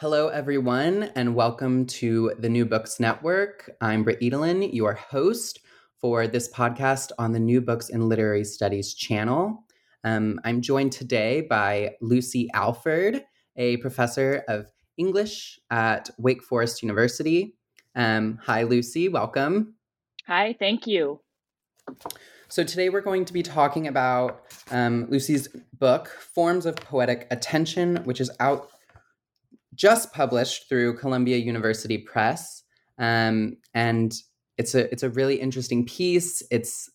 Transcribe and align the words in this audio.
Hello, 0.00 0.28
everyone, 0.28 1.10
and 1.16 1.34
welcome 1.34 1.84
to 1.84 2.32
the 2.38 2.48
New 2.48 2.64
Books 2.64 3.00
Network. 3.00 3.68
I'm 3.80 4.04
Britt 4.04 4.20
Edelin, 4.20 4.72
your 4.72 4.92
host 4.94 5.58
for 6.00 6.28
this 6.28 6.48
podcast 6.48 7.10
on 7.18 7.32
the 7.32 7.40
New 7.40 7.60
Books 7.60 7.88
in 7.88 8.08
Literary 8.08 8.44
Studies 8.44 8.94
channel. 8.94 9.64
Um, 10.04 10.38
I'm 10.44 10.60
joined 10.60 10.92
today 10.92 11.40
by 11.40 11.96
Lucy 12.00 12.48
Alford, 12.54 13.24
a 13.56 13.78
professor 13.78 14.44
of 14.46 14.70
English 14.98 15.58
at 15.68 16.10
Wake 16.16 16.44
Forest 16.44 16.80
University. 16.80 17.56
Um, 17.96 18.38
hi, 18.40 18.62
Lucy. 18.62 19.08
Welcome. 19.08 19.74
Hi, 20.28 20.54
thank 20.60 20.86
you. 20.86 21.22
So, 22.46 22.62
today 22.62 22.88
we're 22.88 23.00
going 23.00 23.24
to 23.24 23.32
be 23.32 23.42
talking 23.42 23.88
about 23.88 24.44
um, 24.70 25.08
Lucy's 25.10 25.48
book, 25.76 26.06
Forms 26.06 26.66
of 26.66 26.76
Poetic 26.76 27.26
Attention, 27.32 27.96
which 28.04 28.20
is 28.20 28.30
out 28.38 28.70
just 29.78 30.12
published 30.12 30.68
through 30.68 30.98
Columbia 30.98 31.38
University 31.38 31.98
Press, 31.98 32.64
um, 32.98 33.56
and 33.72 34.12
it's 34.58 34.74
a 34.74 34.90
it's 34.92 35.04
a 35.04 35.10
really 35.10 35.36
interesting 35.36 35.86
piece. 35.86 36.42
It's 36.50 36.90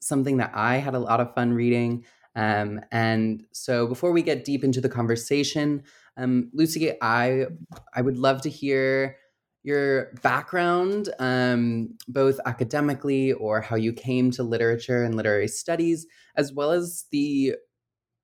something 0.00 0.38
that 0.38 0.52
I 0.54 0.76
had 0.76 0.94
a 0.94 1.00
lot 1.00 1.20
of 1.20 1.34
fun 1.34 1.52
reading. 1.52 2.04
Um, 2.36 2.80
and 2.92 3.42
so, 3.52 3.88
before 3.88 4.12
we 4.12 4.22
get 4.22 4.44
deep 4.44 4.62
into 4.62 4.80
the 4.80 4.88
conversation, 4.88 5.82
um, 6.16 6.50
Lucy, 6.54 6.92
I 7.02 7.46
I 7.94 8.02
would 8.02 8.16
love 8.16 8.40
to 8.42 8.50
hear 8.50 9.16
your 9.64 10.12
background, 10.22 11.08
um, 11.18 11.96
both 12.06 12.38
academically 12.46 13.32
or 13.32 13.60
how 13.60 13.74
you 13.74 13.92
came 13.92 14.30
to 14.30 14.44
literature 14.44 15.02
and 15.02 15.16
literary 15.16 15.48
studies, 15.48 16.06
as 16.36 16.52
well 16.52 16.70
as 16.70 17.06
the 17.10 17.54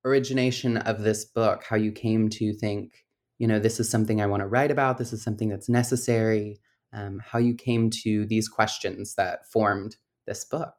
origination 0.05 0.77
of 0.77 1.01
this 1.01 1.25
book, 1.25 1.63
how 1.67 1.75
you 1.75 1.91
came 1.91 2.29
to 2.29 2.53
think 2.53 3.04
you 3.37 3.47
know, 3.47 3.59
this 3.59 3.79
is 3.79 3.89
something 3.89 4.21
I 4.21 4.27
want 4.27 4.41
to 4.41 4.47
write 4.47 4.71
about, 4.71 4.97
this 4.97 5.13
is 5.13 5.23
something 5.23 5.49
that's 5.49 5.69
necessary, 5.69 6.59
um, 6.93 7.19
how 7.19 7.39
you 7.39 7.53
came 7.53 7.89
to 8.03 8.25
these 8.25 8.47
questions 8.47 9.15
that 9.15 9.49
formed 9.51 9.97
this 10.25 10.45
book. 10.45 10.73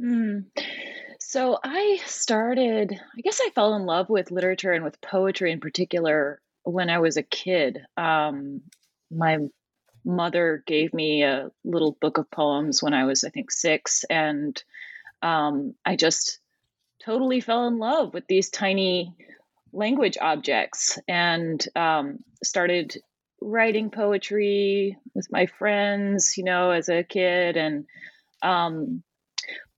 Mm. 0.00 0.46
So 1.20 1.58
I 1.62 2.00
started, 2.06 2.92
I 2.92 3.20
guess 3.20 3.40
I 3.40 3.50
fell 3.50 3.74
in 3.74 3.86
love 3.86 4.08
with 4.08 4.30
literature 4.30 4.72
and 4.72 4.84
with 4.84 5.00
poetry 5.00 5.52
in 5.52 5.60
particular 5.60 6.40
when 6.62 6.90
I 6.90 6.98
was 6.98 7.16
a 7.16 7.22
kid. 7.22 7.80
Um, 7.96 8.62
my 9.10 9.38
mother 10.04 10.62
gave 10.66 10.92
me 10.92 11.22
a 11.22 11.50
little 11.64 11.96
book 12.00 12.18
of 12.18 12.30
poems 12.30 12.82
when 12.82 12.94
I 12.94 13.04
was, 13.04 13.24
I 13.24 13.30
think, 13.30 13.50
six, 13.50 14.04
and 14.08 14.62
um, 15.22 15.74
I 15.84 15.96
just 15.96 16.38
totally 17.04 17.40
fell 17.40 17.66
in 17.66 17.78
love 17.78 18.14
with 18.14 18.26
these 18.26 18.50
tiny 18.50 19.14
language 19.76 20.16
objects 20.20 20.98
and 21.06 21.64
um, 21.76 22.18
started 22.42 22.96
writing 23.40 23.90
poetry 23.90 24.96
with 25.14 25.28
my 25.30 25.46
friends, 25.46 26.36
you 26.36 26.44
know, 26.44 26.70
as 26.70 26.88
a 26.88 27.04
kid. 27.04 27.56
And, 27.56 27.84
um, 28.42 29.02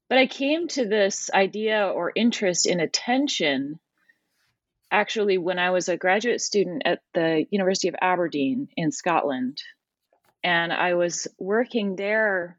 but 0.09 0.19
I 0.19 0.27
came 0.27 0.69
to 0.69 0.87
this 0.87 1.31
idea 1.35 1.87
or 1.87 2.13
interest 2.15 2.67
in 2.67 2.81
attention 2.81 3.79
actually 4.91 5.37
when 5.37 5.59
I 5.59 5.71
was 5.71 5.89
a 5.89 5.97
graduate 5.97 6.41
student 6.41 6.83
at 6.87 7.01
the 7.13 7.45
University 7.51 7.89
of 7.89 7.97
Aberdeen 8.01 8.69
in 8.77 8.91
Scotland. 8.91 9.63
And 10.43 10.73
I 10.73 10.95
was 10.95 11.29
working 11.39 11.97
there 11.97 12.59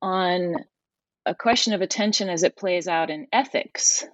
on 0.00 0.54
a 1.26 1.34
question 1.34 1.74
of 1.74 1.82
attention 1.82 2.30
as 2.30 2.44
it 2.44 2.56
plays 2.56 2.88
out 2.88 3.10
in 3.10 3.26
ethics. 3.32 4.06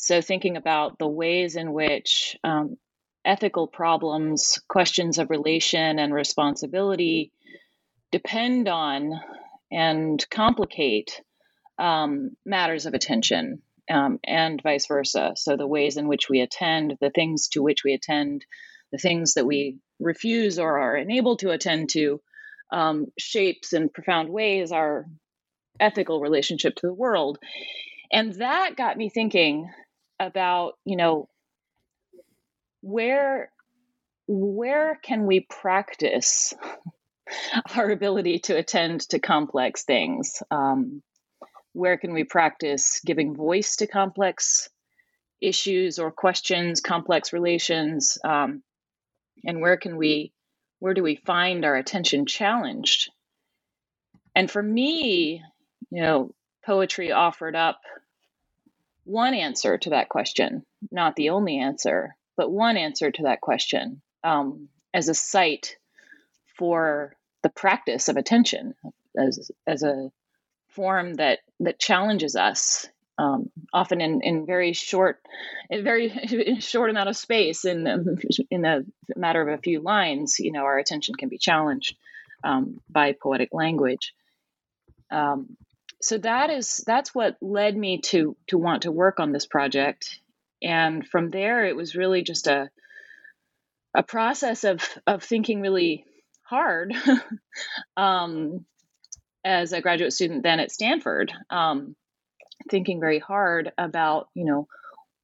So, 0.00 0.22
thinking 0.22 0.56
about 0.56 0.98
the 0.98 1.06
ways 1.06 1.56
in 1.56 1.74
which 1.74 2.36
um, 2.42 2.78
ethical 3.22 3.66
problems, 3.66 4.58
questions 4.66 5.18
of 5.18 5.28
relation 5.28 5.98
and 5.98 6.14
responsibility 6.14 7.32
depend 8.10 8.66
on 8.66 9.12
and 9.70 10.24
complicate 10.30 11.20
um, 11.78 12.30
matters 12.46 12.86
of 12.86 12.94
attention 12.94 13.60
um, 13.90 14.18
and 14.24 14.62
vice 14.62 14.86
versa. 14.86 15.32
So, 15.36 15.58
the 15.58 15.66
ways 15.66 15.98
in 15.98 16.08
which 16.08 16.30
we 16.30 16.40
attend, 16.40 16.96
the 17.02 17.10
things 17.10 17.48
to 17.48 17.62
which 17.62 17.84
we 17.84 17.92
attend, 17.92 18.46
the 18.92 18.98
things 18.98 19.34
that 19.34 19.46
we 19.46 19.80
refuse 20.00 20.58
or 20.58 20.78
are 20.78 20.96
unable 20.96 21.36
to 21.36 21.50
attend 21.50 21.90
to 21.90 22.22
um, 22.72 23.08
shapes 23.18 23.74
in 23.74 23.90
profound 23.90 24.30
ways 24.30 24.72
our 24.72 25.04
ethical 25.78 26.20
relationship 26.20 26.74
to 26.76 26.86
the 26.86 26.94
world. 26.94 27.38
And 28.10 28.34
that 28.36 28.76
got 28.76 28.96
me 28.96 29.10
thinking 29.10 29.70
about 30.20 30.74
you 30.84 30.96
know 30.96 31.28
where 32.82 33.50
where 34.28 34.96
can 35.02 35.26
we 35.26 35.40
practice 35.40 36.54
our 37.74 37.90
ability 37.90 38.38
to 38.40 38.56
attend 38.56 39.00
to 39.00 39.18
complex 39.18 39.82
things? 39.82 40.42
Um, 40.50 41.02
where 41.72 41.96
can 41.96 42.12
we 42.12 42.24
practice 42.24 43.00
giving 43.04 43.34
voice 43.34 43.76
to 43.76 43.86
complex 43.86 44.68
issues 45.40 45.98
or 45.98 46.12
questions 46.12 46.80
complex 46.80 47.32
relations? 47.32 48.18
Um, 48.22 48.62
and 49.44 49.60
where 49.60 49.76
can 49.76 49.96
we 49.96 50.32
where 50.78 50.94
do 50.94 51.02
we 51.02 51.16
find 51.16 51.64
our 51.64 51.74
attention 51.74 52.26
challenged? 52.26 53.10
And 54.34 54.50
for 54.50 54.62
me 54.62 55.42
you 55.90 56.02
know 56.02 56.34
poetry 56.64 57.10
offered 57.10 57.56
up 57.56 57.80
one 59.10 59.34
answer 59.34 59.76
to 59.76 59.90
that 59.90 60.08
question, 60.08 60.64
not 60.90 61.16
the 61.16 61.30
only 61.30 61.58
answer, 61.58 62.14
but 62.36 62.50
one 62.50 62.76
answer 62.76 63.10
to 63.10 63.24
that 63.24 63.40
question 63.40 64.00
um, 64.22 64.68
as 64.94 65.08
a 65.08 65.14
site 65.14 65.76
for 66.56 67.16
the 67.42 67.48
practice 67.48 68.08
of 68.08 68.16
attention, 68.16 68.74
as, 69.18 69.50
as 69.66 69.82
a 69.82 70.10
form 70.68 71.14
that, 71.14 71.40
that 71.58 71.78
challenges 71.78 72.36
us. 72.36 72.86
Um, 73.18 73.50
often 73.72 74.00
in, 74.00 74.22
in 74.22 74.46
very 74.46 74.72
short, 74.72 75.20
in 75.68 75.84
very 75.84 76.58
short 76.60 76.88
amount 76.88 77.10
of 77.10 77.16
space, 77.16 77.66
in 77.66 78.18
in 78.50 78.64
a 78.64 78.80
matter 79.14 79.46
of 79.46 79.58
a 79.58 79.60
few 79.60 79.80
lines, 79.80 80.38
you 80.38 80.52
know, 80.52 80.62
our 80.62 80.78
attention 80.78 81.14
can 81.16 81.28
be 81.28 81.36
challenged 81.36 81.96
um, 82.44 82.80
by 82.88 83.12
poetic 83.12 83.50
language. 83.52 84.14
Um, 85.10 85.58
so 86.02 86.18
that 86.18 86.50
is 86.50 86.82
that's 86.86 87.14
what 87.14 87.36
led 87.40 87.76
me 87.76 88.00
to 88.00 88.36
to 88.48 88.58
want 88.58 88.82
to 88.82 88.92
work 88.92 89.20
on 89.20 89.32
this 89.32 89.46
project. 89.46 90.20
And 90.62 91.06
from 91.06 91.30
there 91.30 91.64
it 91.64 91.76
was 91.76 91.94
really 91.94 92.22
just 92.22 92.46
a 92.46 92.70
a 93.94 94.02
process 94.02 94.64
of 94.64 94.82
of 95.06 95.22
thinking 95.22 95.60
really 95.60 96.04
hard 96.42 96.94
um, 97.96 98.64
as 99.44 99.72
a 99.72 99.80
graduate 99.80 100.12
student 100.12 100.42
then 100.42 100.60
at 100.60 100.72
Stanford 100.72 101.32
um, 101.50 101.94
thinking 102.68 103.00
very 103.00 103.18
hard 103.18 103.72
about 103.78 104.28
you 104.34 104.44
know 104.44 104.68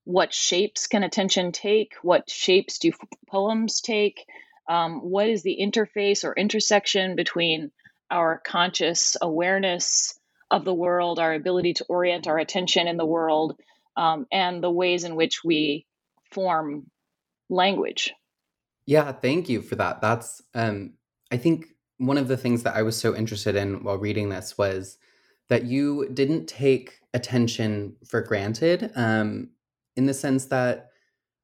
what 0.04 0.32
shapes 0.32 0.87
can 0.87 1.03
attention 1.03 1.50
take? 1.50 1.94
What 2.03 2.31
shapes 2.31 2.78
do 2.78 2.93
poems 3.28 3.81
take? 3.81 4.25
Um, 4.69 5.00
what 5.00 5.28
is 5.28 5.43
the 5.43 5.58
interface 5.61 6.25
or 6.25 6.32
intersection 6.32 7.17
between 7.17 7.73
our 8.08 8.40
conscious 8.46 9.17
awareness 9.20 10.15
of 10.50 10.64
the 10.64 10.75
world, 10.75 11.19
our 11.19 11.34
ability 11.34 11.75
to 11.75 11.84
orient 11.88 12.26
our 12.26 12.38
attention 12.38 12.87
in 12.87 12.96
the 12.96 13.06
world, 13.06 13.58
um, 13.96 14.26
and 14.31 14.62
the 14.62 14.70
ways 14.70 15.04
in 15.04 15.16
which 15.16 15.43
we 15.44 15.87
form 16.32 16.90
language. 17.48 18.12
Yeah, 18.87 19.10
thank 19.12 19.48
you 19.48 19.62
for 19.62 19.75
that. 19.76 20.00
That's, 20.00 20.43
um, 20.54 20.94
I 21.32 21.37
think, 21.37 21.66
one 21.98 22.19
of 22.19 22.28
the 22.28 22.37
things 22.37 22.62
that 22.62 22.76
I 22.76 22.82
was 22.82 22.96
so 22.96 23.16
interested 23.16 23.56
in 23.56 23.82
while 23.82 23.98
reading 23.98 24.28
this 24.28 24.58
was 24.58 24.98
that 25.48 25.64
you 25.64 26.08
didn't 26.12 26.46
take 26.46 27.00
attention 27.14 27.96
for 28.06 28.20
granted, 28.20 28.92
um, 28.94 29.50
in 29.96 30.06
the 30.06 30.14
sense 30.14 30.46
that 30.46 30.90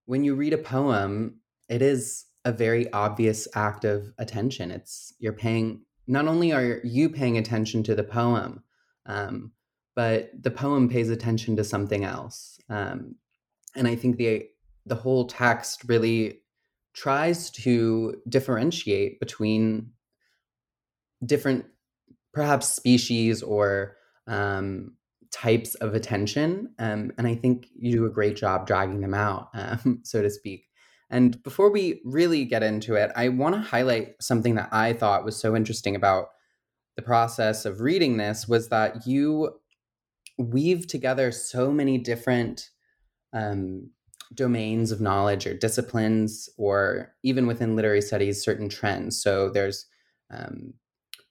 when 0.05 0.25
you 0.25 0.35
read 0.35 0.53
a 0.53 0.59
poem, 0.59 1.37
it 1.69 1.81
is 1.81 2.27
a 2.45 2.53
very 2.53 2.93
obvious 2.93 3.49
act 3.55 3.85
of 3.85 4.13
attention. 4.19 4.71
It's 4.71 5.15
you're 5.19 5.33
paying 5.33 5.83
not 6.07 6.27
only 6.27 6.53
are 6.53 6.81
you 6.85 7.09
paying 7.09 7.39
attention 7.39 7.83
to 7.85 7.95
the 7.95 8.05
poem, 8.05 8.63
um, 9.07 9.53
but 9.95 10.31
the 10.41 10.51
poem 10.51 10.89
pays 10.89 11.11
attention 11.11 11.57
to 11.57 11.65
something 11.65 12.05
else. 12.05 12.59
Um, 12.69 13.17
and 13.75 13.87
I 13.87 13.95
think 13.95 14.17
the 14.17 14.47
the 14.85 14.95
whole 14.95 15.27
text 15.27 15.83
really 15.87 16.41
tries 16.95 17.51
to 17.51 18.17
differentiate 18.29 19.21
between 19.21 19.91
different 21.25 21.65
perhaps 22.33 22.69
species 22.69 23.43
or 23.43 23.97
um, 24.27 24.97
types 25.31 25.75
of 25.77 25.95
attention 25.95 26.71
um, 26.79 27.11
and 27.17 27.27
i 27.27 27.35
think 27.35 27.69
you 27.75 27.93
do 27.93 28.05
a 28.05 28.11
great 28.11 28.37
job 28.37 28.67
dragging 28.67 29.01
them 29.01 29.15
out 29.15 29.49
um, 29.55 30.01
so 30.05 30.21
to 30.21 30.29
speak 30.29 30.67
and 31.09 31.43
before 31.43 31.71
we 31.71 32.01
really 32.05 32.45
get 32.45 32.63
into 32.63 32.95
it 32.95 33.11
i 33.17 33.29
want 33.29 33.55
to 33.55 33.61
highlight 33.61 34.15
something 34.21 34.55
that 34.55 34.69
i 34.73 34.93
thought 34.93 35.25
was 35.25 35.37
so 35.37 35.57
interesting 35.57 35.97
about 35.97 36.29
the 36.97 37.03
process 37.03 37.65
of 37.65 37.81
reading 37.81 38.17
this 38.17 38.47
was 38.47 38.69
that 38.69 39.07
you 39.07 39.51
weave 40.39 40.87
together 40.87 41.31
so 41.33 41.71
many 41.71 41.99
different 41.99 42.71
um, 43.33 43.91
domains 44.35 44.91
of 44.91 45.01
knowledge 45.01 45.47
or 45.47 45.55
disciplines, 45.55 46.49
or 46.57 47.15
even 47.23 47.47
within 47.47 47.77
literary 47.77 48.03
studies, 48.03 48.43
certain 48.43 48.69
trends. 48.69 49.23
So 49.23 49.51
there's 49.51 49.87
um, 50.31 50.75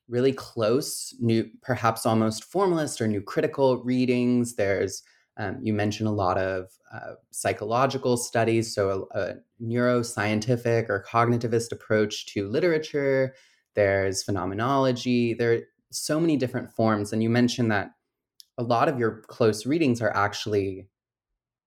really 0.07 0.33
close, 0.33 1.15
new, 1.19 1.49
perhaps 1.61 2.05
almost 2.05 2.43
formalist 2.43 3.01
or 3.01 3.07
new 3.07 3.21
critical 3.21 3.83
readings. 3.83 4.55
There's 4.55 5.03
um, 5.37 5.59
you 5.61 5.73
mentioned 5.73 6.09
a 6.09 6.11
lot 6.11 6.37
of 6.37 6.69
uh, 6.93 7.13
psychological 7.31 8.17
studies, 8.17 8.75
so 8.75 9.07
a, 9.13 9.19
a, 9.19 9.33
neuroscientific 9.61 10.89
or 10.89 11.05
cognitivist 11.09 11.71
approach 11.71 12.25
to 12.27 12.49
literature. 12.49 13.33
There's 13.75 14.23
phenomenology. 14.23 15.33
There 15.33 15.53
are 15.53 15.59
so 15.91 16.19
many 16.19 16.37
different 16.37 16.71
forms, 16.71 17.13
and 17.13 17.21
you 17.21 17.29
mentioned 17.29 17.71
that 17.71 17.91
a 18.57 18.63
lot 18.63 18.89
of 18.89 18.99
your 18.99 19.21
close 19.27 19.65
readings 19.65 20.01
are 20.01 20.15
actually 20.15 20.87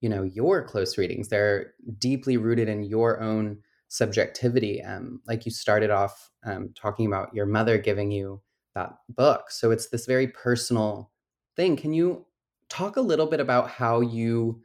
you 0.01 0.11
know 0.11 0.23
your 0.23 0.63
close 0.63 0.99
readings 0.99 1.29
they're 1.29 1.73
deeply 1.99 2.37
rooted 2.37 2.69
in 2.69 2.83
your 2.85 3.23
own 3.23 3.59
subjectivity 3.89 4.83
um, 4.83 5.21
like 5.27 5.47
you 5.47 5.51
started 5.51 5.91
off 5.91 6.31
um, 6.45 6.69
talking 6.75 7.07
about 7.07 7.35
your 7.35 7.47
mother 7.47 7.79
giving 7.79 8.11
you 8.11 8.43
that 8.75 8.93
book 9.09 9.51
so 9.51 9.71
it's 9.71 9.89
this 9.89 10.05
very 10.05 10.29
personal 10.29 11.11
thing 11.57 11.75
can 11.75 11.95
you 11.95 12.27
talk 12.69 12.97
a 12.97 13.01
little 13.01 13.27
bit 13.27 13.41
about 13.41 13.71
how 13.71 14.01
you 14.01 14.61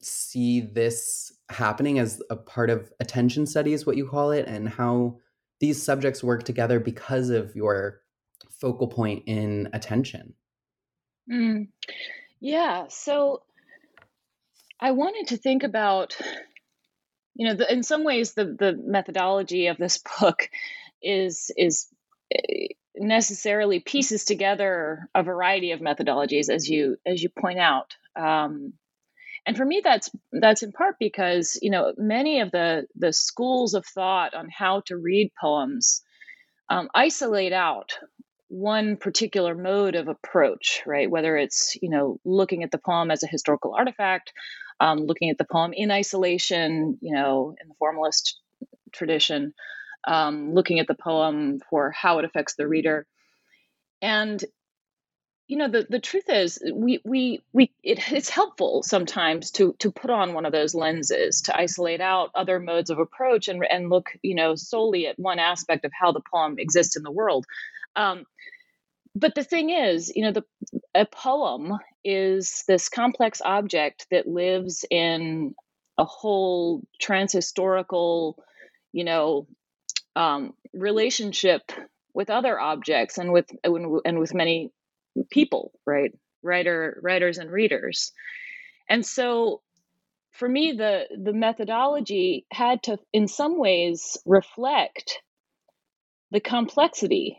see 0.00 0.60
this 0.60 1.32
happening 1.50 1.98
as 1.98 2.22
a 2.30 2.36
part 2.36 2.70
of 2.70 2.90
attention 2.98 3.46
studies 3.46 3.84
what 3.84 3.96
you 3.96 4.08
call 4.08 4.30
it 4.30 4.46
and 4.46 4.70
how 4.70 5.18
these 5.60 5.82
subjects 5.82 6.22
work 6.22 6.42
together 6.42 6.80
because 6.80 7.30
of 7.30 7.54
your 7.54 8.00
focal 8.60 8.88
point 8.88 9.22
in 9.26 9.68
attention 9.72 10.34
mm. 11.30 11.66
yeah 12.40 12.84
so 12.88 13.42
I 14.80 14.92
wanted 14.92 15.28
to 15.28 15.36
think 15.36 15.62
about, 15.62 16.16
you 17.34 17.46
know, 17.46 17.54
the, 17.54 17.70
in 17.70 17.82
some 17.82 18.02
ways, 18.02 18.32
the 18.32 18.44
the 18.44 18.72
methodology 18.72 19.66
of 19.66 19.76
this 19.76 20.02
book 20.20 20.48
is 21.02 21.50
is 21.56 21.86
eh, 22.32 22.68
necessarily 22.96 23.80
pieces 23.80 24.24
together 24.24 25.08
a 25.14 25.22
variety 25.22 25.72
of 25.72 25.80
methodologies, 25.80 26.48
as 26.48 26.68
you 26.68 26.96
as 27.04 27.22
you 27.22 27.28
point 27.28 27.58
out. 27.58 27.94
Um, 28.16 28.72
and 29.46 29.56
for 29.56 29.64
me, 29.64 29.80
that's 29.82 30.10
that's 30.32 30.62
in 30.62 30.72
part 30.72 30.96
because 30.98 31.58
you 31.62 31.70
know 31.70 31.92
many 31.96 32.40
of 32.40 32.50
the 32.50 32.86
the 32.96 33.12
schools 33.12 33.74
of 33.74 33.86
thought 33.86 34.34
on 34.34 34.48
how 34.50 34.82
to 34.86 34.96
read 34.96 35.32
poems 35.40 36.02
um, 36.68 36.88
isolate 36.94 37.52
out 37.52 37.98
one 38.48 38.96
particular 38.96 39.54
mode 39.54 39.94
of 39.94 40.08
approach, 40.08 40.82
right? 40.86 41.10
Whether 41.10 41.36
it's 41.36 41.76
you 41.80 41.90
know 41.90 42.18
looking 42.24 42.62
at 42.64 42.70
the 42.70 42.78
poem 42.78 43.10
as 43.10 43.22
a 43.22 43.28
historical 43.28 43.74
artifact, 43.74 44.32
um, 44.80 45.00
looking 45.00 45.30
at 45.30 45.38
the 45.38 45.46
poem 45.50 45.72
in 45.72 45.90
isolation, 45.90 46.98
you 47.00 47.14
know, 47.14 47.54
in 47.60 47.68
the 47.68 47.74
formalist 47.78 48.40
tradition, 48.92 49.54
um, 50.06 50.54
looking 50.54 50.80
at 50.80 50.86
the 50.86 50.94
poem 50.94 51.60
for 51.70 51.90
how 51.90 52.18
it 52.18 52.24
affects 52.24 52.54
the 52.56 52.68
reader. 52.68 53.06
And 54.02 54.42
you 55.50 55.56
know 55.56 55.66
the, 55.66 55.84
the 55.90 55.98
truth 55.98 56.28
is 56.28 56.62
we 56.72 57.00
we 57.04 57.42
we 57.52 57.72
it, 57.82 58.12
it's 58.12 58.28
helpful 58.28 58.84
sometimes 58.84 59.50
to 59.50 59.74
to 59.80 59.90
put 59.90 60.08
on 60.08 60.32
one 60.32 60.46
of 60.46 60.52
those 60.52 60.76
lenses 60.76 61.42
to 61.42 61.58
isolate 61.58 62.00
out 62.00 62.30
other 62.36 62.60
modes 62.60 62.88
of 62.88 63.00
approach 63.00 63.48
and 63.48 63.66
and 63.68 63.90
look 63.90 64.10
you 64.22 64.36
know 64.36 64.54
solely 64.54 65.08
at 65.08 65.18
one 65.18 65.40
aspect 65.40 65.84
of 65.84 65.90
how 65.92 66.12
the 66.12 66.22
poem 66.32 66.56
exists 66.60 66.96
in 66.96 67.02
the 67.02 67.10
world. 67.10 67.46
Um, 67.96 68.26
but 69.16 69.34
the 69.34 69.42
thing 69.42 69.70
is, 69.70 70.12
you 70.14 70.22
know, 70.22 70.30
the 70.30 70.44
a 70.94 71.04
poem 71.04 71.78
is 72.04 72.62
this 72.68 72.88
complex 72.88 73.42
object 73.44 74.06
that 74.12 74.28
lives 74.28 74.84
in 74.88 75.56
a 75.98 76.04
whole 76.04 76.84
transhistorical, 77.02 78.34
you 78.92 79.02
know, 79.02 79.48
um, 80.14 80.54
relationship 80.72 81.72
with 82.14 82.30
other 82.30 82.58
objects 82.58 83.18
and 83.18 83.32
with 83.32 83.50
and 83.64 84.20
with 84.20 84.32
many 84.32 84.70
people, 85.30 85.72
right? 85.86 86.12
Writer, 86.42 87.00
writers, 87.02 87.38
and 87.38 87.50
readers. 87.50 88.12
And 88.88 89.04
so, 89.04 89.62
for 90.32 90.48
me, 90.48 90.72
the 90.72 91.04
the 91.22 91.32
methodology 91.32 92.46
had 92.52 92.82
to, 92.84 92.98
in 93.12 93.28
some 93.28 93.58
ways, 93.58 94.18
reflect 94.24 95.20
the 96.30 96.40
complexity 96.40 97.38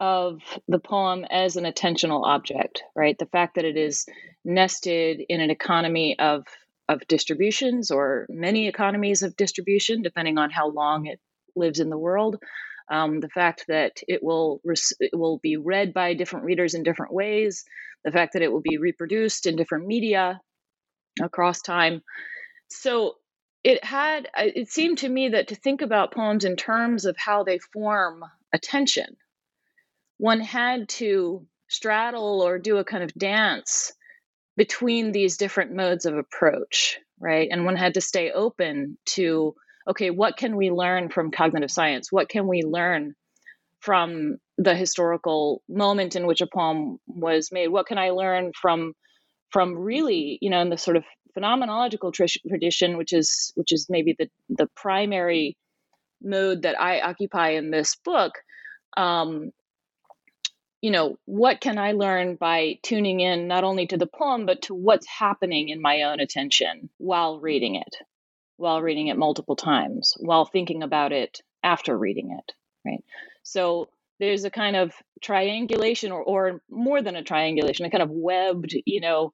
of 0.00 0.40
the 0.66 0.78
poem 0.78 1.24
as 1.30 1.56
an 1.56 1.64
attentional 1.64 2.24
object, 2.24 2.82
right? 2.96 3.18
The 3.18 3.26
fact 3.26 3.56
that 3.56 3.64
it 3.66 3.76
is 3.76 4.06
nested 4.44 5.20
in 5.28 5.40
an 5.40 5.50
economy 5.50 6.18
of 6.18 6.46
of 6.88 7.06
distributions 7.06 7.92
or 7.92 8.26
many 8.28 8.66
economies 8.66 9.22
of 9.22 9.36
distribution, 9.36 10.02
depending 10.02 10.38
on 10.38 10.50
how 10.50 10.68
long 10.68 11.06
it 11.06 11.20
lives 11.54 11.78
in 11.78 11.88
the 11.88 11.98
world. 11.98 12.42
Um, 12.90 13.20
the 13.20 13.28
fact 13.28 13.66
that 13.68 14.00
it 14.08 14.22
will 14.22 14.60
it 14.98 15.16
will 15.16 15.38
be 15.38 15.56
read 15.56 15.94
by 15.94 16.14
different 16.14 16.44
readers 16.44 16.74
in 16.74 16.82
different 16.82 17.14
ways. 17.14 17.64
The 18.04 18.12
fact 18.12 18.32
that 18.32 18.42
it 18.42 18.50
will 18.50 18.62
be 18.62 18.78
reproduced 18.78 19.46
in 19.46 19.56
different 19.56 19.86
media 19.86 20.40
across 21.22 21.60
time. 21.60 22.02
So 22.68 23.14
it 23.62 23.84
had 23.84 24.28
it 24.36 24.70
seemed 24.70 24.98
to 24.98 25.08
me 25.08 25.30
that 25.30 25.48
to 25.48 25.54
think 25.54 25.82
about 25.82 26.12
poems 26.12 26.44
in 26.44 26.56
terms 26.56 27.04
of 27.04 27.16
how 27.16 27.44
they 27.44 27.58
form 27.58 28.24
attention 28.52 29.16
one 30.20 30.40
had 30.40 30.86
to 30.86 31.46
straddle 31.68 32.42
or 32.42 32.58
do 32.58 32.76
a 32.76 32.84
kind 32.84 33.02
of 33.02 33.14
dance 33.14 33.92
between 34.54 35.12
these 35.12 35.38
different 35.38 35.72
modes 35.72 36.04
of 36.04 36.14
approach, 36.14 36.98
right? 37.18 37.48
And 37.50 37.64
one 37.64 37.76
had 37.76 37.94
to 37.94 38.02
stay 38.02 38.30
open 38.30 38.98
to 39.06 39.54
okay, 39.90 40.10
what 40.10 40.36
can 40.36 40.56
we 40.56 40.70
learn 40.70 41.08
from 41.08 41.30
cognitive 41.30 41.70
science? 41.70 42.10
What 42.10 42.28
can 42.28 42.46
we 42.46 42.62
learn 42.62 43.14
from 43.80 44.36
the 44.56 44.74
historical 44.74 45.62
moment 45.68 46.16
in 46.16 46.26
which 46.26 46.40
a 46.40 46.46
poem 46.46 46.98
was 47.06 47.50
made? 47.52 47.68
What 47.68 47.86
can 47.86 47.98
I 47.98 48.10
learn 48.10 48.52
from 48.60 48.94
from 49.50 49.76
really, 49.76 50.38
you 50.40 50.48
know, 50.48 50.60
in 50.60 50.70
the 50.70 50.78
sort 50.78 50.96
of 50.96 51.04
phenomenological 51.36 52.12
tradition, 52.12 52.96
which 52.96 53.12
is 53.12 53.52
which 53.56 53.72
is 53.72 53.86
maybe 53.88 54.14
the 54.18 54.28
the 54.48 54.68
primary 54.76 55.56
mode 56.22 56.62
that 56.62 56.80
I 56.80 57.00
occupy 57.00 57.50
in 57.50 57.70
this 57.70 57.96
book. 58.04 58.34
Um, 58.96 59.50
you 60.80 60.90
know, 60.90 61.18
what 61.26 61.60
can 61.60 61.78
I 61.78 61.92
learn 61.92 62.36
by 62.36 62.78
tuning 62.82 63.20
in 63.20 63.48
not 63.48 63.64
only 63.64 63.86
to 63.88 63.98
the 63.98 64.06
poem, 64.06 64.46
but 64.46 64.62
to 64.62 64.74
what's 64.74 65.06
happening 65.06 65.68
in 65.68 65.82
my 65.82 66.02
own 66.02 66.20
attention 66.20 66.88
while 66.96 67.38
reading 67.38 67.74
it, 67.74 67.96
while 68.60 68.82
reading 68.82 69.08
it 69.08 69.16
multiple 69.16 69.56
times, 69.56 70.14
while 70.20 70.44
thinking 70.44 70.82
about 70.82 71.12
it 71.12 71.40
after 71.62 71.96
reading 71.96 72.38
it, 72.38 72.52
right? 72.84 73.02
So 73.42 73.88
there's 74.18 74.44
a 74.44 74.50
kind 74.50 74.76
of 74.76 74.92
triangulation, 75.22 76.12
or, 76.12 76.22
or 76.22 76.60
more 76.70 77.00
than 77.00 77.16
a 77.16 77.24
triangulation, 77.24 77.86
a 77.86 77.90
kind 77.90 78.02
of 78.02 78.10
webbed, 78.10 78.76
you 78.84 79.00
know, 79.00 79.32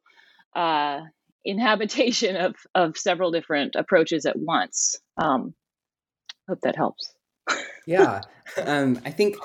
uh, 0.55 1.01
inhabitation 1.45 2.37
of, 2.37 2.55
of 2.75 2.97
several 2.97 3.33
different 3.33 3.75
approaches 3.75 4.27
at 4.27 4.39
once. 4.39 4.97
Um, 5.17 5.55
hope 6.49 6.61
that 6.63 6.77
helps. 6.77 7.13
Yeah, 7.87 8.21
um, 8.65 9.01
I 9.05 9.11
think 9.11 9.37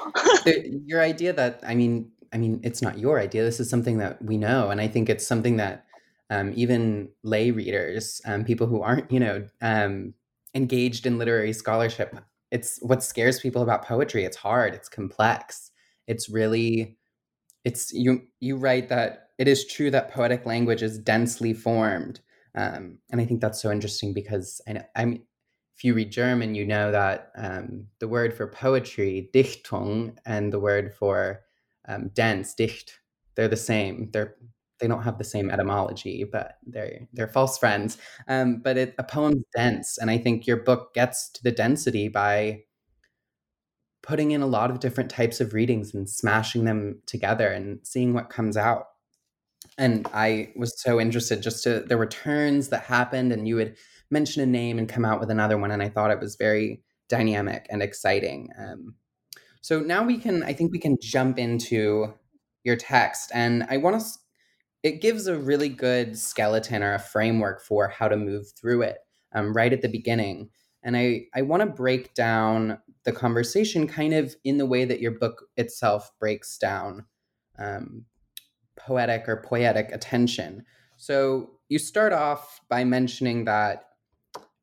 the, 0.45 0.81
your 0.85 1.01
idea 1.01 1.33
that 1.33 1.61
I 1.65 1.73
mean, 1.73 2.11
I 2.31 2.37
mean, 2.37 2.61
it's 2.63 2.83
not 2.83 2.99
your 2.99 3.19
idea. 3.19 3.43
This 3.43 3.59
is 3.59 3.69
something 3.69 3.97
that 3.97 4.23
we 4.23 4.37
know, 4.37 4.69
and 4.69 4.79
I 4.79 4.87
think 4.87 5.09
it's 5.09 5.25
something 5.25 5.57
that 5.57 5.85
um, 6.31 6.53
even 6.55 7.09
lay 7.23 7.51
readers, 7.51 8.21
um, 8.25 8.45
people 8.45 8.65
who 8.65 8.81
aren't, 8.81 9.11
you 9.11 9.19
know, 9.19 9.45
um, 9.61 10.13
engaged 10.55 11.05
in 11.05 11.17
literary 11.17 11.51
scholarship, 11.51 12.17
it's 12.51 12.79
what 12.81 13.03
scares 13.03 13.39
people 13.41 13.61
about 13.61 13.85
poetry. 13.85 14.23
It's 14.23 14.37
hard. 14.37 14.73
It's 14.73 14.89
complex. 14.89 15.71
It's 16.07 16.29
really, 16.29 16.97
it's 17.65 17.93
you. 17.93 18.21
You 18.39 18.55
write 18.55 18.89
that 18.89 19.29
it 19.37 19.47
is 19.47 19.67
true 19.67 19.91
that 19.91 20.11
poetic 20.11 20.45
language 20.45 20.81
is 20.81 20.97
densely 20.97 21.53
formed, 21.53 22.21
um, 22.55 22.97
and 23.11 23.21
I 23.21 23.25
think 23.25 23.41
that's 23.41 23.61
so 23.61 23.71
interesting 23.71 24.13
because 24.13 24.61
I 24.67 24.73
know, 24.73 24.83
I 24.95 25.05
mean, 25.05 25.21
if 25.75 25.83
you 25.83 25.93
read 25.93 26.11
German, 26.11 26.55
you 26.55 26.65
know 26.65 26.91
that 26.91 27.31
um, 27.35 27.87
the 27.99 28.07
word 28.07 28.33
for 28.33 28.47
poetry, 28.47 29.29
Dichtung, 29.33 30.17
and 30.25 30.51
the 30.51 30.59
word 30.59 30.93
for 30.93 31.41
um, 31.87 32.09
dense, 32.13 32.53
dicht, 32.53 32.99
they're 33.35 33.47
the 33.47 33.57
same. 33.57 34.09
They're 34.11 34.35
they 34.81 34.87
don't 34.87 35.03
have 35.03 35.17
the 35.17 35.23
same 35.23 35.49
etymology, 35.49 36.25
but 36.29 36.57
they're 36.65 37.07
they're 37.13 37.27
false 37.27 37.57
friends. 37.57 37.97
Um, 38.27 38.61
but 38.61 38.77
it, 38.77 38.95
a 38.97 39.03
poem's 39.03 39.45
dense, 39.55 39.97
and 39.97 40.11
I 40.11 40.17
think 40.17 40.45
your 40.45 40.57
book 40.57 40.93
gets 40.93 41.29
to 41.29 41.43
the 41.43 41.51
density 41.51 42.09
by 42.09 42.63
putting 44.03 44.31
in 44.31 44.41
a 44.41 44.47
lot 44.47 44.71
of 44.71 44.79
different 44.79 45.11
types 45.11 45.39
of 45.39 45.53
readings 45.53 45.93
and 45.93 46.09
smashing 46.09 46.65
them 46.65 46.99
together 47.05 47.47
and 47.47 47.79
seeing 47.83 48.13
what 48.13 48.31
comes 48.31 48.57
out. 48.57 48.87
And 49.77 50.07
I 50.13 50.51
was 50.55 50.81
so 50.81 50.99
interested 50.99 51.43
just 51.43 51.63
to 51.63 51.81
there 51.81 51.97
were 51.97 52.07
turns 52.07 52.69
that 52.69 52.83
happened, 52.83 53.31
and 53.31 53.47
you 53.47 53.55
would 53.55 53.77
mention 54.09 54.43
a 54.43 54.45
name 54.45 54.77
and 54.77 54.89
come 54.89 55.05
out 55.05 55.19
with 55.19 55.31
another 55.31 55.57
one, 55.57 55.71
and 55.71 55.81
I 55.81 55.89
thought 55.89 56.11
it 56.11 56.19
was 56.19 56.35
very 56.35 56.83
dynamic 57.07 57.67
and 57.69 57.81
exciting. 57.81 58.49
Um, 58.59 58.95
so 59.61 59.79
now 59.79 60.03
we 60.03 60.17
can, 60.17 60.43
I 60.43 60.53
think 60.53 60.71
we 60.71 60.79
can 60.79 60.97
jump 60.99 61.37
into 61.37 62.13
your 62.63 62.75
text, 62.75 63.31
and 63.33 63.65
I 63.69 63.77
want 63.77 64.01
to. 64.01 64.07
It 64.83 65.01
gives 65.01 65.27
a 65.27 65.37
really 65.37 65.69
good 65.69 66.17
skeleton 66.17 66.81
or 66.83 66.93
a 66.93 66.99
framework 66.99 67.61
for 67.61 67.87
how 67.87 68.07
to 68.07 68.17
move 68.17 68.51
through 68.59 68.81
it 68.83 68.97
um, 69.33 69.53
right 69.53 69.71
at 69.71 69.81
the 69.81 69.87
beginning. 69.87 70.49
And 70.83 70.97
I, 70.97 71.25
I 71.35 71.43
want 71.43 71.61
to 71.61 71.67
break 71.67 72.13
down 72.15 72.79
the 73.03 73.11
conversation 73.11 73.87
kind 73.87 74.13
of 74.13 74.35
in 74.43 74.57
the 74.57 74.65
way 74.65 74.85
that 74.85 74.99
your 74.99 75.11
book 75.11 75.45
itself 75.55 76.11
breaks 76.19 76.57
down 76.57 77.05
um, 77.59 78.05
poetic 78.75 79.27
or 79.27 79.43
poetic 79.47 79.91
attention. 79.91 80.65
So 80.97 81.51
you 81.69 81.79
start 81.79 82.13
off 82.13 82.61
by 82.69 82.83
mentioning 82.83 83.45
that 83.45 83.85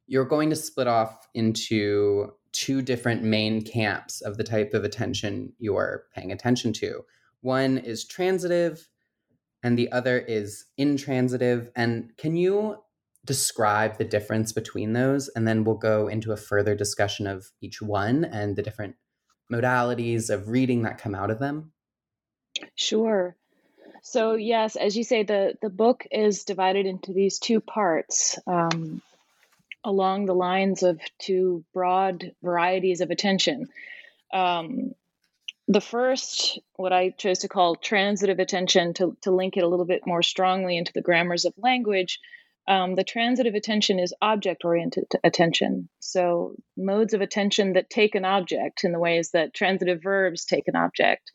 you're 0.07 0.25
going 0.25 0.51
to 0.51 0.57
split 0.57 0.89
off 0.89 1.29
into 1.35 2.33
two 2.53 2.83
different 2.83 3.23
main 3.23 3.63
camps 3.63 4.21
of 4.21 4.37
the 4.37 4.45
type 4.45 4.75
of 4.75 4.85
attention 4.85 5.53
you're 5.59 6.05
paying 6.15 6.33
attention 6.33 6.73
to. 6.73 7.05
One 7.41 7.79
is 7.79 8.05
transitive, 8.05 8.89
and 9.63 9.79
the 9.79 9.91
other 9.93 10.19
is 10.19 10.65
intransitive. 10.77 11.71
And 11.75 12.13
can 12.17 12.37
you 12.37 12.77
describe 13.25 13.99
the 13.99 14.05
difference 14.05 14.53
between 14.53 14.93
those? 14.93 15.29
And 15.29 15.47
then 15.47 15.65
we'll 15.65 15.77
go 15.77 16.09
into 16.09 16.33
a 16.33 16.37
further 16.37 16.75
discussion 16.75 17.27
of 17.27 17.47
each 17.61 17.83
one 17.83 18.25
and 18.25 18.57
the 18.57 18.63
different 18.63 18.97
modalities 19.53 20.31
of 20.31 20.49
reading 20.49 20.83
that 20.83 20.99
come 20.99 21.15
out 21.15 21.31
of 21.31 21.39
them. 21.39 21.73
Sure. 22.75 23.37
So 24.03 24.35
yes, 24.35 24.77
as 24.77 24.97
you 24.97 25.05
say, 25.05 25.25
the 25.25 25.55
the 25.61 25.71
book 25.71 26.07
is 26.11 26.45
divided 26.45 26.87
into 26.87 27.13
these 27.13 27.39
two 27.39 27.61
parts. 27.61 28.39
Um, 28.47 29.03
along 29.85 30.27
the 30.27 30.35
lines 30.35 30.83
of 30.83 31.01
two 31.19 31.65
broad 31.73 32.33
varieties 32.43 33.01
of 33.01 33.11
attention. 33.11 33.69
Um, 34.33 34.93
the 35.69 35.81
first, 35.83 36.59
what 36.77 36.95
I 36.95 37.11
chose 37.11 37.41
to 37.41 37.49
call 37.49 37.77
transitive 37.77 38.39
attention, 38.39 38.95
to, 38.95 39.17
to 39.23 39.31
link 39.31 39.59
it 39.59 39.63
a 39.65 39.69
little 39.69 39.85
bit 39.85 40.07
more 40.07 40.23
strongly 40.23 40.79
into 40.79 40.93
the 40.95 41.03
grammars 41.03 41.45
of 41.45 41.53
language, 41.59 42.19
um, 42.67 42.95
the 42.95 43.05
transitive 43.05 43.55
attention 43.55 43.99
is 43.99 44.15
object 44.21 44.65
oriented 44.65 45.05
attention. 45.23 45.91
So, 46.01 46.55
modes 46.77 47.13
of 47.13 47.21
attention 47.21 47.75
that 47.75 47.91
take 47.91 48.15
an 48.15 48.25
object 48.25 48.83
in 48.83 48.93
the 48.93 48.99
ways 48.99 49.31
that 49.33 49.55
transitive 49.55 50.03
verbs 50.03 50.47
take 50.47 50.69
an 50.69 50.77
object. 50.77 51.33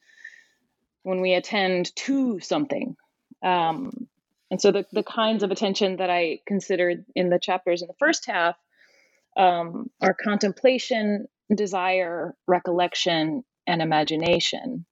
When 1.04 1.22
we 1.22 1.34
attend 1.34 1.96
to 1.98 2.40
something, 2.40 2.96
um, 3.44 4.08
and 4.50 4.62
so 4.62 4.72
the, 4.72 4.86
the 4.92 5.04
kinds 5.04 5.44
of 5.44 5.52
attention 5.52 5.98
that 5.98 6.10
I 6.10 6.40
considered 6.48 7.06
in 7.16 7.30
the 7.30 7.40
chapters 7.40 7.82
in 7.82 7.88
the 7.88 7.96
first 8.00 8.26
half 8.28 8.56
um, 9.36 9.90
are 10.02 10.14
contemplation, 10.14 11.28
desire, 11.54 12.36
recollection, 12.48 13.44
and 13.68 13.82
imagination. 13.82 14.86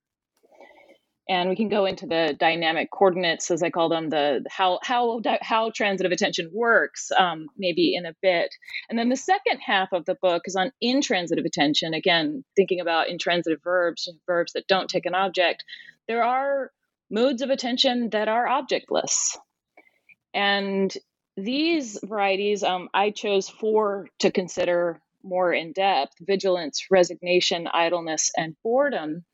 And 1.30 1.50
we 1.50 1.56
can 1.56 1.70
go 1.70 1.86
into 1.86 2.08
the 2.08 2.36
dynamic 2.38 2.90
coordinates, 2.92 3.52
as 3.52 3.64
I 3.64 3.70
call 3.70 3.88
them, 3.88 4.10
the 4.10 4.44
how 4.50 4.80
how 4.84 5.22
how 5.42 5.72
transitive 5.74 6.12
attention 6.12 6.50
works, 6.54 7.10
um, 7.18 7.48
maybe 7.58 7.96
in 7.96 8.06
a 8.06 8.16
bit. 8.22 8.54
And 8.90 9.00
then 9.00 9.08
the 9.08 9.16
second 9.16 9.60
half 9.66 9.94
of 9.94 10.04
the 10.06 10.18
book 10.22 10.42
is 10.46 10.58
on 10.58 10.74
intransitive 10.82 11.46
attention. 11.46 11.94
Again, 11.94 12.44
thinking 12.58 12.82
about 12.82 13.08
intransitive 13.08 13.60
verbs, 13.64 14.10
verbs 14.26 14.54
that 14.54 14.68
don't 14.68 14.90
take 14.90 15.06
an 15.06 15.16
object. 15.16 15.64
There 16.08 16.24
are 16.24 16.72
modes 17.10 17.42
of 17.42 17.50
attention 17.50 18.10
that 18.10 18.28
are 18.28 18.48
objectless. 18.48 19.38
And 20.34 20.94
these 21.38 22.00
varieties, 22.04 22.64
um, 22.64 22.90
I 22.94 23.12
chose 23.12 23.48
four 23.48 24.08
to 24.20 24.32
consider 24.32 25.02
more 25.24 25.54
in 25.54 25.74
depth 25.74 26.14
vigilance, 26.22 26.86
resignation, 26.90 27.68
idleness, 27.72 28.32
and 28.36 28.56
boredom. 28.64 29.26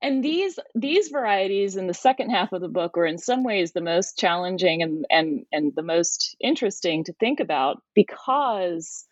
And 0.00 0.22
these 0.22 0.58
these 0.74 1.08
varieties 1.08 1.76
in 1.76 1.86
the 1.88 1.94
second 1.94 2.30
half 2.30 2.52
of 2.52 2.60
the 2.60 2.68
book 2.68 2.96
are 2.96 3.06
in 3.06 3.18
some 3.18 3.42
ways 3.42 3.72
the 3.72 3.80
most 3.80 4.16
challenging 4.18 4.82
and 4.82 5.04
and 5.10 5.44
and 5.50 5.72
the 5.74 5.82
most 5.82 6.36
interesting 6.40 7.04
to 7.04 7.12
think 7.14 7.40
about 7.40 7.82
because 7.94 9.04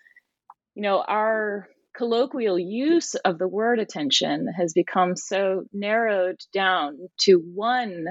you 0.74 0.82
know 0.82 1.02
our 1.06 1.68
colloquial 1.96 2.58
use 2.58 3.14
of 3.14 3.38
the 3.38 3.48
word 3.48 3.78
attention 3.78 4.46
has 4.56 4.74
become 4.74 5.16
so 5.16 5.64
narrowed 5.72 6.38
down 6.52 6.98
to 7.18 7.38
one 7.38 8.06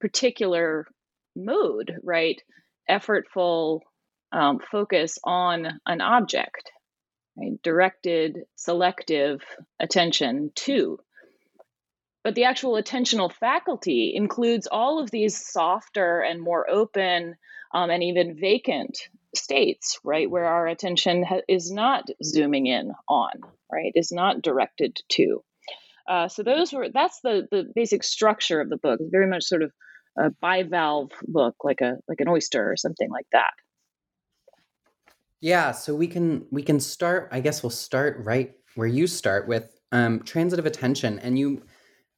particular 0.00 0.86
mode, 1.34 1.96
right? 2.02 2.40
Effortful 2.88 3.80
um, 4.32 4.58
focus 4.70 5.18
on 5.24 5.80
an 5.86 6.00
object, 6.00 6.70
right? 7.36 7.60
directed, 7.62 8.38
selective 8.56 9.40
attention 9.80 10.50
to. 10.54 10.98
But 12.24 12.34
the 12.34 12.44
actual 12.44 12.74
attentional 12.74 13.32
faculty 13.32 14.12
includes 14.14 14.66
all 14.66 14.98
of 14.98 15.10
these 15.10 15.36
softer 15.36 16.20
and 16.20 16.40
more 16.40 16.68
open 16.68 17.36
um, 17.72 17.90
and 17.90 18.02
even 18.02 18.38
vacant 18.38 18.98
states, 19.34 19.98
right, 20.04 20.30
where 20.30 20.44
our 20.44 20.66
attention 20.66 21.22
ha- 21.22 21.40
is 21.48 21.70
not 21.70 22.04
zooming 22.22 22.66
in 22.66 22.92
on, 23.08 23.30
right, 23.72 23.92
is 23.94 24.10
not 24.12 24.42
directed 24.42 24.98
to. 25.10 25.42
Uh, 26.08 26.28
so 26.28 26.42
those 26.42 26.72
were 26.72 26.88
that's 26.88 27.20
the 27.20 27.46
the 27.50 27.70
basic 27.74 28.02
structure 28.02 28.60
of 28.60 28.70
the 28.70 28.78
book. 28.78 28.98
It's 29.00 29.10
very 29.10 29.26
much 29.26 29.44
sort 29.44 29.62
of 29.62 29.72
a 30.18 30.30
bivalve 30.42 31.12
book, 31.22 31.56
like 31.62 31.82
a 31.82 31.98
like 32.08 32.20
an 32.20 32.28
oyster 32.28 32.70
or 32.70 32.76
something 32.76 33.10
like 33.10 33.26
that. 33.32 33.52
Yeah, 35.40 35.72
so 35.72 35.94
we 35.94 36.08
can 36.08 36.46
we 36.50 36.62
can 36.62 36.80
start. 36.80 37.28
I 37.32 37.40
guess 37.40 37.62
we'll 37.62 37.70
start 37.70 38.18
right 38.24 38.52
where 38.74 38.88
you 38.88 39.06
start 39.06 39.46
with 39.46 39.78
um, 39.92 40.20
transitive 40.22 40.66
attention, 40.66 41.18
and 41.20 41.38
you 41.38 41.62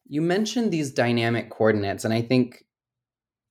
you 0.07 0.23
mentioned 0.23 0.71
these 0.71 0.91
dynamic 0.91 1.51
coordinates, 1.51 2.05
and 2.05 2.15
I 2.15 2.23
think 2.23 2.65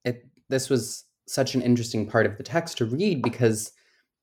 it 0.04 0.24
this 0.48 0.68
was 0.68 1.04
such 1.28 1.54
an 1.54 1.62
interesting 1.62 2.06
part 2.06 2.26
of 2.26 2.36
the 2.36 2.42
text 2.42 2.78
to 2.78 2.84
read 2.84 3.22
because 3.22 3.72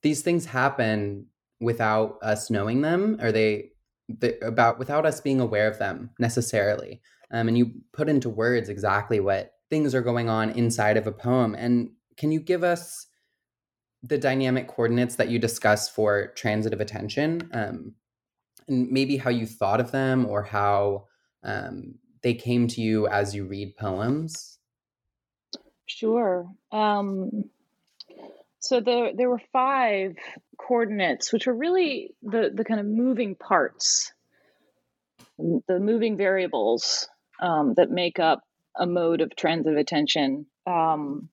these 0.04 0.22
things 0.22 0.46
happen 0.46 1.26
without 1.62 2.18
us 2.22 2.50
knowing 2.50 2.82
them, 2.82 3.18
or 3.22 3.32
they, 3.32 3.70
they 4.10 4.38
about 4.40 4.80
without 4.80 5.06
us 5.06 5.22
being 5.22 5.40
aware 5.40 5.70
of 5.70 5.80
them 5.80 6.10
necessarily. 6.20 7.02
Um, 7.32 7.48
and 7.48 7.58
you 7.58 7.72
put 7.94 8.10
into 8.10 8.30
words 8.30 8.70
exactly 8.70 9.20
what 9.20 9.52
things 9.70 9.96
are 9.96 10.02
going 10.02 10.30
on 10.30 10.52
inside 10.52 10.98
of 10.98 11.08
a 11.08 11.12
poem. 11.12 11.56
And 11.56 11.90
can 12.18 12.32
you 12.32 12.40
give 12.40 12.64
us 12.64 13.08
the 14.04 14.18
dynamic 14.18 14.68
coordinates 14.68 15.16
that 15.16 15.30
you 15.30 15.40
discuss 15.40 15.90
for 15.90 16.28
transitive 16.36 16.82
attention 16.82 17.50
um, 17.54 17.94
and 18.68 18.90
maybe 18.92 19.18
how 19.18 19.30
you 19.30 19.46
thought 19.46 19.80
of 19.80 19.92
them 19.92 20.26
or 20.26 20.44
how 20.44 21.06
um, 21.44 21.96
they 22.22 22.34
came 22.34 22.68
to 22.68 22.82
you 22.82 23.08
as 23.08 23.34
you 23.36 23.46
read 23.46 23.76
poems? 23.78 24.60
Sure. 25.86 26.48
Um, 26.72 27.50
so 28.60 28.82
there, 28.82 29.12
there 29.16 29.30
were 29.30 29.42
five 29.54 30.16
coordinates, 30.58 31.32
which 31.32 31.48
were 31.48 31.56
really 31.56 32.16
the, 32.22 32.52
the 32.54 32.66
kind 32.66 32.80
of 32.80 32.86
moving 32.86 33.36
parts, 33.36 34.12
the 35.38 35.80
moving 35.80 36.18
variables 36.18 37.08
um, 37.40 37.74
that 37.76 37.90
make 37.90 38.20
up 38.20 38.42
a 38.76 38.86
mode 38.86 39.22
of 39.22 39.36
transitive 39.36 39.78
attention. 39.78 40.48
Um, 40.66 41.30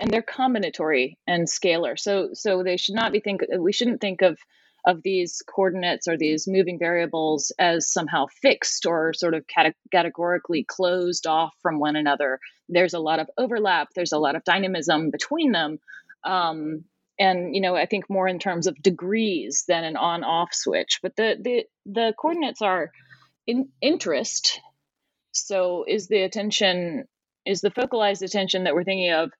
and 0.00 0.10
they're 0.10 0.22
combinatory 0.22 1.16
and 1.26 1.46
scalar. 1.46 1.98
So 1.98 2.30
so 2.32 2.62
they 2.62 2.76
should 2.76 2.94
not 2.94 3.12
be 3.12 3.20
think 3.20 3.42
we 3.58 3.72
shouldn't 3.72 4.00
think 4.00 4.22
of 4.22 4.38
of 4.86 5.02
these 5.02 5.42
coordinates 5.46 6.08
or 6.08 6.16
these 6.16 6.48
moving 6.48 6.78
variables 6.78 7.52
as 7.58 7.92
somehow 7.92 8.26
fixed 8.40 8.86
or 8.86 9.12
sort 9.12 9.34
of 9.34 9.44
categorically 9.92 10.64
closed 10.64 11.26
off 11.26 11.52
from 11.60 11.78
one 11.78 11.96
another. 11.96 12.40
There's 12.70 12.94
a 12.94 12.98
lot 12.98 13.18
of 13.18 13.28
overlap. 13.36 13.88
There's 13.94 14.12
a 14.12 14.18
lot 14.18 14.36
of 14.36 14.44
dynamism 14.44 15.10
between 15.10 15.52
them. 15.52 15.78
Um, 16.24 16.84
and 17.18 17.54
you 17.54 17.60
know, 17.60 17.76
I 17.76 17.84
think 17.84 18.08
more 18.08 18.26
in 18.26 18.38
terms 18.38 18.66
of 18.66 18.82
degrees 18.82 19.64
than 19.68 19.84
an 19.84 19.96
on-off 19.96 20.54
switch. 20.54 21.00
But 21.02 21.14
the 21.16 21.36
the 21.38 21.64
the 21.84 22.14
coordinates 22.18 22.62
are 22.62 22.90
in 23.46 23.68
interest 23.82 24.60
so 25.32 25.84
is 25.86 26.08
the 26.08 26.22
attention 26.22 27.04
is 27.46 27.60
the 27.60 27.70
focalized 27.70 28.22
attention 28.22 28.64
that 28.64 28.74
we're 28.74 28.84
thinking 28.84 29.12
of 29.12 29.32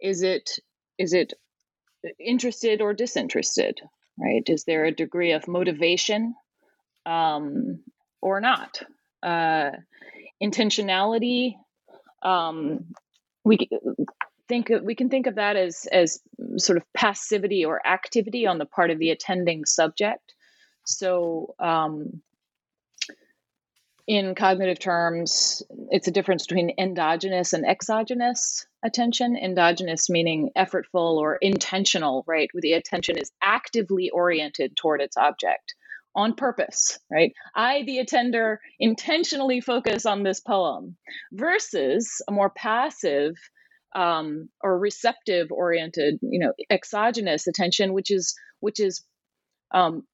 is 0.00 0.22
it 0.22 0.50
is 0.98 1.12
it 1.12 1.34
interested 2.18 2.80
or 2.80 2.94
disinterested 2.94 3.80
right 4.18 4.48
is 4.48 4.64
there 4.64 4.84
a 4.84 4.94
degree 4.94 5.32
of 5.32 5.48
motivation 5.48 6.34
um, 7.06 7.80
or 8.20 8.40
not 8.40 8.82
uh, 9.22 9.70
intentionality 10.42 11.54
um, 12.22 12.84
we 13.44 13.58
think 14.48 14.70
we 14.82 14.94
can 14.94 15.08
think 15.08 15.26
of 15.26 15.36
that 15.36 15.56
as 15.56 15.86
as 15.92 16.20
sort 16.56 16.78
of 16.78 16.84
passivity 16.94 17.64
or 17.64 17.86
activity 17.86 18.46
on 18.46 18.58
the 18.58 18.66
part 18.66 18.90
of 18.90 18.98
the 18.98 19.10
attending 19.10 19.64
subject. 19.64 20.34
So 20.84 21.54
um, 21.58 22.22
in 24.08 24.34
cognitive 24.34 24.78
terms, 24.78 25.62
it's 25.90 26.08
a 26.08 26.10
difference 26.10 26.46
between 26.46 26.72
endogenous 26.78 27.52
and 27.52 27.66
exogenous 27.66 28.66
attention. 28.82 29.36
Endogenous 29.36 30.08
meaning 30.08 30.50
effortful 30.56 31.18
or 31.18 31.36
intentional, 31.36 32.24
right? 32.26 32.48
Where 32.52 32.62
the 32.62 32.72
attention 32.72 33.18
is 33.18 33.30
actively 33.42 34.08
oriented 34.08 34.76
toward 34.76 35.02
its 35.02 35.18
object 35.18 35.74
on 36.16 36.34
purpose, 36.34 36.98
right? 37.12 37.34
I, 37.54 37.82
the 37.82 37.98
attender, 37.98 38.60
intentionally 38.80 39.60
focus 39.60 40.06
on 40.06 40.22
this 40.22 40.40
poem 40.40 40.96
versus 41.30 42.22
a 42.26 42.32
more 42.32 42.48
passive 42.48 43.34
um, 43.94 44.48
or 44.62 44.78
receptive 44.78 45.52
oriented, 45.52 46.18
you 46.22 46.40
know, 46.40 46.54
exogenous 46.70 47.46
attention, 47.46 47.92
which 47.92 48.10
is 48.10 48.34
which 48.60 48.80
is 48.80 49.04
um, 49.74 50.04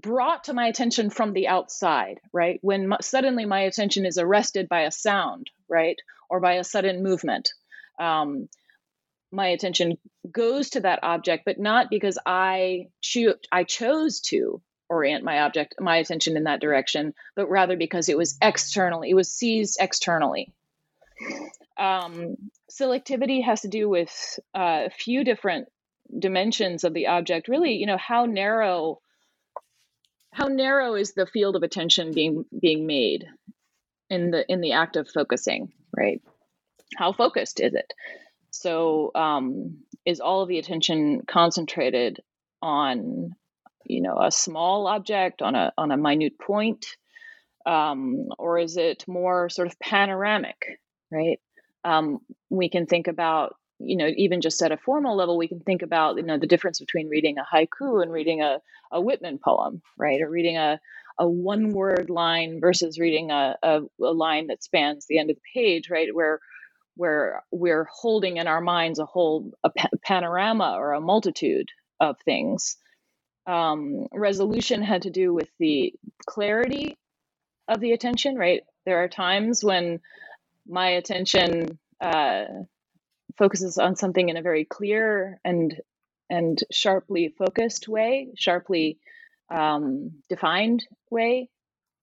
brought 0.00 0.44
to 0.44 0.54
my 0.54 0.66
attention 0.66 1.10
from 1.10 1.32
the 1.32 1.48
outside, 1.48 2.20
right? 2.32 2.58
When 2.62 2.92
m- 2.92 2.98
suddenly 3.00 3.44
my 3.44 3.60
attention 3.60 4.06
is 4.06 4.18
arrested 4.18 4.68
by 4.68 4.82
a 4.82 4.90
sound, 4.90 5.50
right, 5.68 5.98
or 6.28 6.40
by 6.40 6.54
a 6.54 6.64
sudden 6.64 7.02
movement, 7.02 7.50
um, 7.98 8.48
my 9.30 9.48
attention 9.48 9.98
goes 10.30 10.70
to 10.70 10.80
that 10.80 11.00
object, 11.02 11.44
but 11.44 11.58
not 11.58 11.90
because 11.90 12.18
I 12.24 12.88
cho- 13.00 13.38
I 13.50 13.64
chose 13.64 14.20
to 14.22 14.62
orient 14.88 15.24
my 15.24 15.40
object, 15.40 15.76
my 15.80 15.96
attention 15.96 16.36
in 16.36 16.44
that 16.44 16.60
direction, 16.60 17.14
but 17.34 17.48
rather 17.48 17.76
because 17.76 18.08
it 18.08 18.18
was 18.18 18.36
externally, 18.40 19.10
it 19.10 19.14
was 19.14 19.32
seized 19.32 19.78
externally. 19.80 20.52
Um, 21.76 22.36
selectivity 22.70 23.44
has 23.44 23.62
to 23.62 23.68
do 23.68 23.88
with 23.88 24.38
uh, 24.54 24.84
a 24.86 24.90
few 24.90 25.24
different 25.24 25.68
dimensions 26.16 26.84
of 26.84 26.94
the 26.94 27.08
object. 27.08 27.48
Really, 27.48 27.72
you 27.74 27.86
know, 27.86 27.96
how 27.96 28.26
narrow 28.26 29.00
how 30.34 30.48
narrow 30.48 30.94
is 30.94 31.14
the 31.14 31.26
field 31.26 31.54
of 31.56 31.62
attention 31.62 32.12
being 32.12 32.44
being 32.60 32.86
made 32.86 33.24
in 34.10 34.30
the 34.30 34.44
in 34.50 34.60
the 34.60 34.72
act 34.72 34.96
of 34.96 35.08
focusing 35.08 35.72
right? 35.96 36.20
How 36.96 37.12
focused 37.12 37.60
is 37.60 37.74
it? 37.74 37.92
So 38.50 39.12
um, 39.14 39.78
is 40.04 40.20
all 40.20 40.42
of 40.42 40.48
the 40.48 40.58
attention 40.58 41.22
concentrated 41.26 42.20
on 42.60 43.30
you 43.84 44.02
know 44.02 44.18
a 44.20 44.30
small 44.30 44.88
object 44.88 45.40
on 45.40 45.54
a 45.54 45.72
on 45.78 45.92
a 45.92 45.96
minute 45.96 46.38
point? 46.38 46.84
Um, 47.64 48.28
or 48.38 48.58
is 48.58 48.76
it 48.76 49.04
more 49.08 49.48
sort 49.48 49.68
of 49.68 49.78
panoramic 49.78 50.56
right? 51.10 51.40
Um, 51.84 52.18
we 52.50 52.68
can 52.68 52.86
think 52.86 53.06
about 53.06 53.56
you 53.78 53.96
know, 53.96 54.08
even 54.16 54.40
just 54.40 54.62
at 54.62 54.72
a 54.72 54.76
formal 54.76 55.16
level, 55.16 55.36
we 55.36 55.48
can 55.48 55.60
think 55.60 55.82
about, 55.82 56.16
you 56.16 56.22
know, 56.22 56.38
the 56.38 56.46
difference 56.46 56.80
between 56.80 57.08
reading 57.08 57.36
a 57.38 57.56
haiku 57.56 58.02
and 58.02 58.12
reading 58.12 58.42
a, 58.42 58.58
a 58.92 59.00
Whitman 59.00 59.38
poem, 59.38 59.82
right? 59.96 60.20
Or 60.22 60.30
reading 60.30 60.56
a, 60.56 60.80
a 61.18 61.28
one 61.28 61.70
word 61.72 62.10
line 62.10 62.60
versus 62.60 62.98
reading 62.98 63.30
a, 63.30 63.56
a, 63.62 63.80
a 64.00 64.12
line 64.12 64.48
that 64.48 64.62
spans 64.62 65.06
the 65.06 65.18
end 65.18 65.30
of 65.30 65.36
the 65.36 65.42
page, 65.60 65.90
right? 65.90 66.08
Where 66.12 66.40
where 66.96 67.42
we're 67.50 67.88
holding 67.92 68.36
in 68.36 68.46
our 68.46 68.60
minds 68.60 69.00
a 69.00 69.04
whole 69.04 69.50
a 69.64 69.70
pa- 69.70 69.88
panorama 70.04 70.74
or 70.78 70.92
a 70.92 71.00
multitude 71.00 71.68
of 72.00 72.16
things. 72.24 72.76
Um, 73.46 74.06
resolution 74.12 74.80
had 74.82 75.02
to 75.02 75.10
do 75.10 75.34
with 75.34 75.48
the 75.58 75.92
clarity 76.24 76.96
of 77.68 77.80
the 77.80 77.92
attention, 77.92 78.36
right? 78.36 78.62
There 78.86 79.02
are 79.02 79.08
times 79.08 79.64
when 79.64 80.00
my 80.66 80.90
attention 80.90 81.78
uh, 82.00 82.44
focuses 83.36 83.78
on 83.78 83.96
something 83.96 84.28
in 84.28 84.36
a 84.36 84.42
very 84.42 84.64
clear 84.64 85.40
and 85.44 85.80
and 86.30 86.58
sharply 86.72 87.34
focused 87.36 87.86
way, 87.86 88.28
sharply 88.36 88.98
um, 89.50 90.12
defined 90.28 90.84
way. 91.10 91.50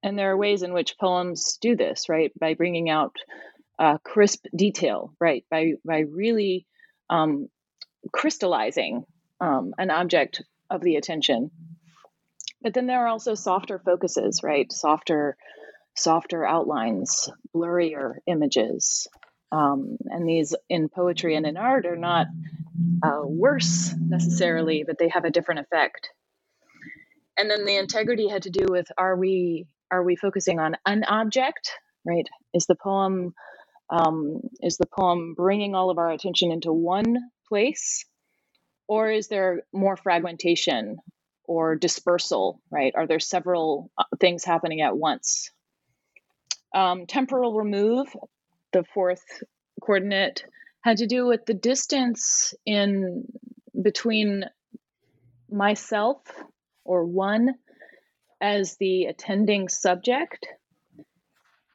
And 0.04 0.18
there 0.18 0.32
are 0.32 0.38
ways 0.38 0.64
in 0.64 0.74
which 0.74 0.98
poems 1.00 1.58
do 1.62 1.76
this, 1.76 2.10
right? 2.10 2.32
By 2.40 2.54
bringing 2.54 2.90
out 2.90 3.16
uh, 3.80 3.98
crisp 4.00 4.46
detail, 4.56 5.14
right? 5.20 5.46
By 5.50 5.74
by 5.86 6.00
really 6.00 6.66
um, 7.10 7.50
crystallizing 8.12 9.06
um, 9.40 9.74
an 9.78 9.92
object 9.92 10.44
of 10.70 10.82
the 10.82 10.96
attention. 10.96 11.52
But 12.62 12.74
then 12.74 12.86
there 12.86 13.04
are 13.04 13.08
also 13.08 13.34
softer 13.36 13.80
focuses, 13.80 14.42
right? 14.44 14.72
Softer, 14.72 15.36
softer 15.96 16.46
outlines, 16.46 17.30
blurrier 17.56 18.16
images, 18.28 19.08
um, 19.52 19.98
and 20.06 20.28
these 20.28 20.56
in 20.70 20.90
poetry 20.90 21.36
and 21.36 21.46
in 21.46 21.58
art 21.58 21.86
are 21.86 21.98
not 21.98 22.28
uh, 23.04 23.22
worse 23.24 23.94
necessarily, 24.00 24.84
but 24.86 24.98
they 24.98 25.10
have 25.10 25.26
a 25.26 25.32
different 25.32 25.62
effect. 25.62 26.10
And 27.38 27.50
then 27.50 27.66
the 27.66 27.78
integrity 27.78 28.28
had 28.30 28.44
to 28.44 28.50
do 28.50 28.66
with 28.70 28.88
are 28.98 29.16
we 29.16 29.68
are 29.90 30.04
we 30.04 30.16
focusing 30.16 30.60
on 30.60 30.78
an 30.86 31.04
object, 31.04 31.72
right? 32.06 32.28
Is 32.54 32.66
the 32.66 32.76
poem 32.76 33.34
um, 33.90 34.42
is 34.62 34.78
the 34.78 34.88
poem 34.88 35.34
bringing 35.36 35.76
all 35.76 35.90
of 35.90 35.98
our 35.98 36.12
attention 36.12 36.52
into 36.52 36.72
one 36.72 37.18
place, 37.50 38.06
or 38.88 39.12
is 39.12 39.28
there 39.28 39.64
more 39.74 39.98
fragmentation 39.98 40.98
or 41.44 41.76
dispersal, 41.76 42.62
right? 42.70 42.94
Are 42.96 43.08
there 43.08 43.20
several 43.20 43.92
uh, 43.98 44.04
things 44.20 44.46
happening 44.46 44.82
at 44.82 44.96
once? 44.96 45.52
Um, 46.74 47.06
temporal 47.06 47.54
remove 47.54 48.08
the 48.72 48.84
fourth 48.94 49.24
coordinate 49.82 50.46
had 50.82 50.98
to 50.98 51.08
do 51.08 51.26
with 51.26 51.46
the 51.46 51.54
distance 51.54 52.54
in 52.66 53.26
between 53.80 54.46
myself 55.50 56.20
or 56.84 57.06
one 57.06 57.56
as 58.40 58.78
the 58.78 59.06
attending 59.06 59.70
subject 59.70 60.48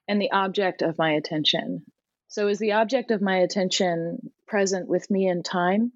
and 0.08 0.20
the 0.20 0.32
object 0.32 0.82
of 0.82 0.98
my 0.98 1.12
attention. 1.12 1.84
So, 2.28 2.48
is 2.48 2.58
the 2.58 2.72
object 2.72 3.10
of 3.10 3.22
my 3.22 3.38
attention 3.38 4.32
present 4.46 4.88
with 4.88 5.10
me 5.10 5.28
in 5.28 5.42
time? 5.42 5.92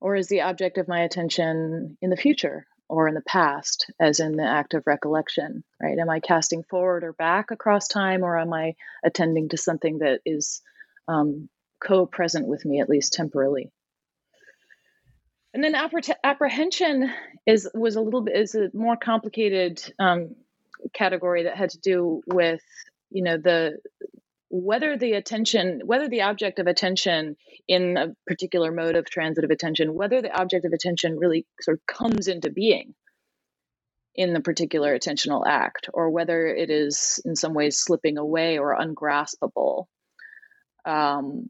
Or 0.00 0.16
is 0.16 0.28
the 0.28 0.42
object 0.42 0.78
of 0.78 0.88
my 0.88 1.02
attention 1.02 1.98
in 2.00 2.10
the 2.10 2.16
future? 2.16 2.66
Or 2.90 3.06
in 3.06 3.14
the 3.14 3.20
past, 3.20 3.88
as 4.00 4.18
in 4.18 4.32
the 4.36 4.44
act 4.44 4.74
of 4.74 4.82
recollection, 4.84 5.62
right? 5.80 5.96
Am 5.96 6.10
I 6.10 6.18
casting 6.18 6.64
forward 6.64 7.04
or 7.04 7.12
back 7.12 7.52
across 7.52 7.86
time, 7.86 8.24
or 8.24 8.36
am 8.36 8.52
I 8.52 8.74
attending 9.04 9.50
to 9.50 9.56
something 9.56 9.98
that 9.98 10.20
is 10.26 10.60
um, 11.06 11.48
co 11.80 12.04
present 12.04 12.48
with 12.48 12.64
me, 12.64 12.80
at 12.80 12.88
least 12.88 13.12
temporally? 13.12 13.70
And 15.54 15.62
then 15.62 15.76
apprehension 16.24 17.12
is 17.46 17.68
was 17.74 17.94
a 17.94 18.00
little 18.00 18.22
bit 18.22 18.36
is 18.36 18.56
a 18.56 18.70
more 18.74 18.96
complicated 18.96 19.80
um, 20.00 20.34
category 20.92 21.44
that 21.44 21.56
had 21.56 21.70
to 21.70 21.78
do 21.78 22.22
with 22.26 22.62
you 23.10 23.22
know 23.22 23.36
the 23.36 23.78
whether 24.50 24.96
the 24.96 25.12
attention, 25.12 25.80
whether 25.84 26.08
the 26.08 26.22
object 26.22 26.58
of 26.58 26.66
attention 26.66 27.36
in 27.68 27.96
a 27.96 28.08
particular 28.26 28.72
mode 28.72 28.96
of 28.96 29.08
transitive 29.08 29.50
attention, 29.50 29.94
whether 29.94 30.20
the 30.20 30.36
object 30.36 30.64
of 30.64 30.72
attention 30.72 31.18
really 31.18 31.46
sort 31.60 31.78
of 31.78 31.86
comes 31.86 32.26
into 32.26 32.50
being 32.50 32.94
in 34.16 34.32
the 34.32 34.40
particular 34.40 34.98
attentional 34.98 35.44
act, 35.46 35.88
or 35.94 36.10
whether 36.10 36.48
it 36.48 36.68
is 36.68 37.22
in 37.24 37.36
some 37.36 37.54
ways 37.54 37.78
slipping 37.78 38.18
away 38.18 38.58
or 38.58 38.74
ungraspable. 38.74 39.88
Um, 40.84 41.48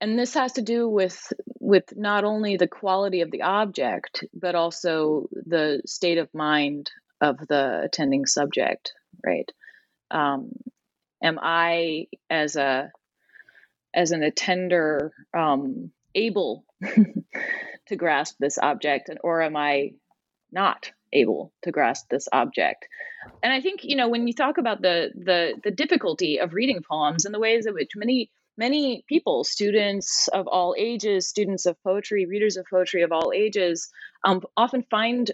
and 0.00 0.16
this 0.16 0.34
has 0.34 0.52
to 0.52 0.62
do 0.62 0.88
with 0.88 1.32
with 1.58 1.84
not 1.96 2.22
only 2.22 2.56
the 2.56 2.68
quality 2.68 3.22
of 3.22 3.32
the 3.32 3.42
object, 3.42 4.24
but 4.32 4.54
also 4.54 5.28
the 5.32 5.82
state 5.86 6.18
of 6.18 6.32
mind 6.32 6.92
of 7.20 7.38
the 7.48 7.80
attending 7.82 8.26
subject, 8.26 8.92
right? 9.26 9.50
Um, 10.12 10.52
am 11.24 11.38
I 11.42 12.06
as 12.30 12.54
a 12.54 12.92
as 13.94 14.10
an 14.10 14.22
attender 14.22 15.12
um, 15.36 15.90
able 16.14 16.64
to 17.88 17.96
grasp 17.96 18.36
this 18.38 18.58
object, 18.58 19.10
or 19.22 19.42
am 19.42 19.56
I 19.56 19.94
not 20.52 20.92
able 21.12 21.52
to 21.62 21.72
grasp 21.72 22.08
this 22.10 22.28
object? 22.32 22.86
And 23.42 23.52
I 23.52 23.60
think 23.60 23.80
you 23.82 23.96
know 23.96 24.08
when 24.08 24.28
you 24.28 24.34
talk 24.34 24.58
about 24.58 24.82
the 24.82 25.10
the 25.14 25.54
the 25.64 25.70
difficulty 25.70 26.38
of 26.38 26.52
reading 26.52 26.82
poems 26.88 27.24
and 27.24 27.34
the 27.34 27.40
ways 27.40 27.66
in 27.66 27.74
which 27.74 27.90
many 27.96 28.30
many 28.56 29.04
people, 29.08 29.42
students 29.42 30.28
of 30.28 30.46
all 30.46 30.76
ages, 30.78 31.28
students 31.28 31.66
of 31.66 31.82
poetry, 31.82 32.26
readers 32.26 32.56
of 32.56 32.66
poetry 32.70 33.02
of 33.02 33.10
all 33.10 33.32
ages, 33.34 33.90
um, 34.24 34.42
often 34.56 34.84
find 34.90 35.32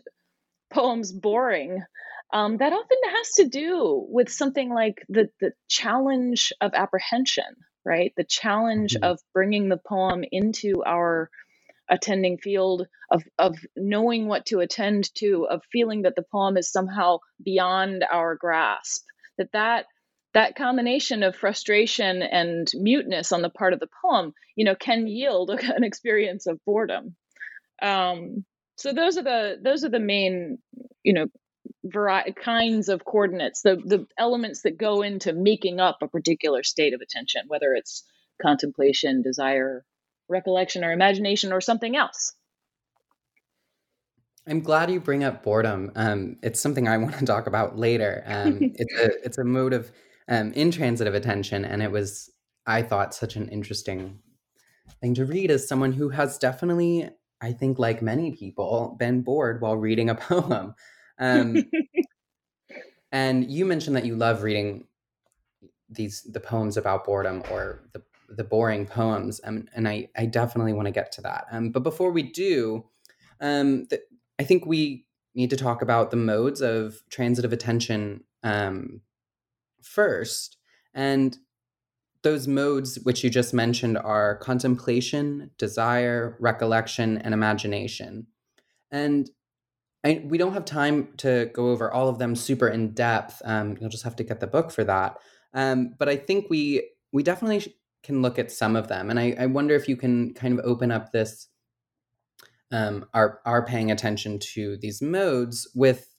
poems 0.72 1.12
boring 1.12 1.82
um, 2.32 2.58
that 2.58 2.72
often 2.72 2.98
has 3.16 3.32
to 3.34 3.48
do 3.48 4.06
with 4.08 4.28
something 4.28 4.72
like 4.72 5.04
the, 5.08 5.28
the 5.40 5.52
challenge 5.68 6.52
of 6.60 6.72
apprehension, 6.74 7.44
right? 7.84 8.12
The 8.16 8.24
challenge 8.24 8.94
mm-hmm. 8.94 9.04
of 9.04 9.20
bringing 9.32 9.68
the 9.68 9.80
poem 9.84 10.24
into 10.30 10.82
our 10.84 11.30
attending 11.88 12.38
field, 12.38 12.86
of, 13.10 13.24
of 13.38 13.58
knowing 13.76 14.28
what 14.28 14.46
to 14.46 14.60
attend 14.60 15.12
to, 15.16 15.46
of 15.50 15.62
feeling 15.72 16.02
that 16.02 16.14
the 16.14 16.24
poem 16.30 16.56
is 16.56 16.70
somehow 16.70 17.18
beyond 17.42 18.04
our 18.10 18.36
grasp. 18.36 19.04
That 19.38 19.52
that 19.52 19.86
that 20.32 20.54
combination 20.54 21.24
of 21.24 21.34
frustration 21.34 22.22
and 22.22 22.70
muteness 22.74 23.32
on 23.32 23.42
the 23.42 23.50
part 23.50 23.72
of 23.72 23.80
the 23.80 23.88
poem, 24.02 24.32
you 24.54 24.64
know, 24.64 24.76
can 24.76 25.08
yield 25.08 25.50
an 25.50 25.82
experience 25.82 26.46
of 26.46 26.64
boredom. 26.64 27.16
Um, 27.82 28.44
so 28.76 28.92
those 28.92 29.18
are 29.18 29.22
the 29.22 29.58
those 29.62 29.84
are 29.84 29.88
the 29.88 29.98
main, 29.98 30.58
you 31.02 31.12
know, 31.12 31.26
variety 31.84 32.32
kinds 32.32 32.88
of 32.88 33.04
coordinates, 33.04 33.62
the 33.62 33.76
the 33.76 34.06
elements 34.18 34.62
that 34.62 34.78
go 34.78 35.02
into 35.02 35.32
making 35.32 35.80
up 35.80 35.98
a 36.02 36.08
particular 36.08 36.62
state 36.62 36.94
of 36.94 37.00
attention, 37.00 37.42
whether 37.48 37.72
it's 37.74 38.04
contemplation, 38.40 39.22
desire, 39.22 39.84
recollection, 40.28 40.84
or 40.84 40.92
imagination, 40.92 41.52
or 41.52 41.60
something 41.60 41.96
else. 41.96 42.34
I'm 44.46 44.60
glad 44.60 44.90
you 44.90 45.00
bring 45.00 45.22
up 45.22 45.42
boredom. 45.42 45.92
Um, 45.94 46.36
it's 46.42 46.60
something 46.60 46.88
I 46.88 46.96
want 46.98 47.18
to 47.18 47.26
talk 47.26 47.46
about 47.46 47.78
later. 47.78 48.22
Um, 48.26 48.58
it's 48.74 48.94
a 48.98 49.24
it's 49.24 49.38
a 49.38 49.44
mode 49.44 49.72
of 49.72 49.92
um, 50.28 50.52
intransitive 50.52 51.14
attention, 51.14 51.64
and 51.64 51.82
it 51.82 51.90
was 51.90 52.30
I 52.66 52.82
thought 52.82 53.14
such 53.14 53.36
an 53.36 53.48
interesting 53.48 54.18
thing 55.00 55.14
to 55.14 55.24
read 55.24 55.50
as 55.50 55.66
someone 55.66 55.92
who 55.92 56.10
has 56.10 56.38
definitely, 56.38 57.08
I 57.40 57.52
think, 57.52 57.78
like 57.78 58.02
many 58.02 58.32
people, 58.32 58.96
been 58.98 59.22
bored 59.22 59.60
while 59.60 59.76
reading 59.76 60.10
a 60.10 60.14
poem. 60.16 60.74
Um, 61.20 61.64
and 63.12 63.50
you 63.50 63.64
mentioned 63.64 63.94
that 63.96 64.06
you 64.06 64.16
love 64.16 64.42
reading 64.42 64.84
these 65.88 66.22
the 66.22 66.40
poems 66.40 66.76
about 66.76 67.04
boredom 67.04 67.42
or 67.50 67.82
the 67.92 68.02
the 68.28 68.44
boring 68.44 68.86
poems, 68.86 69.40
um, 69.44 69.66
and 69.74 69.88
I 69.88 70.08
I 70.16 70.26
definitely 70.26 70.72
want 70.72 70.86
to 70.86 70.92
get 70.92 71.12
to 71.12 71.20
that. 71.22 71.46
Um, 71.52 71.70
but 71.70 71.82
before 71.82 72.10
we 72.10 72.22
do, 72.22 72.84
um, 73.40 73.86
the, 73.86 74.00
I 74.38 74.44
think 74.44 74.66
we 74.66 75.06
need 75.34 75.50
to 75.50 75.56
talk 75.56 75.82
about 75.82 76.10
the 76.10 76.16
modes 76.16 76.60
of 76.60 77.02
transitive 77.10 77.52
attention 77.52 78.24
um, 78.42 79.00
first, 79.82 80.56
and 80.94 81.36
those 82.22 82.46
modes 82.46 82.98
which 83.02 83.24
you 83.24 83.30
just 83.30 83.54
mentioned 83.54 83.96
are 83.98 84.36
contemplation, 84.36 85.50
desire, 85.58 86.36
recollection, 86.38 87.18
and 87.18 87.32
imagination. 87.32 88.26
And 88.90 89.30
I, 90.04 90.22
we 90.24 90.38
don't 90.38 90.54
have 90.54 90.64
time 90.64 91.08
to 91.18 91.50
go 91.52 91.70
over 91.70 91.90
all 91.90 92.08
of 92.08 92.18
them 92.18 92.34
super 92.34 92.68
in 92.68 92.92
depth. 92.92 93.42
Um, 93.44 93.76
you'll 93.80 93.90
just 93.90 94.04
have 94.04 94.16
to 94.16 94.24
get 94.24 94.40
the 94.40 94.46
book 94.46 94.70
for 94.70 94.84
that. 94.84 95.18
Um, 95.52 95.94
but 95.98 96.08
I 96.08 96.16
think 96.16 96.46
we 96.48 96.88
we 97.12 97.22
definitely 97.22 97.74
can 98.02 98.22
look 98.22 98.38
at 98.38 98.52
some 98.52 98.76
of 98.76 98.88
them, 98.88 99.10
and 99.10 99.18
I, 99.18 99.36
I 99.38 99.46
wonder 99.46 99.74
if 99.74 99.88
you 99.88 99.96
can 99.96 100.32
kind 100.34 100.58
of 100.58 100.64
open 100.64 100.90
up 100.90 101.12
this 101.12 101.48
um, 102.70 103.06
are 103.12 103.40
are 103.44 103.64
paying 103.64 103.90
attention 103.90 104.38
to 104.54 104.76
these 104.78 105.02
modes 105.02 105.68
with 105.74 106.14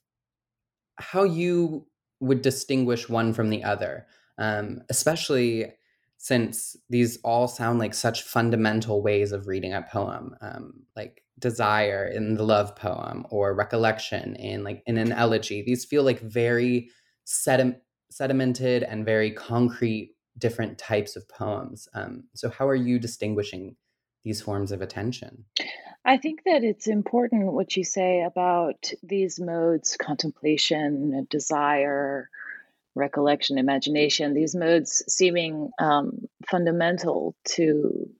how 0.96 1.24
you 1.24 1.86
would 2.20 2.42
distinguish 2.42 3.08
one 3.08 3.32
from 3.32 3.50
the 3.50 3.64
other, 3.64 4.06
um, 4.38 4.82
especially 4.90 5.72
since 6.22 6.76
these 6.88 7.18
all 7.24 7.48
sound 7.48 7.80
like 7.80 7.92
such 7.92 8.22
fundamental 8.22 9.02
ways 9.02 9.32
of 9.32 9.48
reading 9.48 9.72
a 9.74 9.82
poem, 9.82 10.36
um, 10.40 10.72
like 10.94 11.24
desire 11.40 12.06
in 12.06 12.34
the 12.34 12.44
love 12.44 12.76
poem 12.76 13.26
or 13.28 13.52
recollection 13.52 14.36
in 14.36 14.62
like 14.62 14.84
in 14.86 14.98
an 14.98 15.10
elegy. 15.10 15.62
These 15.62 15.84
feel 15.84 16.04
like 16.04 16.20
very 16.20 16.90
sediment, 17.24 17.78
sedimented 18.12 18.86
and 18.88 19.04
very 19.04 19.32
concrete 19.32 20.14
different 20.38 20.78
types 20.78 21.16
of 21.16 21.28
poems. 21.28 21.88
Um, 21.92 22.22
so, 22.34 22.50
how 22.50 22.68
are 22.68 22.76
you 22.76 23.00
distinguishing 23.00 23.74
these 24.22 24.40
forms 24.40 24.70
of 24.70 24.80
attention? 24.80 25.44
I 26.04 26.18
think 26.18 26.44
that 26.44 26.62
it's 26.62 26.86
important 26.86 27.52
what 27.52 27.76
you 27.76 27.82
say 27.82 28.22
about 28.22 28.92
these 29.02 29.40
modes 29.40 29.96
contemplation, 29.96 31.26
desire, 31.28 32.30
recollection, 32.94 33.58
imagination, 33.58 34.34
these 34.34 34.54
modes 34.54 35.02
seeming 35.08 35.70
um, 35.78 36.26
fundamental 36.50 37.34
to 37.44 38.10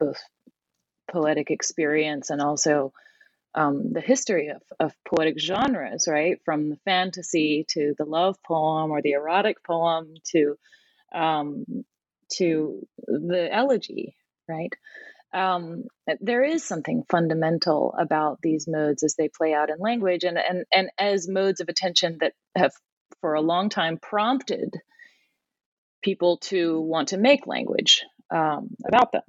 both 0.00 0.20
poetic 1.10 1.50
experience 1.50 2.30
and 2.30 2.40
also 2.40 2.92
um, 3.54 3.92
the 3.92 4.00
history 4.00 4.48
of, 4.48 4.62
of 4.80 4.92
poetic 5.04 5.38
genres, 5.38 6.08
right? 6.08 6.40
From 6.44 6.70
the 6.70 6.78
fantasy 6.84 7.64
to 7.70 7.94
the 7.96 8.04
love 8.04 8.42
poem 8.42 8.90
or 8.90 9.00
the 9.00 9.12
erotic 9.12 9.62
poem 9.62 10.14
to 10.32 10.56
um, 11.14 11.64
to 12.32 12.84
the 13.06 13.48
elegy, 13.52 14.16
right? 14.48 14.72
Um, 15.32 15.84
there 16.20 16.42
is 16.42 16.64
something 16.64 17.04
fundamental 17.08 17.94
about 17.98 18.38
these 18.42 18.66
modes 18.66 19.02
as 19.02 19.14
they 19.14 19.28
play 19.28 19.52
out 19.52 19.70
in 19.70 19.78
language, 19.78 20.24
and 20.24 20.38
and 20.38 20.64
and 20.72 20.90
as 20.98 21.28
modes 21.28 21.60
of 21.60 21.68
attention 21.68 22.18
that 22.20 22.32
have 22.56 22.72
for 23.20 23.34
a 23.34 23.40
long 23.40 23.68
time 23.68 23.98
prompted 23.98 24.76
people 26.02 26.38
to 26.38 26.80
want 26.80 27.08
to 27.08 27.16
make 27.16 27.46
language 27.46 28.04
um, 28.30 28.70
about 28.86 29.12
them. 29.12 29.22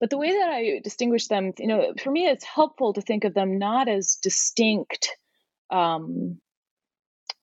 But 0.00 0.10
the 0.10 0.18
way 0.18 0.32
that 0.32 0.48
I 0.48 0.80
distinguish 0.82 1.26
them, 1.28 1.52
you 1.58 1.66
know, 1.66 1.94
for 2.02 2.10
me, 2.10 2.26
it's 2.26 2.44
helpful 2.44 2.92
to 2.94 3.02
think 3.02 3.24
of 3.24 3.34
them 3.34 3.58
not 3.58 3.88
as 3.88 4.16
distinct 4.16 5.10
um, 5.70 6.40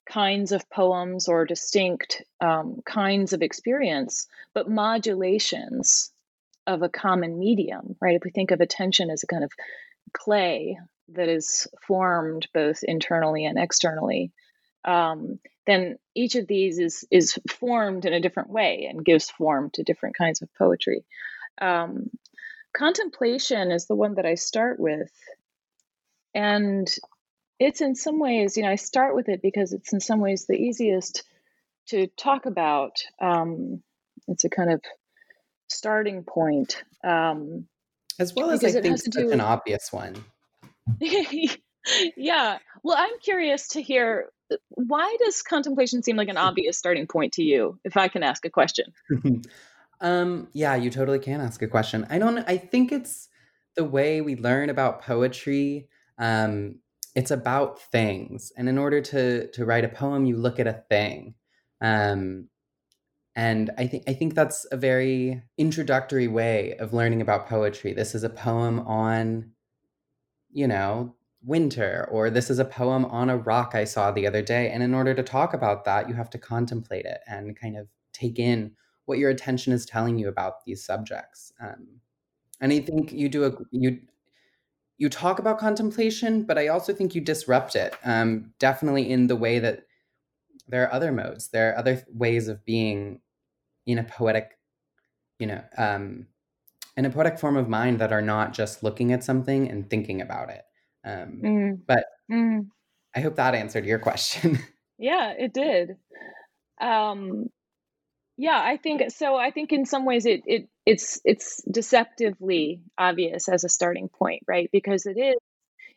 kinds 0.09 0.51
of 0.51 0.69
poems 0.69 1.27
or 1.27 1.45
distinct 1.45 2.23
um, 2.41 2.81
kinds 2.85 3.33
of 3.33 3.41
experience, 3.41 4.27
but 4.53 4.69
modulations 4.69 6.11
of 6.65 6.81
a 6.81 6.89
common 6.89 7.39
medium, 7.39 7.95
right? 8.01 8.15
If 8.15 8.23
we 8.23 8.31
think 8.31 8.51
of 8.51 8.61
attention 8.61 9.09
as 9.09 9.23
a 9.23 9.27
kind 9.27 9.43
of 9.43 9.51
clay 10.13 10.77
that 11.09 11.29
is 11.29 11.67
formed 11.87 12.47
both 12.53 12.83
internally 12.83 13.45
and 13.45 13.57
externally, 13.57 14.31
um, 14.87 15.39
then 15.67 15.97
each 16.15 16.35
of 16.35 16.47
these 16.47 16.79
is 16.79 17.05
is 17.11 17.37
formed 17.49 18.05
in 18.05 18.13
a 18.13 18.21
different 18.21 18.49
way 18.49 18.87
and 18.89 19.05
gives 19.05 19.29
form 19.29 19.69
to 19.73 19.83
different 19.83 20.17
kinds 20.17 20.41
of 20.41 20.49
poetry. 20.57 21.03
Um, 21.59 22.09
contemplation 22.75 23.71
is 23.71 23.85
the 23.85 23.95
one 23.95 24.15
that 24.15 24.25
I 24.25 24.35
start 24.35 24.79
with, 24.79 25.11
and 26.33 26.87
it's 27.59 27.81
in 27.81 27.95
some 27.95 28.19
ways, 28.19 28.55
you 28.55 28.63
know, 28.63 28.69
I 28.69 28.75
start 28.75 29.15
with 29.15 29.29
it 29.29 29.41
because 29.41 29.73
it's 29.73 29.91
in 29.91 29.99
some 29.99 30.19
ways 30.19 30.45
the 30.45 30.55
easiest 30.55 31.23
to 31.87 32.07
talk 32.17 32.45
about. 32.45 32.93
Um, 33.21 33.81
it's 34.27 34.45
a 34.45 34.49
kind 34.49 34.71
of 34.71 34.81
starting 35.67 36.23
point. 36.23 36.83
Um, 37.03 37.67
As 38.19 38.33
well 38.33 38.51
as 38.51 38.63
I 38.63 38.71
think 38.81 38.99
such 38.99 39.13
do... 39.13 39.31
an 39.31 39.41
obvious 39.41 39.91
one. 39.91 40.23
yeah. 42.15 42.59
Well, 42.83 42.95
I'm 42.97 43.19
curious 43.21 43.69
to 43.69 43.81
hear 43.81 44.29
why 44.69 45.15
does 45.23 45.41
contemplation 45.41 46.03
seem 46.03 46.15
like 46.15 46.29
an 46.29 46.37
obvious 46.37 46.77
starting 46.77 47.07
point 47.07 47.33
to 47.33 47.43
you, 47.43 47.79
if 47.83 47.97
I 47.97 48.07
can 48.07 48.23
ask 48.23 48.45
a 48.45 48.49
question? 48.49 48.93
um, 50.01 50.47
yeah, 50.53 50.75
you 50.75 50.89
totally 50.89 51.19
can 51.19 51.41
ask 51.41 51.61
a 51.61 51.67
question. 51.67 52.05
I 52.09 52.19
don't 52.19 52.39
I 52.47 52.57
think 52.57 52.91
it's 52.91 53.29
the 53.75 53.83
way 53.83 54.21
we 54.21 54.35
learn 54.35 54.69
about 54.69 55.01
poetry. 55.01 55.87
Um, 56.17 56.79
it's 57.15 57.31
about 57.31 57.81
things. 57.81 58.51
And 58.57 58.69
in 58.69 58.77
order 58.77 59.01
to 59.01 59.47
to 59.51 59.65
write 59.65 59.85
a 59.85 59.89
poem, 59.89 60.25
you 60.25 60.37
look 60.37 60.59
at 60.59 60.67
a 60.67 60.83
thing. 60.89 61.35
Um, 61.81 62.49
and 63.35 63.69
I 63.77 63.85
think 63.85 64.03
I 64.07 64.13
think 64.13 64.33
that's 64.33 64.65
a 64.71 64.77
very 64.77 65.43
introductory 65.57 66.27
way 66.27 66.75
of 66.79 66.93
learning 66.93 67.21
about 67.21 67.47
poetry. 67.47 67.93
This 67.93 68.15
is 68.15 68.23
a 68.23 68.29
poem 68.29 68.79
on, 68.79 69.51
you 70.51 70.67
know, 70.67 71.15
winter, 71.47 72.07
or 72.11 72.29
this 72.29 72.49
is 72.49 72.59
a 72.59 72.65
poem 72.65 73.05
on 73.05 73.29
a 73.29 73.37
rock 73.37 73.71
I 73.73 73.85
saw 73.85 74.11
the 74.11 74.27
other 74.27 74.41
day. 74.41 74.69
And 74.69 74.83
in 74.83 74.93
order 74.93 75.13
to 75.13 75.23
talk 75.23 75.53
about 75.53 75.85
that, 75.85 76.09
you 76.09 76.13
have 76.13 76.29
to 76.31 76.37
contemplate 76.37 77.05
it 77.05 77.19
and 77.25 77.59
kind 77.59 77.77
of 77.77 77.87
take 78.13 78.37
in 78.37 78.73
what 79.05 79.17
your 79.17 79.29
attention 79.29 79.71
is 79.71 79.85
telling 79.85 80.19
you 80.19 80.27
about 80.27 80.65
these 80.65 80.83
subjects. 80.83 81.53
Um, 81.61 82.01
and 82.59 82.73
I 82.73 82.79
think 82.79 83.13
you 83.13 83.29
do 83.29 83.45
a 83.45 83.51
you 83.71 83.99
you 84.97 85.09
talk 85.09 85.39
about 85.39 85.59
contemplation, 85.59 86.43
but 86.43 86.57
I 86.57 86.67
also 86.67 86.93
think 86.93 87.15
you 87.15 87.21
disrupt 87.21 87.75
it. 87.75 87.95
Um, 88.03 88.51
definitely 88.59 89.09
in 89.09 89.27
the 89.27 89.35
way 89.35 89.59
that 89.59 89.83
there 90.67 90.83
are 90.83 90.93
other 90.93 91.11
modes, 91.11 91.49
there 91.49 91.71
are 91.71 91.77
other 91.77 92.03
ways 92.13 92.47
of 92.47 92.65
being 92.65 93.21
in 93.85 93.99
a 93.99 94.03
poetic, 94.03 94.57
you 95.39 95.47
know, 95.47 95.63
um, 95.77 96.27
in 96.97 97.05
a 97.05 97.09
poetic 97.09 97.39
form 97.39 97.55
of 97.55 97.69
mind 97.69 97.99
that 97.99 98.11
are 98.11 98.23
not 98.23 98.53
just 98.53 98.83
looking 98.83 99.13
at 99.13 99.23
something 99.23 99.69
and 99.69 99.89
thinking 99.89 100.19
about 100.19 100.49
it. 100.49 100.63
Um, 101.07 101.41
mm. 101.41 101.79
But 101.87 102.05
mm. 102.31 102.67
I 103.15 103.19
hope 103.21 103.35
that 103.37 103.55
answered 103.55 103.85
your 103.85 103.99
question. 103.99 104.59
yeah, 104.97 105.31
it 105.37 105.53
did. 105.53 105.97
Um, 106.81 107.49
yeah, 108.37 108.59
I 108.61 108.77
think 108.77 109.09
so. 109.11 109.35
I 109.35 109.51
think 109.51 109.71
in 109.71 109.85
some 109.85 110.05
ways 110.05 110.25
it 110.25 110.43
it 110.45 110.69
it's 110.85 111.19
it's 111.25 111.61
deceptively 111.63 112.81
obvious 112.97 113.49
as 113.49 113.63
a 113.63 113.69
starting 113.69 114.09
point, 114.09 114.43
right? 114.47 114.69
Because 114.71 115.05
it 115.05 115.17
is 115.17 115.35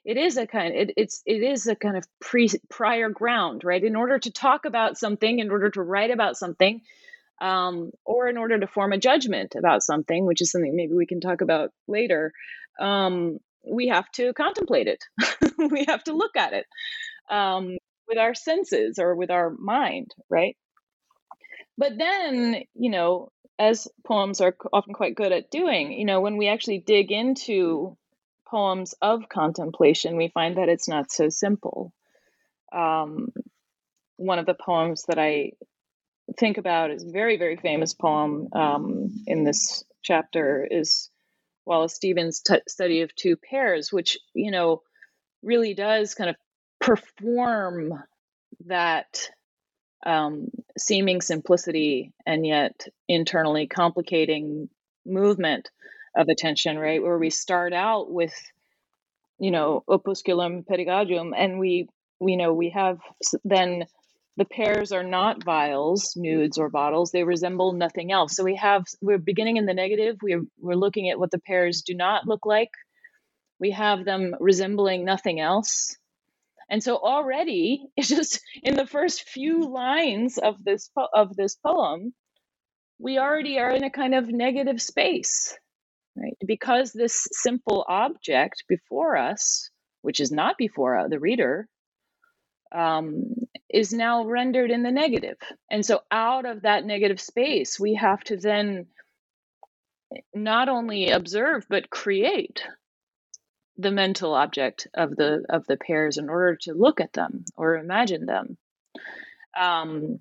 it 0.05 0.17
is 0.17 0.39
a 0.39 0.47
kind 0.47 0.75
it, 0.75 0.95
it's 0.97 1.23
it 1.27 1.43
is 1.43 1.67
a 1.67 1.75
kind 1.75 1.99
of 1.99 2.07
pre 2.21 2.49
prior 2.71 3.11
ground, 3.11 3.63
right? 3.65 3.83
In 3.83 3.97
order 3.97 4.19
to 4.19 4.31
talk 4.31 4.65
about 4.65 4.97
something, 4.97 5.39
in 5.39 5.51
order 5.51 5.71
to 5.71 5.83
write 5.83 6.11
about 6.11 6.39
something, 6.39 6.81
um, 7.43 7.91
or 8.07 8.29
in 8.29 8.39
order 8.39 8.59
to 8.59 8.67
form 8.67 8.93
a 8.93 8.99
judgment 8.99 9.55
about 9.55 9.83
something, 9.83 10.25
which 10.25 10.41
is 10.41 10.51
something 10.51 10.75
maybe 10.75 10.95
we 10.95 11.07
can 11.07 11.21
talk 11.21 11.43
about 11.43 11.73
later, 11.89 12.33
um, 12.79 13.39
we 13.67 13.89
have 13.89 14.11
to 14.13 14.33
contemplate 14.33 14.89
it. 14.89 15.05
we 15.71 15.85
have 15.87 16.03
to 16.05 16.13
look 16.13 16.37
at 16.37 16.53
it 16.53 16.67
um, 17.31 17.77
with 18.09 18.19
our 18.19 18.35
senses 18.35 18.99
or 18.99 19.15
with 19.15 19.31
our 19.31 19.51
mind, 19.51 20.13
right? 20.29 20.57
but 21.81 21.97
then, 21.97 22.63
you 22.75 22.91
know, 22.91 23.33
as 23.59 23.89
poems 24.07 24.43
are 24.43 24.55
often 24.71 24.93
quite 24.93 25.15
good 25.15 25.33
at 25.33 25.51
doing, 25.51 25.93
you 25.93 26.05
know, 26.05 26.21
when 26.21 26.37
we 26.37 26.47
actually 26.47 26.79
dig 26.79 27.11
into 27.11 27.97
poems 28.47 28.95
of 29.01 29.31
contemplation, 29.31 30.19
we 30.19 30.29
find 30.29 30.59
that 30.59 30.69
it's 30.69 30.89
not 30.89 31.11
so 31.11 31.31
simple. 31.31 31.95
Um, 32.71 33.29
one 34.17 34.39
of 34.39 34.45
the 34.45 34.55
poems 34.55 35.05
that 35.09 35.19
I 35.19 35.53
think 36.39 36.59
about 36.59 36.91
is 36.91 37.03
a 37.03 37.11
very, 37.11 37.39
very 37.39 37.57
famous 37.57 37.95
poem 37.95 38.49
um, 38.53 39.25
in 39.27 39.45
this 39.45 39.83
chapter 40.03 40.69
is 40.71 41.09
Wallace 41.65 41.95
Stevens' 41.95 42.41
t- 42.41 42.61
study 42.69 43.03
of 43.03 43.15
two 43.15 43.37
pears, 43.37 43.93
which, 43.93 44.19
you 44.35 44.51
know, 44.51 44.83
really 45.43 45.75
does 45.75 46.15
kind 46.15 46.31
of 46.31 46.37
perform 46.81 47.93
that 48.67 49.31
um, 50.05 50.49
seeming 50.79 51.21
simplicity 51.21 52.13
and 52.27 52.47
yet 52.47 52.87
internally 53.09 53.67
complicating 53.67 54.69
movement 55.07 55.71
of 56.17 56.29
attention, 56.29 56.79
right? 56.79 57.03
Where 57.03 57.19
we 57.19 57.31
start 57.31 57.73
out 57.73 58.11
with, 58.11 58.35
you 59.39 59.51
know, 59.51 59.85
opusculum 59.89 60.67
pedagogium, 60.67 61.33
and 61.37 61.59
we, 61.59 61.89
you 62.21 62.37
know, 62.37 62.53
we 62.53 62.71
have 62.71 62.99
then 63.45 63.85
the 64.41 64.47
pears 64.47 64.91
are 64.91 65.03
not 65.03 65.45
viols, 65.45 66.15
nudes, 66.17 66.57
or 66.57 66.71
bottles. 66.71 67.11
They 67.11 67.25
resemble 67.25 67.75
nothing 67.75 68.11
else. 68.11 68.35
So 68.35 68.43
we 68.43 68.57
have 68.57 68.87
we're 69.03 69.19
beginning 69.19 69.59
in 69.59 69.67
the 69.67 69.75
negative. 69.75 70.17
We're 70.23 70.45
we're 70.59 70.77
looking 70.77 71.11
at 71.11 71.19
what 71.19 71.31
the 71.31 71.39
pears 71.39 71.83
do 71.83 71.95
not 71.95 72.27
look 72.27 72.47
like. 72.47 72.71
We 73.59 73.73
have 73.73 74.07
them 74.07 74.35
resembling 74.41 75.05
nothing 75.05 75.41
else. 75.41 75.95
And 76.71 76.83
so 76.83 76.97
already, 76.97 77.85
it's 77.99 78.09
just 78.09 78.41
in 78.63 78.77
the 78.77 78.87
first 78.87 79.29
few 79.29 79.71
lines 79.71 80.39
of 80.39 80.65
this 80.65 80.89
po- 80.97 81.13
of 81.13 81.37
this 81.37 81.57
poem, 81.57 82.15
we 82.99 83.19
already 83.19 83.59
are 83.59 83.73
in 83.73 83.85
a 83.85 83.91
kind 83.91 84.15
of 84.15 84.29
negative 84.29 84.81
space, 84.81 85.55
right? 86.17 86.39
Because 86.47 86.93
this 86.93 87.29
simple 87.31 87.85
object 87.87 88.65
before 88.71 89.19
us, 89.19 89.69
which 90.01 90.19
is 90.19 90.33
not 90.33 90.57
before 90.57 90.97
uh, 90.97 91.09
the 91.09 91.21
reader, 91.21 91.69
um, 92.73 93.35
is 93.69 93.93
now 93.93 94.25
rendered 94.25 94.71
in 94.71 94.83
the 94.83 94.91
negative. 94.91 95.39
And 95.71 95.85
so 95.85 96.01
out 96.11 96.47
of 96.47 96.63
that 96.63 96.85
negative 96.85 97.21
space, 97.21 97.79
we 97.79 97.95
have 97.95 98.23
to 98.25 98.37
then 98.37 98.87
not 100.35 100.69
only 100.69 101.11
observe 101.11 101.67
but 101.69 101.89
create 101.89 102.65
the 103.79 103.91
mental 103.91 104.35
object 104.35 104.89
of 104.95 105.17
the 105.17 105.45
of 105.49 105.67
the 105.67 105.77
pears 105.77 106.19
in 106.19 106.29
order 106.29 106.57
to 106.57 106.75
look 106.75 107.01
at 107.01 107.13
them 107.13 107.45
or 107.57 107.77
imagine 107.77 108.27
them. 108.27 108.59
Um, 109.59 110.21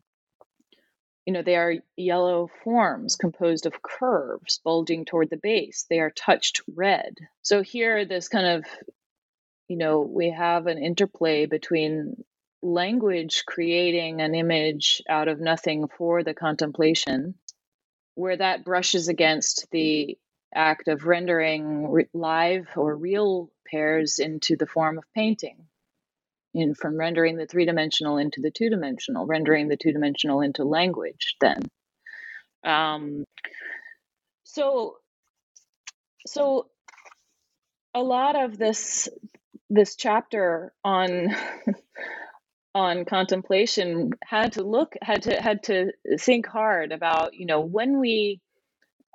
you 1.26 1.34
know, 1.34 1.44
they 1.44 1.58
are 1.58 1.76
yellow 1.96 2.50
forms 2.64 3.16
composed 3.16 3.66
of 3.66 3.82
curves 3.82 4.62
bulging 4.64 5.06
toward 5.06 5.30
the 5.30 5.38
base. 5.38 5.86
They 5.90 6.00
are 6.00 6.10
touched 6.10 6.62
red. 6.76 7.14
So 7.44 7.62
here, 7.62 8.06
this 8.06 8.30
kind 8.30 8.48
of, 8.48 8.66
you 9.68 9.78
know, 9.78 10.02
we 10.02 10.32
have 10.32 10.66
an 10.66 10.80
interplay 10.80 11.46
between 11.46 12.24
language 12.62 13.44
creating 13.46 14.22
an 14.22 14.36
image 14.36 15.02
out 15.08 15.28
of 15.28 15.40
nothing 15.40 15.88
for 15.88 16.24
the 16.24 16.34
contemplation, 16.34 17.36
where 18.16 18.38
that 18.38 18.66
brushes 18.66 19.08
against 19.08 19.68
the 19.72 20.18
act 20.54 20.88
of 20.88 21.06
rendering 21.06 21.90
re- 21.90 22.10
live 22.14 22.68
or 22.76 22.96
real 22.96 23.50
pears 23.70 24.20
into 24.20 24.56
the 24.56 24.68
form 24.68 24.98
of 24.98 25.04
painting. 25.16 25.66
In 26.56 26.74
from 26.74 26.98
rendering 26.98 27.38
the 27.38 27.46
three 27.46 27.66
dimensional 27.66 28.18
into 28.18 28.42
the 28.42 28.50
two 28.50 28.72
dimensional, 28.72 29.28
rendering 29.28 29.68
the 29.68 29.78
two 29.78 29.92
dimensional 29.92 30.42
into 30.42 30.64
language, 30.64 31.36
then. 31.40 31.62
Um, 32.64 33.24
so, 34.44 34.98
so 36.26 36.66
a 37.94 38.02
lot 38.02 38.36
of 38.36 38.58
this 38.58 39.08
this 39.70 39.96
chapter 39.96 40.74
on 40.84 41.36
on 42.76 43.06
contemplation 43.06 44.12
had 44.24 44.54
to 44.54 44.64
look 44.64 44.94
had 45.02 45.24
to 45.24 45.42
had 45.42 45.64
to 45.64 45.92
think 46.20 46.46
hard 46.46 46.92
about 46.92 47.34
you 47.34 47.46
know 47.46 47.62
when 47.62 48.00
we 48.00 48.40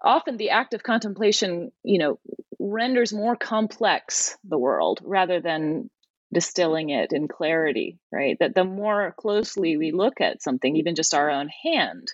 often 0.05 0.37
the 0.37 0.51
act 0.51 0.75
of 0.75 0.83
contemplation, 0.83 1.73
you 1.83 1.99
know, 1.99 2.19
renders 2.59 3.12
more 3.12 3.37
complex 3.37 4.37
the 4.45 4.59
world 4.59 5.01
rather 5.03 5.40
than 5.40 5.90
distilling 6.33 6.90
it 6.90 7.12
in 7.12 7.27
clarity, 7.27 7.99
right? 8.12 8.37
That 8.38 8.55
the 8.55 8.64
more 8.64 9.14
closely 9.19 9.77
we 9.77 9.93
look 9.93 10.21
at 10.21 10.43
something, 10.43 10.77
even 10.77 10.95
just 10.95 11.14
our 11.14 11.31
own 11.31 11.49
hand, 11.64 12.12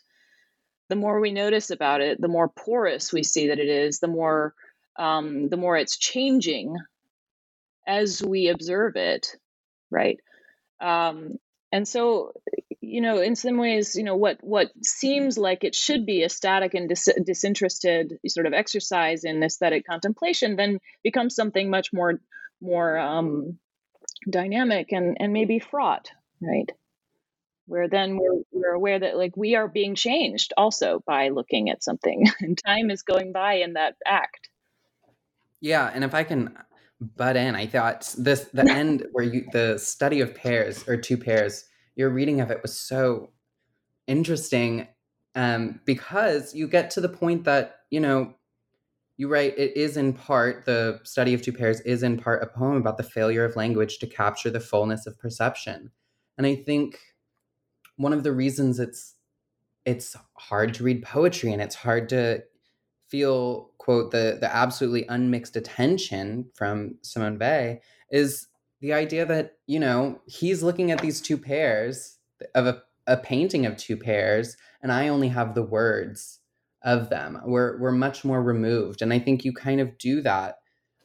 the 0.88 0.96
more 0.96 1.20
we 1.20 1.32
notice 1.32 1.70
about 1.70 2.00
it, 2.00 2.20
the 2.20 2.28
more 2.28 2.48
porous 2.48 3.12
we 3.12 3.22
see 3.22 3.48
that 3.48 3.58
it 3.58 3.68
is, 3.68 3.98
the 3.98 4.08
more 4.08 4.54
um, 4.98 5.48
the 5.48 5.56
more 5.56 5.76
it's 5.76 5.96
changing 5.98 6.76
as 7.86 8.22
we 8.22 8.48
observe 8.48 8.96
it, 8.96 9.28
right? 9.90 10.18
Um, 10.80 11.36
and 11.72 11.86
so 11.86 12.32
you 12.80 13.00
know 13.00 13.18
in 13.18 13.36
some 13.36 13.58
ways 13.58 13.94
you 13.94 14.02
know 14.02 14.16
what 14.16 14.38
what 14.40 14.70
seems 14.82 15.38
like 15.38 15.62
it 15.62 15.74
should 15.74 16.06
be 16.06 16.22
a 16.22 16.28
static 16.28 16.74
and 16.74 16.88
dis- 16.88 17.08
disinterested 17.24 18.18
sort 18.26 18.46
of 18.46 18.52
exercise 18.52 19.22
in 19.24 19.42
aesthetic 19.42 19.86
contemplation 19.86 20.56
then 20.56 20.78
becomes 21.04 21.34
something 21.34 21.70
much 21.70 21.92
more 21.92 22.18
more 22.60 22.98
um, 22.98 23.58
dynamic 24.28 24.92
and 24.92 25.18
and 25.20 25.32
maybe 25.32 25.58
fraught 25.58 26.10
right? 26.40 26.70
Where 27.66 27.88
then 27.88 28.18
we're, 28.18 28.42
we're 28.50 28.72
aware 28.72 28.98
that 28.98 29.16
like 29.16 29.36
we 29.36 29.54
are 29.54 29.68
being 29.68 29.94
changed 29.94 30.52
also 30.56 31.02
by 31.06 31.28
looking 31.28 31.70
at 31.70 31.84
something 31.84 32.26
and 32.40 32.58
time 32.58 32.90
is 32.90 33.02
going 33.02 33.32
by 33.32 33.54
in 33.54 33.74
that 33.74 33.96
act. 34.04 34.48
Yeah 35.60 35.90
and 35.92 36.04
if 36.04 36.14
i 36.14 36.22
can 36.22 36.56
butt 37.00 37.36
in 37.36 37.54
i 37.54 37.66
thought 37.66 38.14
this 38.18 38.44
the 38.52 38.62
end 38.70 39.06
where 39.12 39.24
you 39.24 39.46
the 39.52 39.78
study 39.78 40.20
of 40.20 40.34
pears 40.34 40.86
or 40.88 40.96
two 40.96 41.16
pears 41.16 41.64
your 41.96 42.10
reading 42.10 42.40
of 42.40 42.50
it 42.50 42.62
was 42.62 42.78
so 42.78 43.30
interesting 44.06 44.86
um, 45.34 45.80
because 45.84 46.54
you 46.54 46.66
get 46.66 46.90
to 46.90 47.00
the 47.00 47.08
point 47.08 47.44
that 47.44 47.80
you 47.90 48.00
know 48.00 48.34
you 49.16 49.28
write 49.28 49.58
it 49.58 49.76
is 49.76 49.96
in 49.96 50.14
part 50.14 50.64
the 50.64 50.98
study 51.04 51.34
of 51.34 51.42
two 51.42 51.52
pears 51.52 51.80
is 51.82 52.02
in 52.02 52.16
part 52.16 52.42
a 52.42 52.46
poem 52.46 52.76
about 52.76 52.96
the 52.96 53.02
failure 53.02 53.44
of 53.44 53.54
language 53.54 53.98
to 53.98 54.06
capture 54.06 54.48
the 54.48 54.60
fullness 54.60 55.06
of 55.06 55.18
perception. 55.18 55.90
And 56.38 56.46
i 56.46 56.54
think 56.54 56.98
one 57.96 58.14
of 58.14 58.22
the 58.22 58.32
reasons 58.32 58.80
it's 58.80 59.14
it's 59.84 60.16
hard 60.34 60.72
to 60.74 60.82
read 60.82 61.02
poetry 61.02 61.52
and 61.52 61.60
it's 61.60 61.74
hard 61.74 62.08
to 62.08 62.42
feel 63.10 63.70
quote 63.78 64.10
the 64.10 64.38
the 64.40 64.54
absolutely 64.54 65.04
unmixed 65.08 65.56
attention 65.56 66.48
from 66.54 66.94
simone 67.02 67.38
Weil 67.38 67.78
is 68.10 68.46
the 68.80 68.92
idea 68.92 69.26
that 69.26 69.54
you 69.66 69.80
know 69.80 70.20
he's 70.26 70.62
looking 70.62 70.90
at 70.90 71.00
these 71.00 71.20
two 71.20 71.36
pears 71.36 72.18
of 72.54 72.66
a, 72.66 72.82
a 73.06 73.16
painting 73.16 73.66
of 73.66 73.76
two 73.76 73.96
pears 73.96 74.56
and 74.82 74.92
i 74.92 75.08
only 75.08 75.28
have 75.28 75.54
the 75.54 75.62
words 75.62 76.40
of 76.82 77.10
them. 77.10 77.38
We're, 77.44 77.78
we're 77.78 77.92
much 77.92 78.24
more 78.24 78.42
removed 78.42 79.02
and 79.02 79.12
i 79.12 79.18
think 79.18 79.44
you 79.44 79.52
kind 79.52 79.80
of 79.80 79.98
do 79.98 80.22
that 80.22 80.56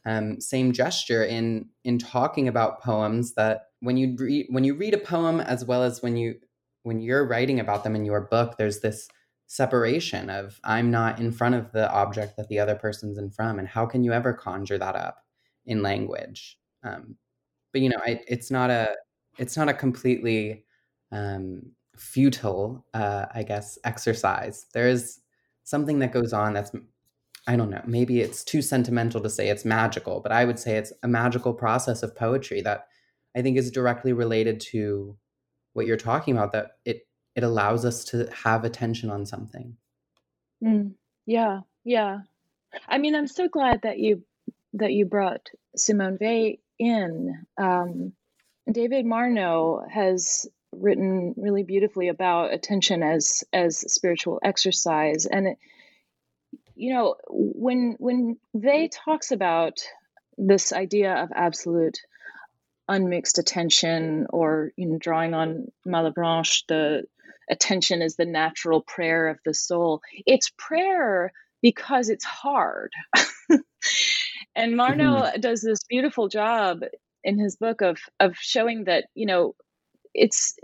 um, 0.06 0.40
same 0.40 0.72
gesture 0.72 1.24
in 1.24 1.70
in 1.84 1.98
talking 1.98 2.48
about 2.48 2.82
poems 2.82 3.34
that 3.34 3.64
when 3.80 3.98
you 3.98 4.16
read 4.18 4.46
when 4.50 4.64
you 4.64 4.76
read 4.76 4.94
a 4.94 5.00
poem 5.00 5.40
as 5.40 5.66
well 5.66 5.84
as 5.84 6.02
when 6.02 6.16
you 6.16 6.36
when 6.84 7.00
you're 7.00 7.28
writing 7.28 7.60
about 7.60 7.84
them 7.84 7.96
in 7.96 8.06
your 8.06 8.22
book 8.22 8.58
there's 8.58 8.82
this 8.82 9.08
separation 9.48 10.30
of 10.30 10.60
i'm 10.64 10.90
not 10.90 11.20
in 11.20 11.32
front 11.32 11.56
of 11.56 11.72
the 11.72 11.92
object 11.92 12.36
that 12.36 12.48
the 12.48 12.60
other 12.60 12.76
person's 12.76 13.18
in 13.18 13.30
front 13.30 13.60
and 13.60 13.68
how 13.68 13.86
can 13.86 14.04
you 14.04 14.12
ever 14.12 14.34
conjure 14.34 14.78
that 14.78 14.96
up 14.96 15.26
in 15.66 15.82
language? 15.82 16.58
Um, 16.84 17.16
but 17.72 17.82
you 17.82 17.90
know 17.90 18.00
I, 18.06 18.22
it's 18.28 18.52
not 18.52 18.70
a 18.70 18.96
it's 19.38 19.58
not 19.58 19.70
a 19.70 19.74
completely 19.74 20.64
um, 21.12 21.64
futile 21.98 22.86
uh, 22.94 23.26
i 23.34 23.44
guess 23.44 23.78
exercise. 23.84 24.68
There 24.74 24.88
is 24.88 25.20
something 25.64 26.00
that 26.00 26.12
goes 26.12 26.32
on 26.32 26.54
that's 26.54 26.72
i 27.48 27.56
don't 27.56 27.72
know 27.72 27.82
maybe 27.86 28.22
it's 28.22 28.44
too 28.44 28.62
sentimental 28.62 29.20
to 29.22 29.30
say 29.30 29.50
it's 29.50 29.66
magical 29.66 30.20
but 30.20 30.32
i 30.32 30.46
would 30.46 30.60
say 30.60 30.78
it's 30.78 30.94
a 31.02 31.08
magical 31.08 31.54
process 31.54 32.04
of 32.04 32.16
poetry 32.16 32.62
that 32.62 32.86
i 33.36 33.42
think 33.42 33.58
is 33.58 33.72
directly 33.72 34.14
related 34.14 34.60
to 34.60 35.18
what 35.74 35.88
you're 35.88 35.98
talking 35.98 36.36
about 36.36 36.52
that 36.52 36.74
it 36.86 37.08
it 37.36 37.44
allows 37.44 37.86
us 37.86 38.04
to 38.06 38.30
have 38.44 38.64
attention 38.64 39.10
on 39.10 39.26
something. 39.26 39.76
Mm, 40.64 40.94
yeah 41.26 41.62
yeah. 41.84 42.20
I 42.88 42.98
mean 42.98 43.16
i'm 43.16 43.28
so 43.28 43.48
glad 43.48 43.82
that 43.84 44.00
you 44.00 44.24
that 44.74 44.92
you 44.92 45.06
brought 45.06 45.50
simone 45.76 46.18
weil 46.20 46.56
in. 46.80 47.46
Um, 47.58 48.14
David 48.72 49.06
Marno 49.06 49.90
has 49.90 50.48
written 50.72 51.34
really 51.38 51.64
beautifully 51.64 52.10
about 52.10 52.54
attention 52.54 53.04
as 53.04 53.44
as 53.54 53.80
spiritual 53.94 54.40
exercise, 54.44 55.26
and 55.26 55.48
it, 55.48 55.58
you 56.76 56.94
know 56.94 57.16
when 57.30 57.96
when 58.00 58.38
Weil 58.54 58.90
talks 58.90 59.32
about 59.32 59.80
this 60.38 60.74
idea 60.74 61.14
of 61.14 61.32
absolute 61.34 62.00
unmixed 62.88 63.38
attention, 63.38 64.28
or 64.30 64.72
you 64.76 64.88
know 64.88 64.98
drawing 64.98 65.34
on 65.34 65.72
Malebranche, 65.88 66.64
the 66.68 67.04
attention 67.50 68.02
is 68.02 68.16
the 68.16 68.26
natural 68.26 68.82
prayer 68.82 69.28
of 69.28 69.40
the 69.46 69.54
soul. 69.54 70.02
It's 70.26 70.52
prayer 70.58 71.32
because 71.62 72.10
it's 72.10 72.26
hard. 72.26 72.92
and 74.56 74.74
Marno 74.74 75.22
mm-hmm. 75.22 75.40
does 75.42 75.62
this 75.62 75.80
beautiful 75.90 76.28
job 76.28 76.82
in 77.24 77.40
his 77.40 77.58
book 77.58 77.82
of 77.82 77.98
of 78.20 78.36
showing 78.38 78.86
that 78.86 79.06
you 79.16 79.26
know 79.26 79.56
it's 80.14 80.56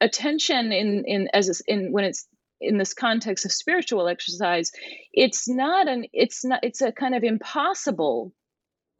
attention 0.00 0.72
in 0.72 1.04
in 1.06 1.28
as 1.32 1.62
in 1.66 1.92
when 1.92 2.04
it's 2.04 2.26
in 2.60 2.76
this 2.76 2.92
context 2.92 3.46
of 3.46 3.52
spiritual 3.52 4.08
exercise 4.08 4.72
it's 5.12 5.48
not 5.48 5.88
an 5.88 6.04
it's 6.12 6.44
not 6.44 6.60
it's 6.62 6.82
a 6.82 6.92
kind 6.92 7.14
of 7.14 7.22
impossible 7.22 8.32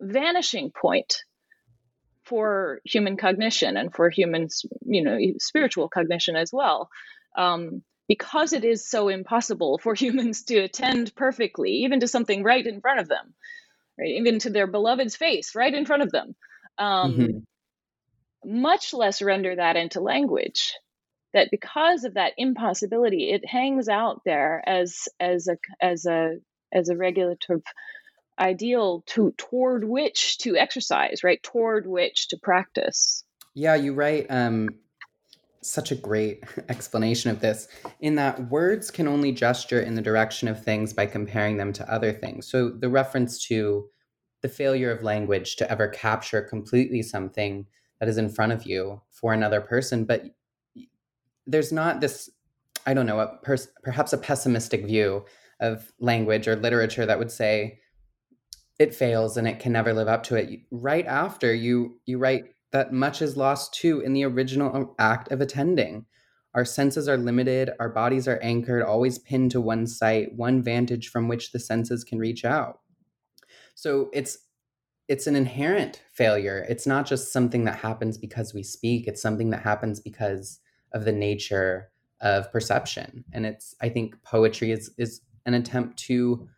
vanishing 0.01 0.71
point 0.71 1.25
for 2.25 2.81
human 2.85 3.17
cognition 3.17 3.77
and 3.77 3.93
for 3.93 4.09
humans 4.09 4.65
you 4.87 5.03
know 5.03 5.19
spiritual 5.39 5.89
cognition 5.89 6.37
as 6.37 6.51
well 6.53 6.89
um, 7.37 7.83
because 8.09 8.53
it 8.53 8.65
is 8.65 8.89
so 8.89 9.09
impossible 9.09 9.79
for 9.79 9.95
humans 9.97 10.45
to 10.45 10.59
attend 10.59 11.15
perfectly 11.15 11.71
even 11.71 12.01
to 12.01 12.09
something 12.09 12.43
right 12.43 12.67
in 12.67 12.81
front 12.81 13.01
of 13.01 13.09
them 13.09 13.35
right? 14.01 14.11
Even 14.17 14.39
to 14.41 14.51
their 14.51 14.67
beloved's 14.67 15.17
face 15.17 15.55
right 15.55 15.73
in 15.73 15.85
front 15.85 16.03
of 16.03 16.11
them. 16.11 16.35
Um, 16.79 17.13
mm-hmm. 17.13 18.61
much 18.63 18.95
less 18.95 19.21
render 19.21 19.55
that 19.55 19.77
into 19.77 20.01
language 20.01 20.73
that 21.35 21.49
because 21.51 22.05
of 22.05 22.15
that 22.15 22.33
impossibility 22.39 23.31
it 23.31 23.47
hangs 23.47 23.89
out 23.89 24.23
there 24.25 24.63
as 24.67 25.09
as 25.21 25.47
a 25.47 25.57
as 25.81 26.07
a 26.07 26.37
as 26.73 26.89
a 26.89 26.97
regulative 26.97 27.63
ideal 28.39 29.03
to 29.07 29.35
toward 29.37 29.85
which 29.85 30.39
to 30.39 30.57
exercise 30.57 31.23
right? 31.23 31.43
Toward 31.43 31.87
which 31.87 32.29
to 32.29 32.39
practice. 32.43 33.25
Yeah 33.55 33.75
you 33.75 33.93
write 33.93 34.27
um 34.31 34.71
such 35.63 35.91
a 35.91 35.97
great 35.97 36.43
explanation 36.69 37.31
of 37.31 37.41
this 37.41 37.69
in 38.01 38.15
that 38.17 38.51
words 38.51 38.91
can 38.91 39.07
only 39.07 39.33
gesture 39.33 39.81
in 39.81 39.95
the 39.95 40.03
direction 40.03 40.49
of 40.49 40.63
things 40.63 40.93
by 40.93 41.07
comparing 41.07 41.57
them 41.57 41.73
to 41.73 41.93
other 41.93 42.13
things. 42.13 42.49
So 42.49 42.71
the 42.71 42.89
reference 42.89 43.45
to 43.47 43.89
the 44.43 44.49
failure 44.49 44.91
of 44.91 45.03
language 45.03 45.57
to 45.57 45.71
ever 45.71 45.89
capture 45.89 46.41
completely 46.41 47.03
something 47.03 47.67
that 47.99 48.09
is 48.09 48.17
in 48.17 48.31
front 48.31 48.53
of 48.53 48.65
you 48.65 49.03
for 49.11 49.35
another 49.35 49.61
person 49.61 50.07
but 50.07 50.25
there's 51.47 51.71
not 51.71 52.01
this 52.01 52.31
i 52.87 52.95
don't 52.95 53.05
know 53.05 53.21
a 53.21 53.37
pers- 53.43 53.69
perhaps 53.83 54.15
a 54.15 54.19
pessimistic 54.19 54.87
view 54.87 55.23
of 55.61 55.93
language 56.01 56.49
or 56.49 56.57
literature 56.57 57.05
that 57.05 57.19
would 57.19 57.31
say 57.31 57.79
it 58.81 58.95
fails 58.95 59.37
and 59.37 59.47
it 59.47 59.61
can 59.61 59.73
never 59.73 59.93
live 59.93 60.09
up 60.09 60.23
to 60.25 60.37
it. 60.37 60.61
Right 60.71 61.07
after 61.07 61.55
you 61.55 62.01
you 62.07 62.19
write 62.19 62.45
that 62.73 62.93
much 62.93 63.23
is 63.23 63.37
lost 63.37 63.75
too 63.75 64.01
in 64.01 64.13
the 64.13 64.25
original 64.25 64.75
um, 64.75 64.91
act 64.99 65.31
of 65.33 65.41
attending. 65.41 66.07
Our 66.55 66.65
senses 66.65 67.09
are 67.09 67.17
limited 67.17 67.71
our 67.79 67.89
bodies 67.89 68.27
are 68.27 68.39
anchored 68.43 68.83
always 68.83 69.19
pinned 69.19 69.53
to 69.53 69.61
one 69.61 69.87
site 69.87 70.35
one 70.35 70.63
vantage 70.63 71.09
from 71.09 71.29
which 71.29 71.53
the 71.53 71.61
senses 71.61 72.05
can 72.05 72.19
reach 72.19 72.45
out. 72.45 72.81
So 73.75 74.11
it's 74.13 74.39
it's 75.09 75.27
an 75.27 75.35
inherent 75.35 76.03
failure. 76.13 76.65
It's 76.69 76.87
not 76.87 77.07
just 77.07 77.33
something 77.33 77.65
that 77.65 77.79
happens 77.79 78.19
because 78.19 78.55
we 78.55 78.63
speak 78.63 79.07
it's 79.07 79.23
something 79.23 79.51
that 79.51 79.63
happens 79.63 80.01
because 80.01 80.61
of 80.93 81.05
the 81.05 81.13
nature 81.13 81.91
of 82.21 82.51
perception. 82.53 83.25
And 83.33 83.47
it's 83.47 83.75
i 83.81 83.89
think 83.89 84.21
poetry 84.23 84.73
is 84.73 84.91
is 84.99 85.21
an 85.47 85.55
attempt 85.55 85.99
to 85.99 86.49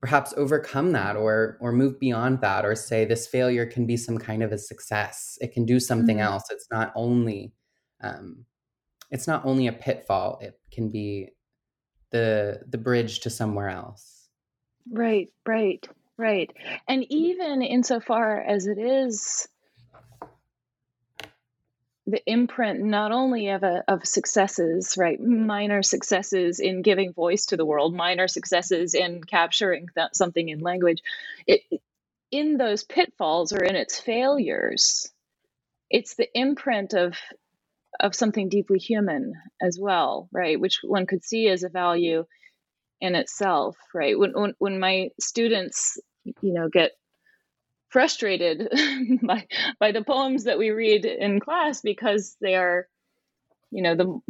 perhaps 0.00 0.32
overcome 0.36 0.92
that 0.92 1.14
or 1.14 1.58
or 1.60 1.72
move 1.72 2.00
beyond 2.00 2.40
that 2.40 2.64
or 2.64 2.74
say 2.74 3.04
this 3.04 3.26
failure 3.26 3.66
can 3.66 3.86
be 3.86 3.96
some 3.96 4.18
kind 4.18 4.42
of 4.42 4.50
a 4.50 4.58
success. 4.58 5.36
It 5.40 5.52
can 5.52 5.66
do 5.66 5.78
something 5.78 6.16
mm-hmm. 6.16 6.32
else. 6.32 6.44
It's 6.50 6.66
not 6.70 6.92
only 6.96 7.52
um, 8.02 8.46
it's 9.10 9.26
not 9.26 9.44
only 9.44 9.66
a 9.66 9.72
pitfall. 9.72 10.38
It 10.40 10.58
can 10.72 10.90
be 10.90 11.30
the 12.10 12.60
the 12.68 12.78
bridge 12.78 13.20
to 13.20 13.30
somewhere 13.30 13.68
else. 13.68 14.28
Right 14.90 15.28
right 15.46 15.86
right. 16.16 16.50
And 16.88 17.04
even 17.10 17.62
insofar 17.62 18.40
as 18.40 18.66
it 18.66 18.78
is 18.78 19.48
the 22.06 22.22
imprint 22.26 22.80
not 22.80 23.12
only 23.12 23.48
of 23.48 23.62
a, 23.62 23.84
of 23.86 24.06
successes, 24.06 24.94
right, 24.96 25.20
minor 25.20 25.82
successes 25.82 26.58
in 26.58 26.82
giving 26.82 27.12
voice 27.12 27.46
to 27.46 27.56
the 27.56 27.66
world, 27.66 27.94
minor 27.94 28.26
successes 28.26 28.94
in 28.94 29.22
capturing 29.22 29.86
something 30.12 30.48
in 30.48 30.60
language, 30.60 31.02
it 31.46 31.62
in 32.30 32.56
those 32.56 32.84
pitfalls 32.84 33.52
or 33.52 33.62
in 33.62 33.76
its 33.76 33.98
failures, 33.98 35.12
it's 35.90 36.14
the 36.14 36.28
imprint 36.34 36.94
of 36.94 37.16
of 37.98 38.14
something 38.14 38.48
deeply 38.48 38.78
human 38.78 39.34
as 39.60 39.78
well, 39.78 40.28
right, 40.32 40.58
which 40.60 40.78
one 40.82 41.06
could 41.06 41.24
see 41.24 41.48
as 41.48 41.64
a 41.64 41.68
value 41.68 42.24
in 43.00 43.14
itself, 43.14 43.76
right? 43.94 44.18
When 44.18 44.32
when, 44.32 44.54
when 44.58 44.80
my 44.80 45.10
students, 45.20 45.98
you 46.24 46.54
know, 46.54 46.68
get 46.68 46.92
frustrated 47.90 48.68
by 49.22 49.46
by 49.78 49.92
the 49.92 50.04
poems 50.04 50.44
that 50.44 50.58
we 50.58 50.70
read 50.70 51.04
in 51.04 51.40
class 51.40 51.80
because 51.80 52.36
they 52.40 52.54
are 52.54 52.86
you 53.70 53.82
know 53.82 53.94
the 53.94 54.20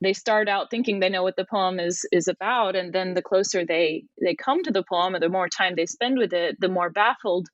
they 0.00 0.12
start 0.12 0.48
out 0.48 0.70
thinking 0.70 1.00
they 1.00 1.08
know 1.08 1.22
what 1.22 1.36
the 1.36 1.44
poem 1.44 1.80
is 1.80 2.06
is 2.12 2.28
about 2.28 2.76
and 2.76 2.92
then 2.92 3.14
the 3.14 3.22
closer 3.22 3.64
they 3.64 4.04
they 4.20 4.34
come 4.34 4.62
to 4.62 4.70
the 4.70 4.84
poem 4.84 5.14
or 5.14 5.20
the 5.20 5.28
more 5.28 5.48
time 5.48 5.74
they 5.76 5.86
spend 5.86 6.18
with 6.18 6.32
it 6.32 6.56
the 6.60 6.68
more 6.68 6.90
baffled 6.90 7.48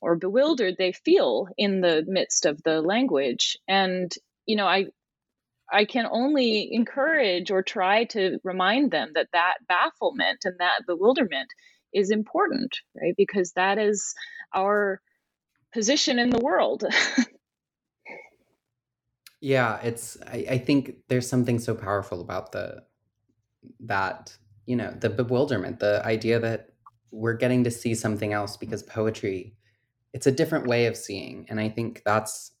or 0.00 0.16
bewildered 0.16 0.76
they 0.76 0.92
feel 0.92 1.48
in 1.56 1.80
the 1.80 2.04
midst 2.06 2.44
of 2.44 2.62
the 2.62 2.82
language. 2.82 3.56
And 3.66 4.12
you 4.46 4.56
know 4.56 4.66
i 4.66 4.86
i 5.72 5.86
can 5.86 6.06
only 6.10 6.68
encourage 6.74 7.50
or 7.50 7.62
try 7.62 8.04
to 8.04 8.38
remind 8.44 8.90
them 8.90 9.12
that 9.14 9.28
that 9.32 9.54
bafflement 9.66 10.44
and 10.44 10.58
that 10.58 10.80
bewilderment 10.86 11.48
is 11.94 12.10
important 12.10 12.76
right 13.00 13.14
because 13.16 13.52
that 13.52 13.78
is 13.78 14.14
our 14.54 15.00
position 15.72 16.18
in 16.18 16.30
the 16.30 16.38
world. 16.38 16.84
yeah, 19.40 19.80
it's 19.82 20.16
I, 20.26 20.46
I 20.50 20.58
think 20.58 20.96
there's 21.08 21.28
something 21.28 21.58
so 21.58 21.74
powerful 21.74 22.20
about 22.20 22.52
the 22.52 22.82
that, 23.80 24.36
you 24.66 24.76
know, 24.76 24.94
the 24.98 25.10
bewilderment, 25.10 25.80
the 25.80 26.04
idea 26.04 26.38
that 26.40 26.74
we're 27.14 27.34
getting 27.34 27.64
to 27.64 27.70
see 27.70 27.94
something 27.94 28.32
else 28.32 28.56
because 28.56 28.82
poetry 28.82 29.54
it's 30.12 30.26
a 30.26 30.32
different 30.32 30.66
way 30.66 30.86
of 30.86 30.96
seeing 30.96 31.46
and 31.48 31.60
i 31.60 31.68
think 31.68 32.02
that's 32.04 32.52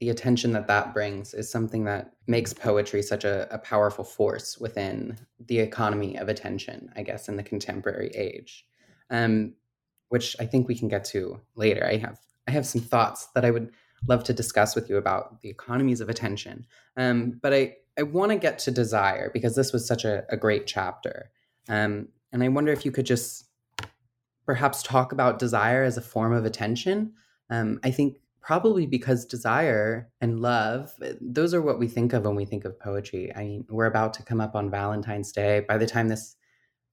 the 0.00 0.10
attention 0.10 0.52
that 0.52 0.66
that 0.66 0.92
brings 0.92 1.32
is 1.32 1.50
something 1.50 1.84
that 1.84 2.12
makes 2.26 2.52
poetry 2.52 3.02
such 3.02 3.24
a, 3.24 3.48
a, 3.50 3.58
powerful 3.58 4.04
force 4.04 4.58
within 4.58 5.16
the 5.46 5.58
economy 5.58 6.16
of 6.16 6.28
attention 6.28 6.90
i 6.96 7.02
guess 7.02 7.28
in 7.28 7.36
the 7.36 7.42
contemporary 7.42 8.10
age 8.14 8.66
um, 9.10 9.54
which 10.08 10.36
I 10.38 10.46
think 10.46 10.68
we 10.68 10.74
can 10.74 10.88
get 10.88 11.04
to 11.06 11.40
later. 11.54 11.86
I 11.86 11.96
have 11.96 12.20
I 12.48 12.52
have 12.52 12.66
some 12.66 12.80
thoughts 12.80 13.28
that 13.34 13.44
I 13.44 13.50
would 13.50 13.72
love 14.06 14.22
to 14.24 14.32
discuss 14.32 14.76
with 14.76 14.88
you 14.88 14.98
about 14.98 15.40
the 15.42 15.48
economies 15.48 16.00
of 16.00 16.08
attention. 16.08 16.66
Um, 16.96 17.38
but 17.42 17.52
I 17.52 17.76
I 17.98 18.02
want 18.02 18.30
to 18.32 18.38
get 18.38 18.58
to 18.60 18.70
desire 18.70 19.30
because 19.32 19.56
this 19.56 19.72
was 19.72 19.86
such 19.86 20.04
a, 20.04 20.24
a 20.28 20.36
great 20.36 20.66
chapter, 20.66 21.30
um, 21.68 22.08
and 22.32 22.42
I 22.42 22.48
wonder 22.48 22.72
if 22.72 22.84
you 22.84 22.92
could 22.92 23.06
just 23.06 23.44
perhaps 24.44 24.82
talk 24.82 25.12
about 25.12 25.40
desire 25.40 25.82
as 25.82 25.96
a 25.96 26.02
form 26.02 26.32
of 26.32 26.44
attention. 26.44 27.14
Um, 27.50 27.80
I 27.82 27.90
think 27.90 28.18
probably 28.46 28.86
because 28.86 29.24
desire 29.26 30.08
and 30.20 30.40
love 30.40 30.92
those 31.20 31.52
are 31.52 31.62
what 31.62 31.80
we 31.80 31.88
think 31.88 32.12
of 32.12 32.24
when 32.24 32.36
we 32.36 32.44
think 32.44 32.64
of 32.64 32.78
poetry 32.78 33.32
i 33.34 33.42
mean 33.42 33.64
we're 33.68 33.86
about 33.86 34.14
to 34.14 34.22
come 34.22 34.40
up 34.40 34.54
on 34.54 34.70
valentine's 34.70 35.32
day 35.32 35.64
by 35.68 35.76
the 35.76 35.86
time 35.86 36.08
this 36.08 36.36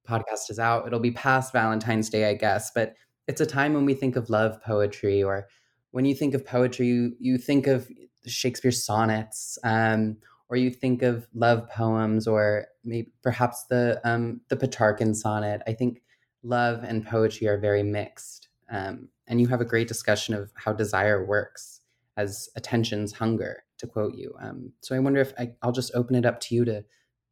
podcast 0.07 0.49
is 0.49 0.59
out, 0.59 0.85
it'll 0.85 0.99
be 0.99 1.11
past 1.11 1.53
Valentine's 1.53 2.09
Day, 2.09 2.29
I 2.29 2.33
guess. 2.33 2.71
But 2.73 2.95
it's 3.27 3.41
a 3.41 3.45
time 3.45 3.73
when 3.73 3.85
we 3.85 3.93
think 3.93 4.15
of 4.15 4.29
love 4.29 4.61
poetry, 4.61 5.23
or 5.23 5.47
when 5.91 6.05
you 6.05 6.15
think 6.15 6.33
of 6.33 6.45
poetry, 6.45 6.87
you, 6.87 7.15
you 7.19 7.37
think 7.37 7.67
of 7.67 7.89
Shakespeare's 8.25 8.83
sonnets, 8.83 9.57
um, 9.63 10.17
or 10.49 10.57
you 10.57 10.69
think 10.69 11.01
of 11.01 11.27
love 11.33 11.69
poems, 11.69 12.27
or 12.27 12.67
maybe 12.83 13.11
perhaps 13.21 13.65
the 13.69 14.01
um, 14.03 14.41
the 14.49 14.57
Petrarchan 14.57 15.15
sonnet. 15.15 15.61
I 15.67 15.73
think 15.73 16.01
love 16.43 16.83
and 16.83 17.05
poetry 17.05 17.47
are 17.47 17.57
very 17.57 17.83
mixed, 17.83 18.49
um, 18.69 19.09
and 19.27 19.39
you 19.39 19.47
have 19.47 19.61
a 19.61 19.65
great 19.65 19.87
discussion 19.87 20.33
of 20.33 20.51
how 20.55 20.73
desire 20.73 21.25
works 21.25 21.81
as 22.17 22.49
attention's 22.55 23.13
hunger, 23.13 23.63
to 23.77 23.87
quote 23.87 24.15
you. 24.15 24.35
Um, 24.39 24.73
so 24.81 24.95
I 24.95 24.99
wonder 24.99 25.21
if 25.21 25.33
I, 25.37 25.51
I'll 25.61 25.71
just 25.71 25.95
open 25.95 26.15
it 26.15 26.25
up 26.25 26.39
to 26.41 26.55
you 26.55 26.65
to 26.65 26.83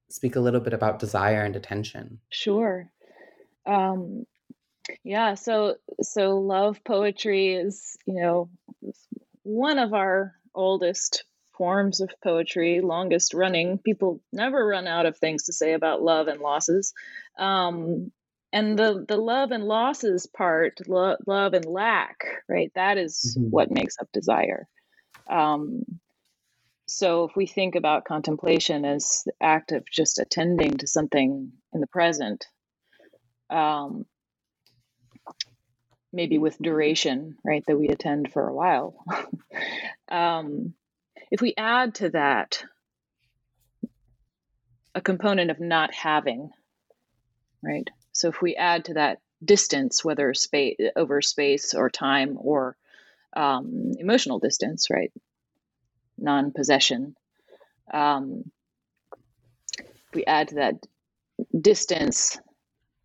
speak 0.09 0.35
a 0.35 0.39
little 0.39 0.59
bit 0.59 0.73
about 0.73 0.99
desire 0.99 1.43
and 1.43 1.55
attention. 1.55 2.19
Sure. 2.29 2.91
Um, 3.65 4.25
yeah, 5.03 5.35
so 5.35 5.75
so 6.01 6.39
love 6.39 6.83
poetry 6.83 7.53
is, 7.53 7.97
you 8.05 8.21
know, 8.21 8.49
one 9.43 9.79
of 9.79 9.93
our 9.93 10.33
oldest 10.53 11.23
forms 11.57 12.01
of 12.01 12.09
poetry, 12.23 12.81
longest 12.81 13.33
running. 13.33 13.77
People 13.77 14.21
never 14.33 14.65
run 14.65 14.87
out 14.87 15.05
of 15.05 15.17
things 15.17 15.43
to 15.43 15.53
say 15.53 15.73
about 15.73 16.01
love 16.01 16.27
and 16.27 16.41
losses. 16.41 16.93
Um, 17.37 18.11
and 18.53 18.77
the 18.77 19.05
the 19.07 19.17
love 19.17 19.51
and 19.51 19.63
losses 19.63 20.27
part, 20.27 20.79
lo- 20.87 21.17
love 21.25 21.53
and 21.53 21.65
lack, 21.65 22.23
right? 22.47 22.71
That 22.75 22.97
is 22.97 23.37
mm-hmm. 23.37 23.49
what 23.49 23.71
makes 23.71 23.97
up 23.99 24.07
desire. 24.11 24.67
Um, 25.29 25.83
so 26.87 27.23
if 27.23 27.35
we 27.35 27.47
think 27.47 27.75
about 27.75 28.03
contemplation 28.03 28.83
as 28.83 29.23
the 29.25 29.33
act 29.39 29.71
of 29.71 29.85
just 29.89 30.19
attending 30.19 30.77
to 30.79 30.87
something 30.87 31.53
in 31.73 31.79
the 31.79 31.87
present, 31.87 32.45
um, 33.49 34.05
maybe 36.11 36.37
with 36.37 36.57
duration, 36.59 37.37
right, 37.45 37.63
that 37.65 37.77
we 37.77 37.87
attend 37.87 38.33
for 38.33 38.45
a 38.45 38.53
while. 38.53 38.95
um, 40.11 40.73
if 41.31 41.39
we 41.39 41.53
add 41.57 41.95
to 41.95 42.09
that 42.09 42.61
a 44.93 44.99
component 44.99 45.51
of 45.51 45.59
not 45.61 45.93
having, 45.93 46.51
right? 47.63 47.89
So 48.13 48.29
if 48.29 48.41
we 48.41 48.55
add 48.55 48.85
to 48.85 48.95
that 48.95 49.19
distance, 49.43 50.03
whether 50.03 50.33
space 50.33 50.77
over 50.95 51.21
space 51.21 51.73
or 51.73 51.89
time 51.89 52.37
or 52.39 52.75
um, 53.35 53.93
emotional 53.97 54.39
distance, 54.39 54.89
right? 54.89 55.11
Non-possession. 56.17 57.15
Um, 57.93 58.51
we 60.13 60.25
add 60.25 60.49
to 60.49 60.55
that 60.55 60.75
distance 61.59 62.37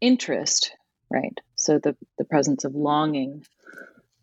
interest, 0.00 0.72
right? 1.10 1.38
So 1.54 1.78
the 1.78 1.96
the 2.18 2.24
presence 2.24 2.64
of 2.64 2.74
longing, 2.74 3.44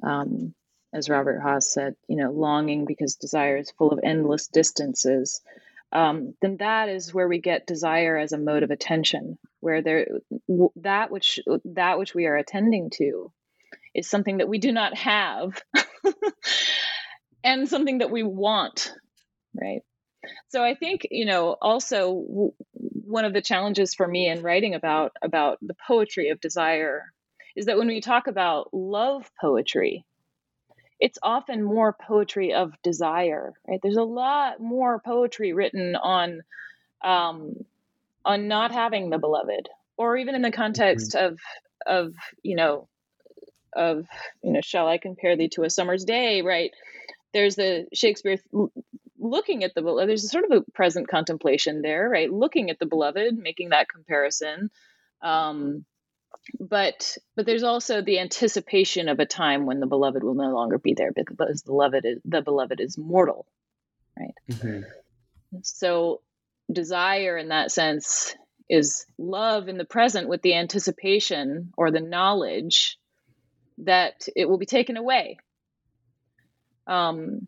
um, 0.03 0.53
as 0.93 1.09
Robert 1.09 1.39
Hass 1.39 1.73
said, 1.73 1.95
you 2.07 2.17
know, 2.17 2.31
longing 2.31 2.85
because 2.85 3.15
desire 3.15 3.57
is 3.57 3.71
full 3.71 3.91
of 3.91 3.99
endless 4.03 4.47
distances. 4.47 5.41
Um, 5.93 6.33
then 6.41 6.57
that 6.57 6.89
is 6.89 7.13
where 7.13 7.27
we 7.27 7.39
get 7.39 7.67
desire 7.67 8.17
as 8.17 8.31
a 8.31 8.37
mode 8.39 8.63
of 8.63 8.71
attention, 8.71 9.37
where 9.59 9.83
there 9.83 10.07
that 10.77 11.11
which 11.11 11.39
that 11.65 11.99
which 11.99 12.15
we 12.15 12.25
are 12.25 12.35
attending 12.35 12.89
to 12.95 13.31
is 13.93 14.09
something 14.09 14.37
that 14.37 14.49
we 14.49 14.57
do 14.57 14.71
not 14.71 14.97
have, 14.97 15.61
and 17.43 17.69
something 17.69 17.99
that 17.99 18.09
we 18.09 18.23
want, 18.23 18.91
right? 19.53 19.81
So 20.49 20.63
I 20.63 20.73
think 20.73 21.07
you 21.11 21.25
know 21.25 21.55
also 21.61 22.51
one 22.73 23.25
of 23.25 23.33
the 23.33 23.41
challenges 23.41 23.93
for 23.93 24.07
me 24.07 24.27
in 24.27 24.41
writing 24.41 24.73
about 24.73 25.11
about 25.21 25.59
the 25.61 25.75
poetry 25.87 26.29
of 26.29 26.41
desire 26.41 27.03
is 27.55 27.67
that 27.67 27.77
when 27.77 27.87
we 27.87 28.01
talk 28.01 28.25
about 28.25 28.73
love 28.73 29.29
poetry, 29.39 30.05
it's 30.99 31.17
often 31.21 31.63
more 31.63 31.93
poetry 31.93 32.53
of 32.53 32.73
desire, 32.83 33.53
right? 33.67 33.79
There's 33.81 33.97
a 33.97 34.03
lot 34.03 34.59
more 34.59 34.99
poetry 34.99 35.53
written 35.53 35.95
on 35.95 36.41
um, 37.03 37.65
on 38.25 38.47
not 38.47 38.71
having 38.71 39.09
the 39.09 39.17
beloved, 39.17 39.67
or 39.97 40.17
even 40.17 40.35
in 40.35 40.41
the 40.41 40.51
context 40.51 41.13
mm-hmm. 41.13 41.33
of 41.33 41.39
of 41.85 42.13
you 42.41 42.55
know 42.55 42.87
of 43.75 44.05
you 44.41 44.53
know 44.53 44.61
shall 44.61 44.87
I 44.87 44.97
compare 44.97 45.35
thee 45.35 45.49
to 45.49 45.63
a 45.63 45.69
summer's 45.69 46.05
day, 46.05 46.41
right? 46.41 46.71
There's 47.33 47.55
the 47.55 47.87
Shakespeare 47.93 48.37
looking 49.19 49.63
at 49.63 49.73
the 49.73 49.81
beloved. 49.81 50.09
There's 50.09 50.25
a 50.25 50.29
sort 50.29 50.45
of 50.45 50.51
a 50.51 50.71
present 50.71 51.07
contemplation 51.07 51.81
there, 51.81 52.07
right? 52.09 52.31
Looking 52.31 52.69
at 52.69 52.79
the 52.79 52.85
beloved, 52.85 53.37
making 53.37 53.69
that 53.69 53.89
comparison. 53.89 54.69
Um, 55.21 55.85
but 56.59 57.17
but 57.35 57.45
there's 57.45 57.63
also 57.63 58.01
the 58.01 58.19
anticipation 58.19 59.07
of 59.09 59.19
a 59.19 59.25
time 59.25 59.65
when 59.65 59.79
the 59.79 59.87
beloved 59.87 60.23
will 60.23 60.33
no 60.33 60.53
longer 60.53 60.77
be 60.77 60.93
there 60.93 61.11
because 61.11 61.61
the 61.61 61.71
beloved 61.71 62.05
is 62.05 62.19
the 62.25 62.41
beloved 62.41 62.79
is 62.79 62.97
mortal 62.97 63.45
right? 64.17 64.35
Mm-hmm. 64.51 64.81
so 65.63 66.21
desire 66.71 67.37
in 67.37 67.49
that 67.49 67.71
sense 67.71 68.35
is 68.69 69.05
love 69.17 69.67
in 69.67 69.77
the 69.77 69.85
present 69.85 70.29
with 70.29 70.41
the 70.41 70.55
anticipation 70.55 71.73
or 71.77 71.91
the 71.91 71.99
knowledge 71.99 72.97
that 73.79 74.27
it 74.35 74.47
will 74.47 74.57
be 74.57 74.65
taken 74.65 74.97
away. 74.97 75.37
Um 76.87 77.47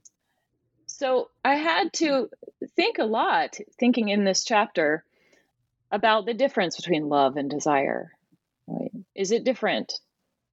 so 0.88 1.30
i 1.44 1.56
had 1.56 1.92
to 1.92 2.30
think 2.76 3.00
a 3.00 3.04
lot 3.04 3.58
thinking 3.78 4.08
in 4.08 4.24
this 4.24 4.46
chapter 4.46 5.04
about 5.92 6.26
the 6.26 6.34
difference 6.34 6.78
between 6.78 7.10
love 7.10 7.36
and 7.36 7.50
desire 7.50 8.14
Right. 8.68 8.91
Is 9.16 9.32
it 9.32 9.43
different? 9.43 9.93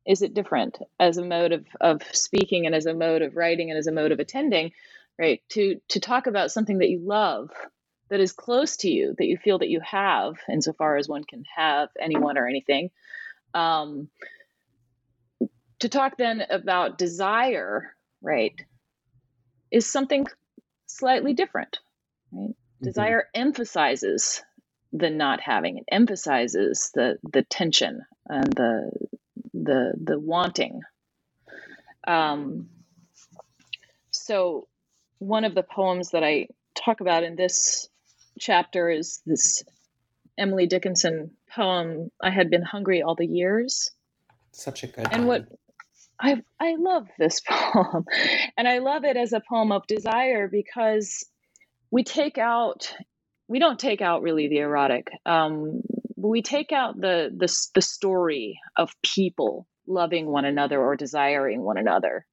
Is 0.06 0.22
it 0.22 0.34
different 0.34 0.78
as 0.98 1.16
a 1.16 1.24
mode 1.24 1.52
of, 1.52 1.66
of 1.80 2.02
speaking 2.12 2.66
and 2.66 2.74
as 2.74 2.86
a 2.86 2.94
mode 2.94 3.22
of 3.22 3.36
writing 3.36 3.70
and 3.70 3.78
as 3.78 3.86
a 3.86 3.92
mode 3.92 4.12
of 4.12 4.18
attending, 4.18 4.72
right? 5.18 5.42
To 5.50 5.80
to 5.88 6.00
talk 6.00 6.26
about 6.26 6.50
something 6.50 6.78
that 6.78 6.90
you 6.90 6.98
love, 6.98 7.50
that 8.10 8.20
is 8.20 8.32
close 8.32 8.76
to 8.78 8.90
you, 8.90 9.14
that 9.18 9.26
you 9.26 9.38
feel 9.38 9.58
that 9.60 9.70
you 9.70 9.80
have, 9.80 10.34
insofar 10.50 10.96
as 10.96 11.08
one 11.08 11.24
can 11.24 11.44
have 11.56 11.88
anyone 11.98 12.36
or 12.36 12.46
anything. 12.46 12.90
Um, 13.54 14.08
to 15.78 15.88
talk 15.88 16.16
then 16.16 16.44
about 16.50 16.98
desire, 16.98 17.94
right, 18.20 18.54
is 19.70 19.90
something 19.90 20.26
slightly 20.86 21.32
different, 21.32 21.78
right? 22.32 22.50
Mm-hmm. 22.50 22.84
Desire 22.84 23.28
emphasizes 23.34 24.42
the 24.92 25.10
not 25.10 25.40
having. 25.40 25.78
It 25.78 25.84
emphasizes 25.90 26.90
the 26.94 27.18
the 27.32 27.42
tension 27.42 28.02
and 28.28 28.52
the 28.52 28.90
the 29.54 29.92
the 30.02 30.18
wanting. 30.18 30.80
Um, 32.06 32.68
so 34.10 34.68
one 35.18 35.44
of 35.44 35.54
the 35.54 35.62
poems 35.62 36.10
that 36.10 36.24
I 36.24 36.48
talk 36.74 37.00
about 37.00 37.22
in 37.22 37.36
this 37.36 37.88
chapter 38.38 38.90
is 38.90 39.20
this 39.24 39.62
Emily 40.36 40.66
Dickinson 40.66 41.32
poem. 41.50 42.10
I 42.20 42.30
had 42.30 42.50
been 42.50 42.62
hungry 42.62 43.02
all 43.02 43.14
the 43.14 43.26
years. 43.26 43.90
Such 44.52 44.82
a 44.82 44.86
good. 44.86 45.08
And 45.10 45.26
one. 45.26 45.46
what 45.46 45.58
I 46.20 46.42
I 46.60 46.76
love 46.76 47.08
this 47.18 47.40
poem, 47.48 48.04
and 48.56 48.68
I 48.68 48.78
love 48.78 49.04
it 49.04 49.16
as 49.16 49.32
a 49.32 49.42
poem 49.48 49.72
of 49.72 49.86
desire 49.86 50.48
because 50.48 51.24
we 51.90 52.04
take 52.04 52.38
out 52.38 52.94
we 53.48 53.58
don't 53.58 53.78
take 53.78 54.00
out 54.00 54.22
really 54.22 54.48
the 54.48 54.58
erotic. 54.58 55.08
Um, 55.26 55.82
we 56.16 56.42
take 56.42 56.72
out 56.72 57.00
the, 57.00 57.30
the 57.36 57.52
the 57.74 57.82
story 57.82 58.60
of 58.76 58.94
people 59.02 59.66
loving 59.86 60.26
one 60.26 60.44
another 60.44 60.80
or 60.80 60.96
desiring 60.96 61.62
one 61.62 61.76
another, 61.76 62.26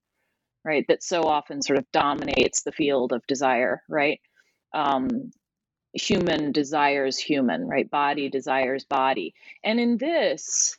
right? 0.64 0.86
That 0.88 1.03
so 1.03 1.24
often 1.24 1.62
sort 1.62 1.80
of 1.80 1.91
dominates 1.91 2.62
the 2.62 2.72
field 2.72 3.12
of 3.12 3.26
desire, 3.28 3.82
right? 3.89 4.20
Um, 4.74 5.32
human 5.93 6.51
desires 6.51 7.18
human, 7.18 7.68
right? 7.68 7.89
Body 7.89 8.30
desires 8.30 8.86
body, 8.86 9.34
and 9.64 9.80
in 9.80 9.97
this, 9.97 10.78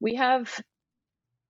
we 0.00 0.16
have 0.16 0.60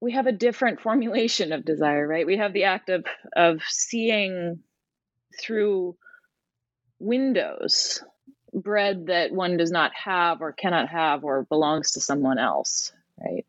we 0.01 0.13
have 0.13 0.27
a 0.27 0.33
different 0.33 0.81
formulation 0.83 1.53
of 1.53 1.65
desire, 1.65 2.07
right? 2.07 2.27
We 2.27 2.37
have 2.37 2.53
the 2.53 2.65
act 2.65 2.91
of 2.91 3.07
of 3.35 3.63
seeing 3.67 4.61
through 5.41 5.97
windows 6.99 8.03
bread 8.53 9.07
that 9.07 9.33
one 9.33 9.57
does 9.57 9.71
not 9.71 9.93
have 9.95 10.41
or 10.41 10.53
cannot 10.53 10.89
have 10.89 11.25
or 11.25 11.45
belongs 11.45 11.93
to 11.93 12.01
someone 12.01 12.39
else 12.39 12.93
right? 13.19 13.47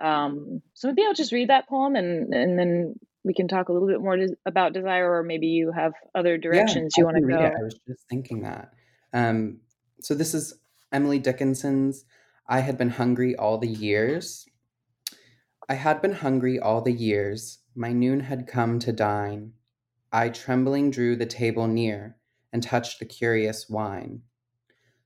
Um, 0.00 0.62
so 0.74 0.88
maybe 0.88 1.02
i'll 1.06 1.14
just 1.14 1.32
read 1.32 1.50
that 1.50 1.68
poem 1.68 1.96
and 1.96 2.32
and 2.32 2.58
then 2.58 2.94
we 3.24 3.34
can 3.34 3.48
talk 3.48 3.68
a 3.68 3.72
little 3.72 3.88
bit 3.88 4.00
more 4.00 4.16
about 4.46 4.72
desire 4.72 5.12
or 5.12 5.22
maybe 5.22 5.48
you 5.48 5.72
have 5.72 5.92
other 6.14 6.38
directions 6.38 6.94
yeah, 6.96 7.00
you 7.00 7.04
want 7.04 7.16
to 7.16 7.22
go 7.22 7.44
it. 7.44 7.52
i 7.58 7.62
was 7.62 7.78
just 7.86 8.08
thinking 8.08 8.42
that. 8.42 8.72
Um, 9.12 9.58
so 10.00 10.14
this 10.14 10.34
is 10.34 10.54
emily 10.92 11.18
dickinson's 11.18 12.04
i 12.48 12.60
had 12.60 12.78
been 12.78 12.90
hungry 12.90 13.34
all 13.34 13.58
the 13.58 13.68
years. 13.68 14.46
I 15.70 15.74
had 15.74 16.00
been 16.00 16.14
hungry 16.14 16.58
all 16.58 16.80
the 16.80 16.92
years. 16.92 17.58
My 17.74 17.92
noon 17.92 18.20
had 18.20 18.46
come 18.46 18.78
to 18.78 18.92
dine. 18.92 19.52
I 20.10 20.30
trembling 20.30 20.90
drew 20.90 21.14
the 21.14 21.26
table 21.26 21.66
near 21.66 22.16
and 22.52 22.62
touched 22.62 22.98
the 22.98 23.04
curious 23.04 23.68
wine. 23.68 24.22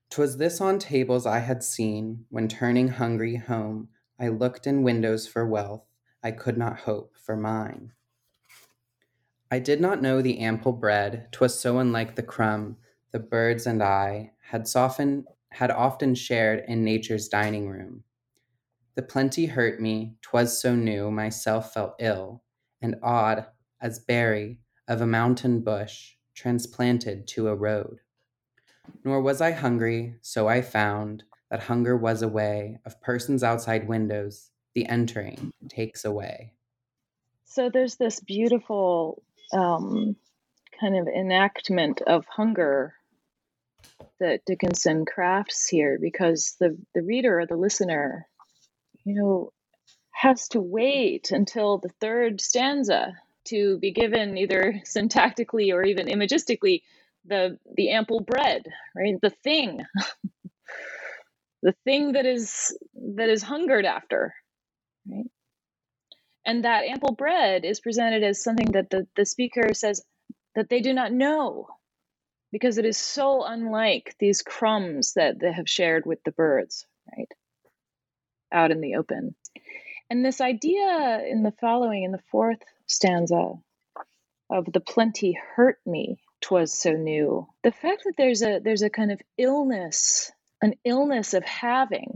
'Twas 0.09 0.37
this 0.37 0.61
on 0.61 0.77
tables 0.77 1.25
I 1.25 1.39
had 1.39 1.63
seen, 1.63 2.25
when 2.29 2.47
turning 2.47 2.89
hungry 2.89 3.35
home, 3.37 3.89
I 4.19 4.27
looked 4.27 4.67
in 4.67 4.83
windows 4.83 5.27
for 5.27 5.47
wealth, 5.47 5.85
I 6.21 6.31
could 6.31 6.57
not 6.57 6.81
hope 6.81 7.15
for 7.17 7.35
mine. 7.35 7.93
I 9.51 9.59
did 9.59 9.81
not 9.81 10.01
know 10.01 10.21
the 10.21 10.39
ample 10.39 10.71
bread, 10.73 11.27
'twas 11.31 11.59
so 11.59 11.79
unlike 11.79 12.15
the 12.15 12.23
crumb, 12.23 12.77
the 13.11 13.19
birds 13.19 13.67
and 13.67 13.83
I 13.83 14.33
had 14.49 14.67
softened 14.67 15.27
had 15.51 15.69
often 15.69 16.15
shared 16.15 16.63
in 16.67 16.83
nature's 16.83 17.27
dining 17.27 17.69
room. 17.69 18.03
The 18.95 19.03
plenty 19.03 19.47
hurt 19.47 19.81
me, 19.81 20.17
'twas 20.21 20.59
so 20.59 20.75
new, 20.75 21.11
myself 21.11 21.73
felt 21.73 21.95
ill, 21.99 22.43
and 22.81 22.95
odd 23.03 23.47
as 23.81 23.99
berry 23.99 24.59
of 24.87 25.01
a 25.01 25.07
mountain 25.07 25.61
bush 25.61 26.15
transplanted 26.33 27.27
to 27.27 27.47
a 27.47 27.55
road. 27.55 27.99
Nor 29.03 29.21
was 29.21 29.41
I 29.41 29.51
hungry, 29.51 30.15
so 30.21 30.47
I 30.47 30.61
found 30.61 31.23
that 31.49 31.63
hunger 31.63 31.95
was 31.95 32.21
a 32.21 32.27
way 32.27 32.79
of 32.85 33.01
persons 33.01 33.43
outside 33.43 33.87
windows, 33.87 34.49
the 34.73 34.87
entering 34.87 35.51
takes 35.69 36.03
away. 36.03 36.53
So 37.45 37.69
there's 37.69 37.95
this 37.95 38.19
beautiful 38.19 39.21
um, 39.53 40.15
kind 40.79 40.97
of 40.97 41.07
enactment 41.07 42.01
of 42.01 42.25
hunger 42.25 42.95
that 44.19 44.45
Dickinson 44.45 45.05
crafts 45.05 45.67
here 45.67 45.97
because 46.01 46.55
the, 46.59 46.77
the 46.95 47.03
reader 47.03 47.39
or 47.39 47.45
the 47.45 47.55
listener, 47.55 48.27
you 49.03 49.15
know, 49.15 49.53
has 50.11 50.47
to 50.49 50.61
wait 50.61 51.31
until 51.31 51.77
the 51.77 51.91
third 51.99 52.39
stanza 52.41 53.13
to 53.45 53.77
be 53.79 53.91
given 53.91 54.37
either 54.37 54.81
syntactically 54.85 55.73
or 55.73 55.83
even 55.83 56.07
imagistically 56.07 56.81
the 57.25 57.57
the 57.75 57.91
ample 57.91 58.19
bread, 58.19 58.63
right? 58.95 59.15
The 59.21 59.29
thing, 59.29 59.81
the 61.63 61.73
thing 61.83 62.13
that 62.13 62.25
is 62.25 62.77
that 63.15 63.29
is 63.29 63.43
hungered 63.43 63.85
after, 63.85 64.33
right? 65.09 65.29
And 66.45 66.65
that 66.65 66.83
ample 66.83 67.13
bread 67.13 67.63
is 67.63 67.79
presented 67.79 68.23
as 68.23 68.43
something 68.43 68.73
that 68.73 68.89
the, 68.89 69.07
the 69.15 69.25
speaker 69.25 69.73
says 69.73 70.03
that 70.55 70.69
they 70.69 70.81
do 70.81 70.93
not 70.93 71.13
know 71.13 71.67
because 72.51 72.77
it 72.77 72.85
is 72.85 72.97
so 72.97 73.43
unlike 73.43 74.15
these 74.19 74.41
crumbs 74.41 75.13
that 75.13 75.39
they 75.39 75.51
have 75.51 75.69
shared 75.69 76.05
with 76.05 76.23
the 76.23 76.31
birds, 76.31 76.85
right? 77.17 77.31
Out 78.51 78.71
in 78.71 78.81
the 78.81 78.95
open. 78.95 79.35
And 80.09 80.23
this 80.23 80.41
idea 80.41 81.23
in 81.27 81.41
the 81.43 81.53
following, 81.59 82.03
in 82.03 82.11
the 82.11 82.21
fourth 82.29 82.59
stanza, 82.87 83.53
of 84.49 84.71
the 84.71 84.79
plenty 84.79 85.37
hurt 85.55 85.79
me, 85.85 86.17
twas 86.41 86.73
so 86.73 86.91
new. 86.91 87.47
The 87.63 87.71
fact 87.71 88.03
that 88.05 88.13
there's 88.17 88.41
a 88.41 88.59
there's 88.59 88.81
a 88.81 88.89
kind 88.89 89.11
of 89.11 89.21
illness, 89.37 90.31
an 90.61 90.75
illness 90.85 91.33
of 91.33 91.43
having, 91.43 92.15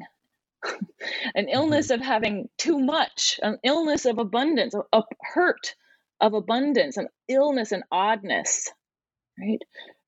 an 1.36 1.50
illness 1.50 1.90
of 1.90 2.02
having 2.02 2.50
too 2.58 2.80
much, 2.80 3.40
an 3.42 3.58
illness 3.64 4.06
of 4.06 4.20
abundance, 4.20 4.76
a, 4.76 4.84
a 4.94 5.04
hurt 5.22 5.76
of 6.20 6.34
abundance, 6.34 6.98
an 6.98 7.08
illness 7.28 7.72
and 7.72 7.84
oddness, 7.92 8.72
right? 9.40 9.62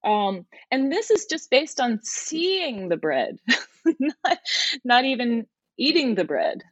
Um, 0.04 0.46
and 0.72 0.92
this 0.92 1.12
is 1.12 1.26
just 1.26 1.50
based 1.50 1.80
on 1.80 2.00
seeing 2.04 2.90
the 2.90 2.98
bread, 2.98 3.38
not, 4.00 4.38
not 4.84 5.06
even 5.06 5.46
eating 5.78 6.16
the 6.16 6.24
bread, 6.24 6.64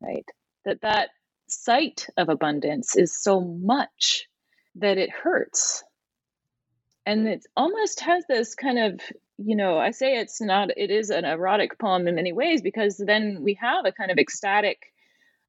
right? 0.00 0.28
That 0.64 0.80
that 0.82 1.10
sight 1.62 2.08
of 2.16 2.28
abundance 2.28 2.96
is 2.96 3.16
so 3.16 3.40
much 3.40 4.28
that 4.76 4.98
it 4.98 5.10
hurts. 5.10 5.84
And 7.06 7.28
it 7.28 7.44
almost 7.56 8.00
has 8.00 8.24
this 8.26 8.54
kind 8.54 8.78
of, 8.78 9.00
you 9.38 9.56
know, 9.56 9.78
I 9.78 9.90
say 9.90 10.18
it's 10.18 10.40
not, 10.40 10.70
it 10.76 10.90
is 10.90 11.10
an 11.10 11.24
erotic 11.24 11.78
poem 11.78 12.08
in 12.08 12.14
many 12.14 12.32
ways 12.32 12.62
because 12.62 12.96
then 12.96 13.42
we 13.42 13.58
have 13.60 13.84
a 13.84 13.92
kind 13.92 14.10
of 14.10 14.18
ecstatic 14.18 14.78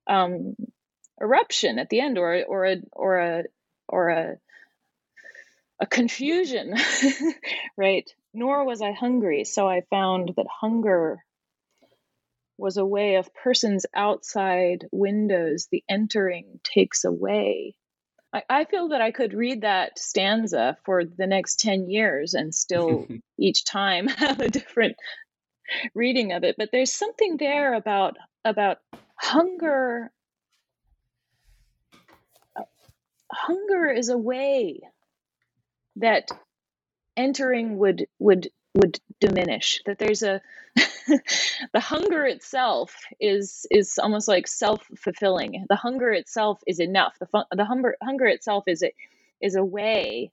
um, 0.08 0.56
eruption 1.22 1.80
at 1.80 1.90
the 1.90 2.02
end, 2.02 2.18
or 2.18 2.44
or 2.44 2.66
a 2.66 2.78
or 2.92 3.18
a 3.18 3.44
or 3.88 4.10
a 4.10 4.38
a 5.80 5.86
confusion, 5.86 6.74
right? 7.78 8.10
Nor 8.34 8.66
was 8.66 8.82
I 8.82 8.92
hungry, 8.92 9.44
so 9.44 9.68
I 9.68 9.82
found 9.90 10.34
that 10.36 10.48
hunger 10.48 11.24
was 12.58 12.78
a 12.78 12.86
way 12.86 13.16
of 13.16 13.34
persons 13.34 13.86
outside 13.94 14.88
windows 14.92 15.68
the 15.72 15.84
entering 15.90 16.60
takes 16.64 17.04
away. 17.04 17.76
I, 18.34 18.44
I 18.50 18.66
feel 18.66 18.90
that 18.90 19.02
i 19.02 19.12
could 19.12 19.34
read 19.34 19.62
that 19.62 19.98
stanza 20.00 20.78
for 20.84 21.04
the 21.06 21.28
next 21.28 21.60
10 21.60 21.90
years 21.90 22.34
and 22.34 22.54
still 22.54 23.08
each 23.40 23.66
time 23.66 24.08
have 24.24 24.40
a 24.40 24.50
different 24.50 24.98
reading 25.94 26.34
of 26.34 26.44
it 26.44 26.56
but 26.58 26.70
there's 26.72 26.94
something 26.94 27.38
there 27.38 27.74
about 27.74 28.18
about 28.46 28.78
hunger. 29.16 30.12
Hunger 33.32 33.90
is 33.90 34.10
a 34.10 34.18
way 34.18 34.82
that 35.98 36.30
entering 37.18 37.78
would 37.78 38.08
would 38.20 38.50
would 38.76 39.00
diminish 39.20 39.82
that 39.86 39.98
there's 39.98 40.22
a 40.22 40.42
the 41.74 41.80
hunger 41.80 42.26
itself 42.26 42.94
is 43.20 43.66
is 43.72 43.98
almost 43.98 44.28
like 44.28 44.48
self-fulfilling. 44.48 45.66
The 45.70 45.76
hunger 45.76 46.12
itself 46.12 46.62
is 46.68 46.80
enough. 46.80 47.18
The 47.20 47.28
fun, 47.28 47.46
the 47.52 47.66
hunger 47.66 47.96
hunger 48.04 48.26
itself 48.26 48.66
is 48.68 48.84
a, 48.84 48.92
is 49.42 49.56
a 49.56 49.64
way 49.64 50.32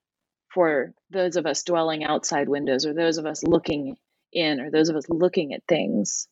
for 0.49 0.93
those 1.11 1.36
of 1.36 1.47
us 1.47 1.62
dwelling 1.62 2.05
outside 2.05 2.49
windows 2.49 2.84
or 2.84 2.93
those 2.93 3.18
of 3.18 3.26
us 3.26 3.45
looking 3.45 3.97
in 4.32 4.61
or 4.61 4.70
those 4.70 4.88
of 4.88 4.97
us 4.97 5.09
looking 5.09 5.55
at 5.55 5.62
things 5.68 6.26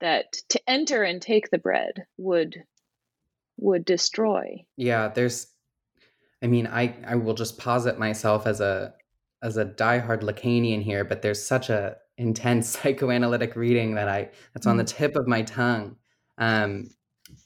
that 0.00 0.32
to 0.50 0.60
enter 0.68 1.02
and 1.02 1.20
take 1.20 1.50
the 1.50 1.58
bread 1.58 2.06
would 2.16 2.62
would 3.58 3.84
destroy. 3.84 4.64
Yeah 4.76 5.08
there's 5.08 5.48
i 6.42 6.46
mean 6.46 6.68
i 6.68 6.94
i 7.06 7.16
will 7.16 7.34
just 7.34 7.58
posit 7.58 7.98
myself 7.98 8.46
as 8.46 8.60
a 8.60 8.94
as 9.42 9.56
a 9.56 9.64
diehard 9.64 10.22
Lacanian 10.22 10.82
here, 10.82 11.04
but 11.04 11.22
there's 11.22 11.44
such 11.44 11.70
a 11.70 11.96
intense 12.18 12.68
psychoanalytic 12.82 13.56
reading 13.56 13.94
that 13.94 14.08
I 14.08 14.30
that's 14.54 14.66
on 14.66 14.76
the 14.76 14.84
mm. 14.84 14.88
tip 14.88 15.16
of 15.16 15.26
my 15.26 15.42
tongue. 15.42 15.96
Um, 16.38 16.90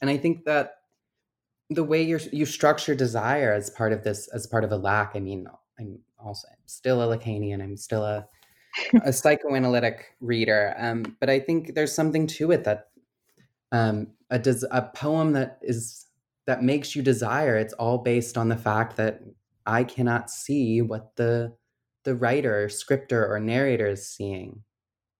and 0.01 0.09
I 0.09 0.17
think 0.17 0.45
that 0.45 0.73
the 1.69 1.83
way 1.83 2.01
you 2.01 2.19
you 2.31 2.45
structure 2.45 2.95
desire 2.95 3.53
as 3.53 3.69
part 3.69 3.93
of 3.93 4.03
this, 4.03 4.27
as 4.29 4.47
part 4.47 4.63
of 4.63 4.71
a 4.71 4.77
lack. 4.77 5.11
I 5.15 5.19
mean, 5.19 5.47
I'm 5.79 5.99
also 6.19 6.47
I'm 6.49 6.67
still 6.67 7.01
a 7.01 7.17
Lacanian. 7.17 7.61
I'm 7.61 7.77
still 7.77 8.03
a 8.03 8.27
a 9.03 9.11
psychoanalytic 9.11 10.05
reader. 10.21 10.75
Um, 10.77 11.17
but 11.19 11.29
I 11.29 11.39
think 11.39 11.73
there's 11.73 11.93
something 11.93 12.27
to 12.27 12.51
it 12.51 12.63
that 12.63 12.87
um, 13.71 14.07
a 14.29 14.39
des- 14.39 14.67
a 14.71 14.83
poem 14.83 15.33
that 15.33 15.59
is 15.61 16.05
that 16.45 16.63
makes 16.63 16.95
you 16.95 17.01
desire. 17.01 17.57
It's 17.57 17.73
all 17.73 17.97
based 17.97 18.37
on 18.37 18.49
the 18.49 18.57
fact 18.57 18.95
that 18.97 19.21
I 19.65 19.83
cannot 19.83 20.29
see 20.29 20.81
what 20.81 21.15
the 21.17 21.53
the 22.07 22.15
writer, 22.15 22.69
scripter, 22.69 23.29
or 23.29 23.37
narrator 23.37 23.87
is 23.87 24.07
seeing 24.07 24.63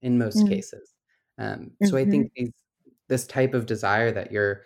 in 0.00 0.16
most 0.16 0.38
mm. 0.38 0.48
cases. 0.48 0.94
Um, 1.38 1.46
mm-hmm. 1.46 1.86
So 1.86 1.98
I 1.98 2.06
think 2.06 2.28
mm-hmm. 2.28 2.44
these, 2.44 2.52
this 3.10 3.26
type 3.26 3.52
of 3.52 3.66
desire 3.66 4.10
that 4.10 4.32
you're 4.32 4.62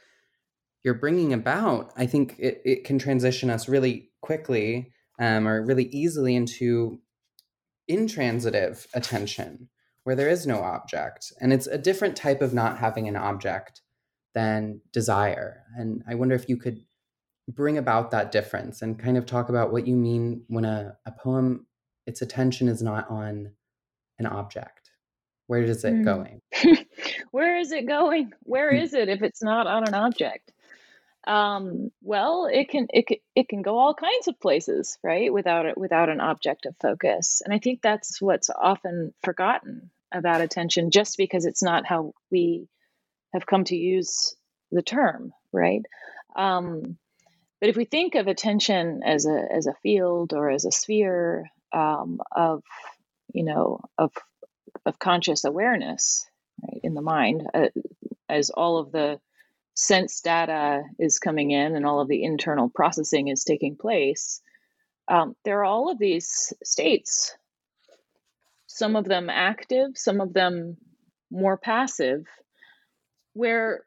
you're 0.85 0.95
bringing 0.95 1.33
about, 1.33 1.93
I 1.97 2.07
think 2.07 2.37
it, 2.39 2.63
it 2.65 2.85
can 2.85 3.01
transition 3.01 3.51
us 3.51 3.69
really 3.69 4.11
quickly 4.21 4.93
um, 5.19 5.49
or 5.49 5.65
really 5.65 5.87
easily 5.87 6.37
into 6.37 7.01
intransitive 7.89 8.87
attention, 8.95 9.69
where 10.05 10.15
there 10.15 10.29
is 10.29 10.47
no 10.47 10.61
object, 10.61 11.33
and 11.41 11.53
it's 11.53 11.67
a 11.67 11.77
different 11.77 12.15
type 12.15 12.41
of 12.41 12.55
not 12.55 12.79
having 12.79 13.09
an 13.09 13.17
object 13.17 13.81
than 14.33 14.81
desire. 14.93 15.65
And 15.77 16.05
I 16.09 16.15
wonder 16.15 16.37
if 16.37 16.49
you 16.49 16.57
could 16.57 16.85
bring 17.49 17.79
about 17.79 18.13
that 18.13 18.31
difference 18.31 18.81
and 18.81 18.97
kind 18.97 19.17
of 19.17 19.27
talk 19.27 19.49
about 19.49 19.73
what 19.73 19.89
you 19.89 19.97
mean 19.97 20.45
when 20.47 20.65
a, 20.65 20.97
a 21.05 21.11
poem 21.11 21.67
its 22.07 22.23
attention 22.23 22.69
is 22.69 22.83
not 22.83 23.11
on 23.11 23.53
an 24.19 24.27
object. 24.27 24.91
Where 25.47 25.63
is 25.63 25.85
it 25.85 25.95
mm. 25.95 26.05
going? 26.05 26.41
Where 27.31 27.59
is 27.59 27.73
it 27.73 27.87
going? 27.87 28.33
Where 28.43 28.71
hmm. 28.71 28.95
it 28.95 29.09
if 29.09 29.23
it's 29.23 29.43
not 29.43 29.67
on 29.67 29.87
an 29.87 29.95
object? 29.95 30.53
Um, 31.25 31.91
well 32.03 32.49
it 32.53 32.69
can 32.69 32.89
it 32.91 33.07
can, 33.07 33.19
it 33.37 33.49
can 33.49 33.63
go 33.63 33.79
all 33.79 33.95
kinds 33.95 34.27
of 34.27 34.41
places 34.41 34.99
right 35.05 35.33
without 35.33 35.67
it 35.67 35.79
without 35.79 36.09
an 36.09 36.21
object 36.21 36.67
of 36.67 36.75
focus. 36.81 37.43
And 37.45 37.55
i 37.55 37.59
think 37.59 37.81
that's 37.81 38.21
what's 38.21 38.51
often 38.51 39.15
forgotten 39.23 39.91
about 40.11 40.41
attention 40.41 40.91
just 40.91 41.17
because 41.17 41.47
it's 41.47 41.63
not 41.63 41.87
how 41.87 42.13
we 42.31 42.67
have 43.33 43.47
come 43.47 43.65
to 43.65 43.77
use 43.77 44.35
the 44.73 44.83
term 44.83 45.33
right? 45.53 45.83
Um, 46.35 46.97
but 47.61 47.69
if 47.69 47.77
we 47.77 47.85
think 47.85 48.15
of 48.15 48.27
attention 48.27 49.03
as 49.05 49.27
a 49.27 49.47
as 49.53 49.67
a 49.67 49.75
field 49.83 50.33
or 50.33 50.51
as 50.51 50.65
a 50.65 50.73
sphere 50.73 51.51
um, 51.73 52.21
of 52.35 52.63
you 53.33 53.45
know 53.45 53.81
of 53.99 54.13
of 54.87 54.99
conscious 54.99 55.45
awareness 55.45 56.27
right, 56.63 56.81
in 56.83 56.95
the 56.95 57.03
mind 57.03 57.47
uh, 57.55 57.69
as 58.29 58.51
all 58.51 58.79
of 58.79 58.93
the 58.93 59.19
sense 59.75 60.21
data 60.21 60.83
is 60.99 61.19
coming 61.19 61.51
in 61.51 61.75
and 61.75 61.87
all 61.87 62.01
of 62.01 62.09
the 62.09 62.23
internal 62.23 62.69
processing 62.69 63.29
is 63.29 63.45
taking 63.45 63.77
place 63.77 64.41
um, 65.09 65.35
there 65.45 65.61
are 65.61 65.65
all 65.65 65.91
of 65.91 65.99
these 65.99 66.53
states 66.63 67.35
some 68.67 68.97
of 68.97 69.05
them 69.05 69.31
active 69.31 69.91
some 69.95 70.21
of 70.21 70.33
them 70.33 70.77
more 71.31 71.57
passive 71.57 72.27
where 73.33 73.85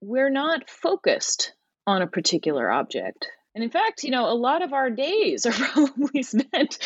we're 0.00 0.30
not 0.30 0.70
focused 0.70 1.52
on 1.86 2.02
a 2.02 2.06
particular 2.06 2.70
object 2.70 3.28
and 3.54 3.64
in 3.64 3.70
fact, 3.70 4.04
you 4.04 4.10
know, 4.10 4.30
a 4.30 4.34
lot 4.34 4.62
of 4.62 4.72
our 4.72 4.90
days 4.90 5.44
are 5.44 5.52
probably 5.52 6.22
spent 6.22 6.78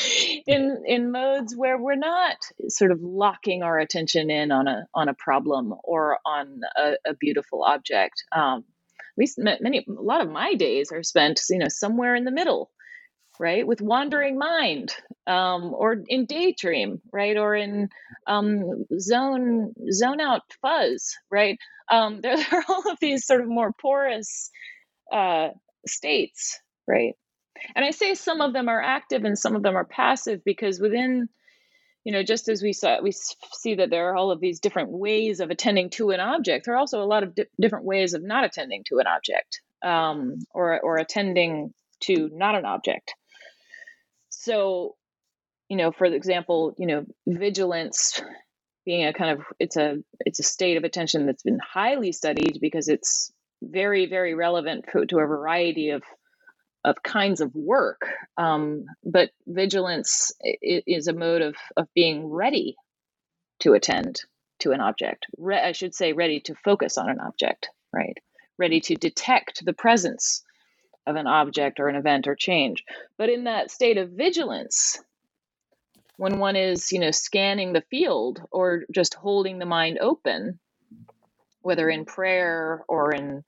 in 0.46 0.82
in 0.86 1.12
modes 1.12 1.54
where 1.54 1.78
we're 1.78 1.94
not 1.94 2.36
sort 2.68 2.90
of 2.90 3.02
locking 3.02 3.62
our 3.62 3.78
attention 3.78 4.30
in 4.30 4.50
on 4.50 4.66
a 4.66 4.86
on 4.94 5.08
a 5.08 5.14
problem 5.14 5.74
or 5.84 6.18
on 6.24 6.60
a, 6.76 6.92
a 7.06 7.14
beautiful 7.14 7.62
object. 7.64 8.24
Um, 8.32 8.64
at 8.98 9.18
least 9.18 9.38
many 9.38 9.86
a 9.86 10.02
lot 10.02 10.22
of 10.22 10.30
my 10.30 10.54
days 10.54 10.90
are 10.90 11.02
spent, 11.02 11.40
you 11.50 11.58
know, 11.58 11.68
somewhere 11.68 12.16
in 12.16 12.24
the 12.24 12.32
middle, 12.32 12.70
right, 13.38 13.64
with 13.64 13.80
wandering 13.80 14.38
mind, 14.38 14.92
um, 15.26 15.72
or 15.72 16.02
in 16.08 16.26
daydream, 16.26 17.00
right, 17.12 17.36
or 17.36 17.54
in 17.54 17.90
um, 18.26 18.86
zone 18.98 19.72
zone 19.92 20.20
out 20.20 20.42
fuzz, 20.62 21.16
right. 21.30 21.58
Um, 21.90 22.22
there, 22.22 22.36
there 22.50 22.60
are 22.60 22.64
all 22.68 22.90
of 22.90 22.98
these 23.00 23.26
sort 23.26 23.42
of 23.42 23.48
more 23.48 23.72
porous 23.80 24.50
uh, 25.12 25.50
states, 25.88 26.60
right? 26.88 27.14
And 27.76 27.84
I 27.84 27.92
say 27.92 28.14
some 28.14 28.40
of 28.40 28.52
them 28.52 28.68
are 28.68 28.82
active 28.82 29.24
and 29.24 29.38
some 29.38 29.56
of 29.56 29.62
them 29.62 29.76
are 29.76 29.84
passive 29.86 30.42
because 30.44 30.80
within, 30.80 31.28
you 32.04 32.12
know, 32.12 32.22
just 32.22 32.48
as 32.48 32.62
we 32.62 32.72
saw, 32.72 33.00
we 33.02 33.12
see 33.12 33.76
that 33.76 33.90
there 33.90 34.10
are 34.10 34.16
all 34.16 34.30
of 34.32 34.40
these 34.40 34.60
different 34.60 34.90
ways 34.90 35.40
of 35.40 35.50
attending 35.50 35.90
to 35.90 36.10
an 36.10 36.20
object. 36.20 36.66
There 36.66 36.74
are 36.74 36.78
also 36.78 37.02
a 37.02 37.06
lot 37.06 37.22
of 37.24 37.34
di- 37.34 37.46
different 37.60 37.86
ways 37.86 38.14
of 38.14 38.22
not 38.22 38.44
attending 38.44 38.84
to 38.88 38.98
an 38.98 39.06
object. 39.06 39.60
um, 39.84 40.38
or 40.54 40.80
or 40.80 40.98
attending 40.98 41.74
to 42.02 42.30
not 42.32 42.54
an 42.56 42.64
object. 42.66 43.14
So, 44.30 44.96
you 45.70 45.76
know, 45.78 45.92
for 45.92 46.06
example, 46.06 46.74
you 46.78 46.86
know, 46.86 47.06
vigilance 47.26 48.22
being 48.86 49.06
a 49.06 49.14
kind 49.14 49.32
of 49.38 49.46
it's 49.60 49.78
a 49.78 49.98
it's 50.20 50.40
a 50.40 50.44
state 50.44 50.78
of 50.78 50.84
attention 50.84 51.26
that's 51.26 51.44
been 51.44 51.60
highly 51.60 52.12
studied 52.12 52.58
because 52.62 52.88
it's 52.88 53.32
very 53.70 54.06
very 54.06 54.34
relevant 54.34 54.86
to 54.92 55.18
a 55.18 55.26
variety 55.26 55.90
of 55.90 56.02
of 56.84 57.02
kinds 57.02 57.40
of 57.40 57.54
work. 57.54 58.02
Um, 58.36 58.84
but 59.02 59.30
vigilance 59.46 60.32
is 60.40 61.08
a 61.08 61.14
mode 61.14 61.42
of 61.42 61.56
of 61.76 61.88
being 61.94 62.26
ready 62.26 62.76
to 63.60 63.72
attend 63.74 64.20
to 64.60 64.72
an 64.72 64.80
object. 64.80 65.26
Re- 65.38 65.60
I 65.60 65.72
should 65.72 65.94
say, 65.94 66.12
ready 66.12 66.40
to 66.40 66.54
focus 66.54 66.98
on 66.98 67.08
an 67.08 67.20
object, 67.20 67.70
right? 67.92 68.18
Ready 68.58 68.80
to 68.80 68.94
detect 68.94 69.64
the 69.64 69.72
presence 69.72 70.42
of 71.06 71.16
an 71.16 71.26
object 71.26 71.80
or 71.80 71.88
an 71.88 71.96
event 71.96 72.26
or 72.26 72.34
change. 72.34 72.84
But 73.18 73.28
in 73.28 73.44
that 73.44 73.70
state 73.70 73.98
of 73.98 74.10
vigilance, 74.10 74.98
when 76.16 76.38
one 76.38 76.56
is, 76.56 76.92
you 76.92 76.98
know, 76.98 77.10
scanning 77.10 77.72
the 77.72 77.84
field 77.90 78.40
or 78.50 78.84
just 78.92 79.14
holding 79.14 79.58
the 79.58 79.66
mind 79.66 79.98
open, 80.00 80.58
whether 81.64 81.88
in 81.88 82.04
prayer 82.04 82.84
or 82.88 83.12
in, 83.12 83.42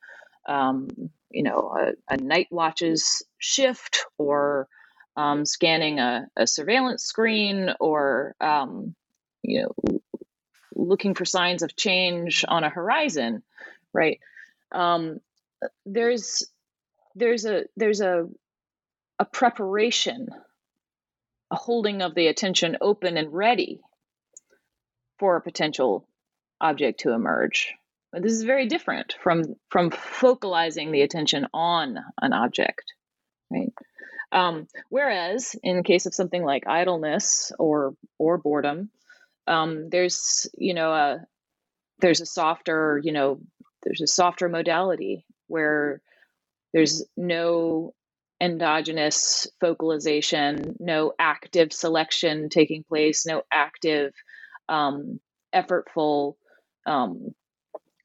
um, 0.48 0.88
you 1.30 1.42
know, 1.42 1.76
a, 1.78 2.14
a, 2.14 2.16
night 2.16 2.48
watches 2.50 3.22
shift 3.38 4.06
or 4.16 4.68
um, 5.16 5.44
scanning 5.44 5.98
a, 5.98 6.26
a, 6.36 6.46
surveillance 6.46 7.04
screen 7.04 7.70
or, 7.78 8.34
um, 8.40 8.94
you 9.42 9.62
know, 9.62 10.00
looking 10.74 11.14
for 11.14 11.24
signs 11.24 11.62
of 11.62 11.76
change 11.76 12.44
on 12.48 12.64
a 12.64 12.70
horizon, 12.70 13.42
right? 13.92 14.18
Um, 14.72 15.20
there's 15.84 16.46
there's 17.14 17.44
a 17.44 17.64
there's 17.76 18.00
a 18.00 18.28
a 19.18 19.24
preparation, 19.24 20.28
a 21.50 21.56
holding 21.56 22.02
of 22.02 22.14
the 22.14 22.26
attention 22.26 22.76
open 22.80 23.16
and 23.16 23.32
ready 23.32 23.80
for 25.18 25.36
a 25.36 25.40
potential 25.40 26.06
object 26.60 27.00
to 27.00 27.12
emerge. 27.12 27.74
This 28.20 28.32
is 28.32 28.44
very 28.44 28.66
different 28.66 29.16
from 29.22 29.56
from 29.70 29.90
focalizing 29.90 30.90
the 30.90 31.02
attention 31.02 31.46
on 31.52 31.98
an 32.20 32.32
object, 32.32 32.94
right? 33.50 33.72
Um, 34.32 34.66
whereas 34.88 35.54
in 35.62 35.82
case 35.82 36.06
of 36.06 36.14
something 36.14 36.42
like 36.42 36.66
idleness 36.66 37.52
or 37.58 37.94
or 38.18 38.38
boredom, 38.38 38.90
um, 39.46 39.88
there's 39.90 40.48
you 40.56 40.74
know 40.74 40.92
a 40.92 41.26
there's 42.00 42.20
a 42.20 42.26
softer 42.26 43.00
you 43.02 43.12
know 43.12 43.40
there's 43.82 44.00
a 44.00 44.06
softer 44.06 44.48
modality 44.48 45.24
where 45.46 46.00
there's 46.72 47.04
no 47.16 47.94
endogenous 48.40 49.46
focalization, 49.60 50.76
no 50.78 51.12
active 51.18 51.72
selection 51.72 52.48
taking 52.48 52.84
place, 52.84 53.24
no 53.26 53.42
active, 53.50 54.12
um, 54.68 55.20
effortful, 55.54 56.34
um, 56.84 57.34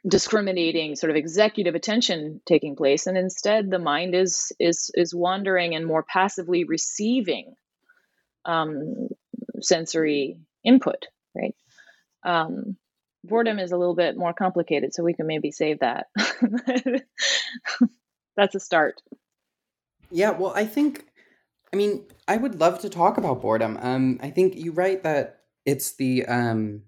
discriminating 0.08 0.96
sort 0.96 1.12
of 1.12 1.16
executive 1.16 1.76
attention 1.76 2.42
taking 2.46 2.76
place, 2.76 3.08
and 3.08 3.18
instead 3.18 3.70
the 3.70 3.80
mind 3.80 4.16
is 4.16 4.52
is 4.60 4.92
is 4.94 5.14
wandering 5.14 5.76
and 5.76 5.86
more 5.86 6.04
passively 6.04 6.64
receiving 6.64 7.56
um, 8.46 9.10
sensory 9.62 10.40
input. 10.64 11.08
Right. 11.36 11.56
Um, 12.24 12.78
boredom 13.24 13.60
is 13.60 13.72
a 13.72 13.78
little 13.78 13.96
bit 13.96 14.18
more 14.18 14.34
complicated, 14.34 14.94
so 14.94 15.04
we 15.04 15.14
can 15.14 15.28
maybe 15.28 15.52
save 15.52 15.80
that. 15.80 16.08
that's 18.36 18.56
a 18.56 18.60
start. 18.60 19.02
Yeah, 20.10 20.32
well, 20.32 20.52
I 20.56 20.66
think, 20.66 21.06
I 21.72 21.78
mean, 21.78 22.06
I 22.28 22.38
would 22.38 22.60
love 22.60 22.80
to 22.82 22.90
talk 22.90 23.18
about 23.18 23.42
boredom. 23.42 23.78
Um, 23.82 24.20
I 24.22 24.30
think 24.30 24.56
you 24.56 24.72
write 24.72 25.04
that 25.04 25.44
it's 25.66 25.96
the 25.96 26.26
um, 26.26 26.84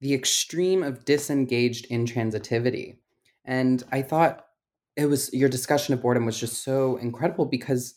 the 0.00 0.14
extreme 0.14 0.82
of 0.82 1.04
disengaged 1.04 1.88
intransitivity, 1.90 2.96
and 3.44 3.82
I 3.92 4.02
thought 4.02 4.46
it 4.96 5.06
was 5.06 5.32
your 5.32 5.48
discussion 5.48 5.94
of 5.94 6.02
boredom 6.02 6.26
was 6.26 6.38
just 6.38 6.64
so 6.64 6.96
incredible 6.96 7.46
because 7.46 7.94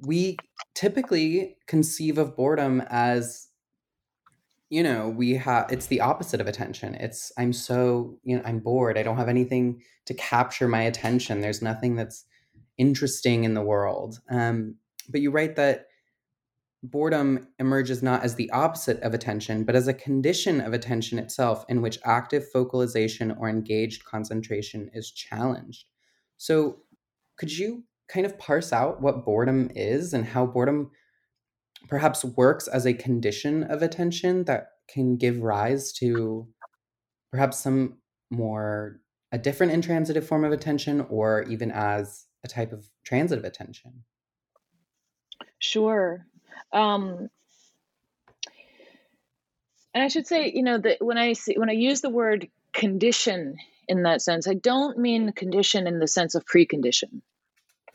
we 0.00 0.36
typically 0.74 1.56
conceive 1.66 2.18
of 2.18 2.36
boredom 2.36 2.82
as 2.88 3.48
you 4.70 4.82
know 4.82 5.08
we 5.08 5.34
have 5.34 5.70
it's 5.70 5.86
the 5.86 6.00
opposite 6.00 6.40
of 6.40 6.46
attention. 6.46 6.94
It's 6.94 7.32
i'm 7.38 7.52
so 7.52 8.18
you 8.24 8.36
know 8.36 8.42
i'm 8.44 8.60
bored. 8.60 8.98
I 8.98 9.02
don't 9.02 9.18
have 9.18 9.28
anything 9.28 9.82
to 10.06 10.14
capture 10.14 10.68
my 10.68 10.82
attention. 10.82 11.40
There's 11.40 11.62
nothing 11.62 11.96
that's 11.96 12.24
interesting 12.78 13.44
in 13.44 13.54
the 13.54 13.62
world. 13.62 14.20
Um, 14.30 14.76
but 15.08 15.20
you 15.20 15.30
write 15.30 15.56
that 15.56 15.86
boredom 16.82 17.46
emerges 17.58 18.02
not 18.02 18.24
as 18.24 18.34
the 18.34 18.50
opposite 18.50 19.00
of 19.02 19.14
attention 19.14 19.62
but 19.62 19.76
as 19.76 19.86
a 19.86 19.94
condition 19.94 20.60
of 20.60 20.72
attention 20.72 21.18
itself 21.18 21.64
in 21.68 21.80
which 21.80 21.98
active 22.04 22.48
focalization 22.50 23.30
or 23.32 23.48
engaged 23.48 24.04
concentration 24.04 24.90
is 24.92 25.10
challenged. 25.12 25.86
So 26.38 26.78
could 27.36 27.56
you 27.56 27.84
kind 28.08 28.26
of 28.26 28.38
parse 28.38 28.72
out 28.72 29.00
what 29.00 29.24
boredom 29.24 29.70
is 29.76 30.12
and 30.12 30.24
how 30.24 30.44
boredom 30.44 30.90
perhaps 31.88 32.24
works 32.24 32.66
as 32.66 32.84
a 32.84 32.92
condition 32.92 33.62
of 33.64 33.82
attention 33.82 34.44
that 34.44 34.70
can 34.88 35.16
give 35.16 35.40
rise 35.40 35.92
to 35.92 36.48
perhaps 37.30 37.58
some 37.58 37.98
more 38.30 39.00
a 39.30 39.38
different 39.38 39.72
intransitive 39.72 40.26
form 40.26 40.44
of 40.44 40.52
attention 40.52 41.00
or 41.08 41.42
even 41.44 41.70
as 41.70 42.26
a 42.44 42.48
type 42.48 42.72
of 42.72 42.88
transitive 43.04 43.44
attention? 43.44 44.04
Sure 45.58 46.26
um 46.72 47.28
and 49.94 50.02
i 50.02 50.08
should 50.08 50.26
say 50.26 50.50
you 50.54 50.62
know 50.62 50.78
that 50.78 50.98
when 51.00 51.18
i 51.18 51.32
see 51.32 51.54
when 51.56 51.70
i 51.70 51.74
use 51.74 52.00
the 52.00 52.10
word 52.10 52.48
condition 52.72 53.56
in 53.88 54.04
that 54.04 54.22
sense 54.22 54.48
i 54.48 54.54
don't 54.54 54.98
mean 54.98 55.32
condition 55.32 55.86
in 55.86 55.98
the 55.98 56.08
sense 56.08 56.34
of 56.34 56.44
precondition 56.46 57.20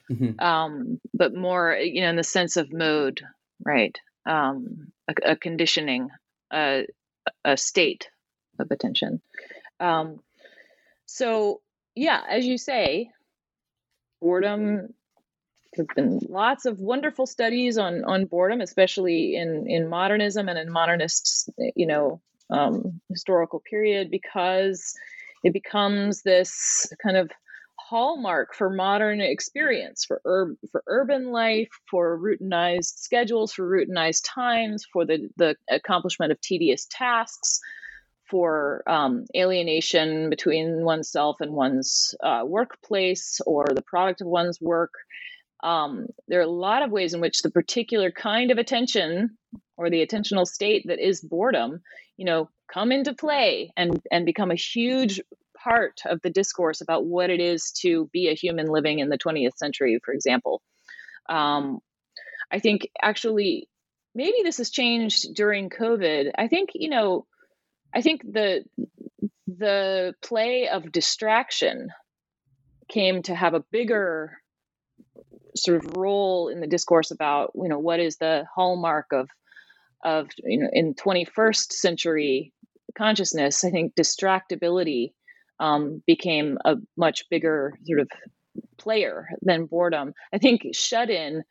mm-hmm. 0.10 0.39
um 0.39 0.99
but 1.14 1.34
more 1.34 1.76
you 1.76 2.01
know 2.01 2.10
in 2.10 2.16
the 2.16 2.24
sense 2.24 2.58
of 2.58 2.72
mode 2.72 3.22
right? 3.64 3.97
Um, 4.26 4.91
a, 5.08 5.32
a, 5.32 5.36
conditioning, 5.36 6.10
a, 6.51 6.86
a 7.45 7.58
state 7.58 8.10
of 8.60 8.72
attention. 8.72 9.22
Um, 9.80 10.20
so, 11.05 11.62
yeah, 11.95 12.22
as 12.30 12.45
you 12.45 12.58
say, 12.58 13.12
boredom. 14.22 14.93
There've 15.78 15.88
been 15.95 16.19
lots 16.28 16.65
of 16.65 16.80
wonderful 16.80 17.25
studies 17.25 17.78
on 17.78 18.03
on 18.03 18.25
boredom, 18.25 18.61
especially 18.61 19.36
in 19.36 19.65
in 19.67 19.88
modernism 19.88 20.49
and 20.49 20.59
in 20.59 20.71
modernist, 20.71 21.49
you 21.75 21.88
know, 21.88 22.21
um, 22.49 22.99
historical 23.09 23.61
period, 23.61 24.11
because 24.11 24.93
it 25.43 25.53
becomes 25.53 26.23
this 26.23 26.91
kind 27.01 27.17
of 27.17 27.32
hallmark 27.80 28.53
for 28.53 28.69
modern 28.69 29.21
experience 29.21 30.03
for 30.03 30.19
for 30.71 30.84
urban 30.88 31.32
life 31.32 31.69
for 31.89 32.19
routinized 32.19 32.97
schedules 32.97 33.53
for 33.53 33.63
routinized 33.63 34.23
times 34.25 34.86
for 34.91 35.05
the 35.05 35.30
the 35.38 35.55
accomplishment 35.69 36.32
of 36.32 36.41
tedious 36.41 36.86
tasks 36.89 37.61
for 38.30 38.84
um, 38.88 39.23
alienation 39.36 40.30
between 40.30 40.84
oneself 40.84 41.38
and 41.39 41.53
one's 41.53 42.13
uh, 42.21 42.41
workplace 42.45 43.39
or 43.45 43.67
the 43.73 43.82
product 43.82 44.19
of 44.19 44.28
one's 44.28 44.59
work 44.59 44.91
um, 45.64 46.08
there 46.28 46.39
are 46.39 46.43
a 46.43 46.47
lot 46.47 46.84
of 46.84 46.91
ways 46.91 47.14
in 47.14 47.22
which 47.22 47.41
the 47.41 47.51
particular 47.51 48.12
kind 48.12 48.51
of 48.51 48.58
attention 48.58 49.38
or 49.76 49.89
the 49.89 50.05
attentional 50.05 50.45
state 50.45 50.86
that 50.88 50.99
is 50.99 51.22
boredom 51.22 51.82
you 52.18 52.26
know 52.26 52.49
come 52.72 52.91
into 52.91 53.14
play 53.14 53.72
and 53.78 54.01
and 54.12 54.26
become 54.26 54.51
a 54.51 54.55
huge 54.55 55.22
part 55.58 56.01
of 56.05 56.22
the 56.22 56.30
discourse 56.30 56.82
about 56.82 57.05
what 57.05 57.30
it 57.30 57.39
is 57.39 57.72
to 57.72 58.10
be 58.14 58.30
a 58.30 58.36
human 58.36 58.68
living 58.68 58.99
in 58.99 59.10
the 59.10 59.18
20th 59.18 59.58
century, 59.58 59.99
for 60.03 60.14
example. 60.14 60.62
Um, 61.30 61.80
I 62.51 62.60
think 62.60 62.89
actually, 63.01 63.68
maybe 64.16 64.38
this 64.43 64.58
has 64.58 64.70
changed 64.70 65.36
during 65.36 65.70
COVID. 65.70 66.32
I 66.38 66.47
think, 66.47 66.70
you 66.76 66.89
know, 66.89 67.26
I 67.93 68.01
think 68.01 68.22
the 68.22 68.64
the 69.47 70.14
play 70.22 70.68
of 70.68 70.91
distraction 70.91 71.89
came 72.89 73.24
to 73.24 73.36
have 73.36 73.53
a 73.53 73.64
bigger 73.72 74.38
sort 75.58 75.84
of 75.84 75.97
role 75.97 76.49
in 76.49 76.60
the 76.60 76.68
discourse 76.68 77.12
about 77.12 77.51
you 77.55 77.70
know 77.70 77.80
what 77.80 77.99
is 77.99 78.18
the 78.18 78.45
hallmark 78.53 79.08
of 79.12 79.30
of 80.03 80.30
you 80.43 80.60
know 80.60 80.70
in 80.72 80.93
21st 80.93 81.74
century 81.74 82.53
consciousness 82.97 83.64
i 83.64 83.70
think 83.70 83.95
distractibility 83.95 85.12
um, 85.60 86.03
became 86.05 86.58
a 86.66 86.76
much 86.97 87.26
bigger 87.30 87.74
sort 87.86 87.99
of 87.99 88.10
player 88.78 89.28
than 89.41 89.66
boredom. 89.66 90.14
I 90.34 90.38
think 90.38 90.62
shut 90.74 91.10
in 91.10 91.43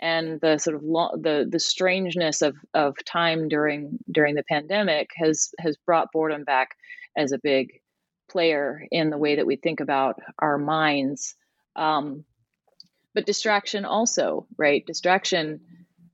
and 0.00 0.40
the 0.40 0.58
sort 0.58 0.76
of 0.76 0.82
lo- 0.82 1.16
the 1.20 1.46
the 1.48 1.60
strangeness 1.60 2.42
of 2.42 2.56
of 2.74 2.96
time 3.04 3.48
during 3.48 3.98
during 4.10 4.34
the 4.34 4.44
pandemic 4.48 5.10
has 5.16 5.50
has 5.60 5.76
brought 5.86 6.12
boredom 6.12 6.44
back 6.44 6.70
as 7.16 7.32
a 7.32 7.38
big 7.42 7.68
player 8.30 8.84
in 8.90 9.10
the 9.10 9.18
way 9.18 9.36
that 9.36 9.46
we 9.46 9.56
think 9.56 9.80
about 9.80 10.16
our 10.38 10.58
minds 10.58 11.34
Um, 11.76 12.24
but 13.14 13.26
distraction 13.26 13.84
also, 13.84 14.46
right? 14.56 14.84
Distraction 14.86 15.60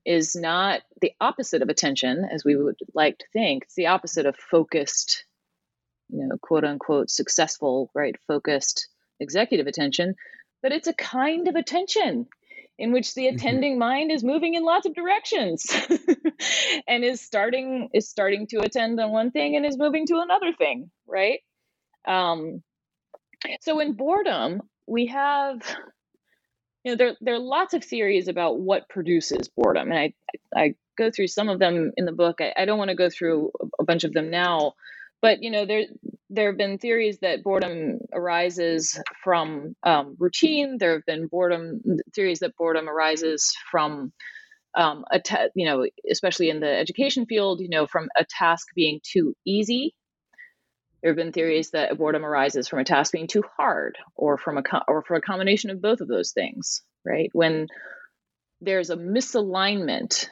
is 0.05 0.35
not 0.35 0.81
the 1.01 1.13
opposite 1.21 1.61
of 1.61 1.69
attention, 1.69 2.27
as 2.31 2.43
we 2.43 2.55
would 2.55 2.79
like 2.93 3.17
to 3.19 3.25
think. 3.33 3.63
It's 3.63 3.75
the 3.75 3.87
opposite 3.87 4.25
of 4.25 4.35
focused, 4.35 5.25
you 6.09 6.27
know, 6.27 6.37
quote 6.41 6.63
unquote, 6.63 7.09
successful, 7.09 7.91
right? 7.93 8.15
Focused 8.27 8.87
executive 9.19 9.67
attention, 9.67 10.15
but 10.61 10.71
it's 10.71 10.87
a 10.87 10.93
kind 10.93 11.47
of 11.47 11.55
attention 11.55 12.27
in 12.79 12.93
which 12.93 13.13
the 13.13 13.25
mm-hmm. 13.25 13.35
attending 13.35 13.73
mm-hmm. 13.73 13.79
mind 13.79 14.11
is 14.11 14.23
moving 14.23 14.55
in 14.55 14.63
lots 14.63 14.85
of 14.85 14.95
directions 14.95 15.65
and 16.87 17.03
is 17.03 17.21
starting 17.21 17.89
is 17.93 18.09
starting 18.09 18.47
to 18.47 18.61
attend 18.61 18.99
on 18.99 19.11
one 19.11 19.31
thing 19.31 19.55
and 19.55 19.65
is 19.65 19.77
moving 19.77 20.07
to 20.07 20.19
another 20.19 20.53
thing 20.57 20.89
right 21.05 21.41
um, 22.07 22.63
so 23.61 23.79
in 23.79 23.93
boredom 23.93 24.61
we 24.87 25.07
have 25.07 25.61
you 26.83 26.91
know 26.91 26.97
there, 26.97 27.15
there 27.21 27.35
are 27.35 27.39
lots 27.39 27.73
of 27.73 27.83
theories 27.83 28.27
about 28.29 28.59
what 28.59 28.89
produces 28.89 29.49
boredom 29.49 29.91
and 29.91 29.99
i 29.99 30.13
i 30.55 30.75
go 30.97 31.11
through 31.11 31.27
some 31.27 31.49
of 31.49 31.59
them 31.59 31.91
in 31.97 32.05
the 32.05 32.11
book 32.13 32.37
i, 32.41 32.53
I 32.57 32.65
don't 32.65 32.79
want 32.79 32.89
to 32.89 32.95
go 32.95 33.09
through 33.09 33.51
a 33.79 33.85
bunch 33.85 34.03
of 34.05 34.13
them 34.13 34.31
now 34.31 34.73
but 35.21 35.43
you 35.43 35.51
know 35.51 35.65
there 35.65 35.85
there 36.29 36.47
have 36.49 36.57
been 36.57 36.77
theories 36.77 37.19
that 37.19 37.43
boredom 37.43 37.99
arises 38.13 38.99
from 39.23 39.75
um, 39.83 40.15
routine. 40.19 40.77
There 40.79 40.93
have 40.93 41.05
been 41.05 41.27
boredom 41.27 41.81
theories 42.15 42.39
that 42.39 42.55
boredom 42.57 42.89
arises 42.89 43.55
from 43.71 44.13
um, 44.75 45.05
a 45.11 45.19
ta- 45.19 45.49
you 45.55 45.65
know 45.65 45.87
especially 46.11 46.49
in 46.49 46.59
the 46.59 46.69
education 46.69 47.25
field 47.25 47.61
you 47.61 47.69
know 47.69 47.87
from 47.87 48.09
a 48.17 48.25
task 48.29 48.67
being 48.75 49.01
too 49.03 49.35
easy. 49.45 49.95
There 51.01 51.11
have 51.11 51.17
been 51.17 51.31
theories 51.33 51.71
that 51.71 51.97
boredom 51.97 52.25
arises 52.25 52.67
from 52.67 52.79
a 52.79 52.85
task 52.85 53.13
being 53.13 53.27
too 53.27 53.43
hard, 53.57 53.97
or 54.15 54.37
from 54.37 54.57
a 54.57 54.63
co- 54.63 54.83
or 54.87 55.03
for 55.03 55.15
a 55.15 55.21
combination 55.21 55.69
of 55.71 55.81
both 55.81 56.01
of 56.01 56.07
those 56.07 56.31
things. 56.33 56.81
Right 57.05 57.29
when 57.33 57.67
there's 58.61 58.89
a 58.89 58.97
misalignment 58.97 60.27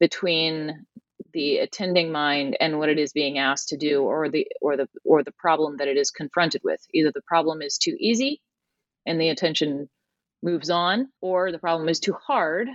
between 0.00 0.86
the 1.32 1.58
attending 1.58 2.10
mind 2.12 2.56
and 2.60 2.78
what 2.78 2.88
it 2.88 2.98
is 2.98 3.12
being 3.12 3.38
asked 3.38 3.68
to 3.68 3.76
do 3.76 4.02
or 4.02 4.28
the 4.28 4.46
or 4.60 4.76
the 4.76 4.88
or 5.04 5.22
the 5.22 5.32
problem 5.32 5.76
that 5.76 5.88
it 5.88 5.96
is 5.96 6.10
confronted 6.10 6.62
with 6.64 6.80
either 6.94 7.12
the 7.14 7.22
problem 7.22 7.62
is 7.62 7.78
too 7.78 7.96
easy 8.00 8.40
and 9.06 9.20
the 9.20 9.30
attention 9.30 9.88
moves 10.42 10.70
on 10.70 11.08
or 11.20 11.52
the 11.52 11.58
problem 11.58 11.88
is 11.88 12.00
too 12.00 12.14
hard 12.14 12.68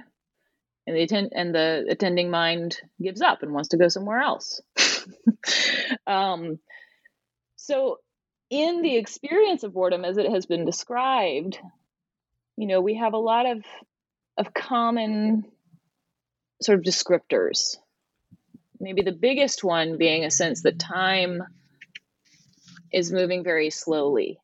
and 0.87 0.95
the 0.95 1.03
attend 1.03 1.31
and 1.35 1.55
the 1.55 1.85
attending 1.89 2.31
mind 2.31 2.77
gives 3.01 3.21
up 3.21 3.43
and 3.43 3.53
wants 3.53 3.69
to 3.69 3.77
go 3.77 3.87
somewhere 3.89 4.19
else 4.21 4.61
um, 6.07 6.59
so 7.65 7.97
in 8.49 8.81
the 8.81 8.95
experience 8.95 9.63
of 9.63 9.73
boredom 9.73 10.05
as 10.05 10.17
it 10.17 10.29
has 10.29 10.45
been 10.45 10.65
described 10.65 11.57
you 12.57 12.67
know 12.67 12.81
we 12.81 12.95
have 12.95 13.13
a 13.13 13.17
lot 13.17 13.45
of 13.45 13.63
of 14.37 14.53
common 14.53 15.45
sort 16.61 16.79
of 16.79 16.83
descriptors. 16.83 17.77
Maybe 18.79 19.01
the 19.01 19.11
biggest 19.11 19.63
one 19.63 19.97
being 19.97 20.25
a 20.25 20.31
sense 20.31 20.63
that 20.63 20.79
time 20.79 21.43
is 22.91 23.11
moving 23.11 23.43
very 23.43 23.69
slowly. 23.69 24.39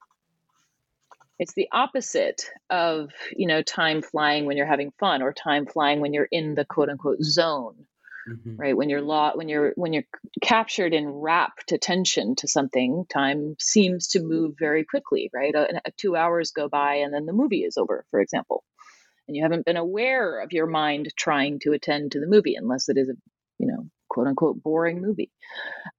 It's 1.38 1.54
the 1.54 1.70
opposite 1.72 2.50
of 2.70 3.12
you 3.36 3.48
know 3.48 3.62
time 3.62 4.02
flying 4.02 4.46
when 4.46 4.58
you're 4.58 4.66
having 4.66 4.92
fun 5.00 5.22
or 5.22 5.34
time 5.34 5.66
flying 5.66 6.00
when 6.00 6.14
you're 6.14 6.28
in 6.32 6.56
the 6.56 6.66
quote 6.66 6.90
unquote 6.90 7.22
zone 7.24 7.88
mm-hmm. 8.30 8.56
right 8.56 8.76
when 8.76 8.90
you're 8.90 9.02
law 9.02 9.32
when 9.36 9.50
you're 9.50 9.74
when 9.76 9.94
you're 9.94 10.06
captured 10.42 10.94
in 10.94 11.08
rapt 11.08 11.72
attention 11.72 12.36
to 12.36 12.48
something 12.48 13.06
time 13.10 13.56
seems 13.60 14.10
to 14.10 14.22
move 14.22 14.56
very 14.58 14.84
quickly 14.84 15.30
right 15.34 15.56
uh, 15.56 15.68
two 15.98 16.16
hours 16.16 16.52
go 16.52 16.68
by 16.68 16.96
and 16.96 17.14
then 17.14 17.26
the 17.26 17.34
movie 17.34 17.64
is 17.64 17.78
over 17.78 18.06
for 18.12 18.20
example 18.20 18.64
and 19.28 19.38
you 19.38 19.44
haven't 19.44 19.66
been 19.66 19.78
aware 19.78 20.42
of 20.42 20.52
your 20.52 20.68
mind 20.68 21.08
trying 21.16 21.60
to 21.60 21.72
attend 21.72 22.12
to 22.12 22.20
the 22.20 22.28
movie 22.28 22.56
unless 22.56 22.90
it 22.90 22.98
is 22.98 23.10
a 23.10 23.14
you 23.60 23.68
know 23.68 23.86
quote 24.12 24.28
unquote 24.28 24.62
boring 24.62 25.02
movie. 25.02 25.32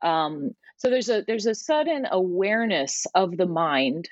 Um, 0.02 0.50
so 0.76 0.90
there's 0.90 1.08
a 1.08 1.22
there's 1.26 1.46
a 1.46 1.54
sudden 1.54 2.06
awareness 2.10 3.06
of 3.14 3.36
the 3.36 3.46
mind 3.46 4.08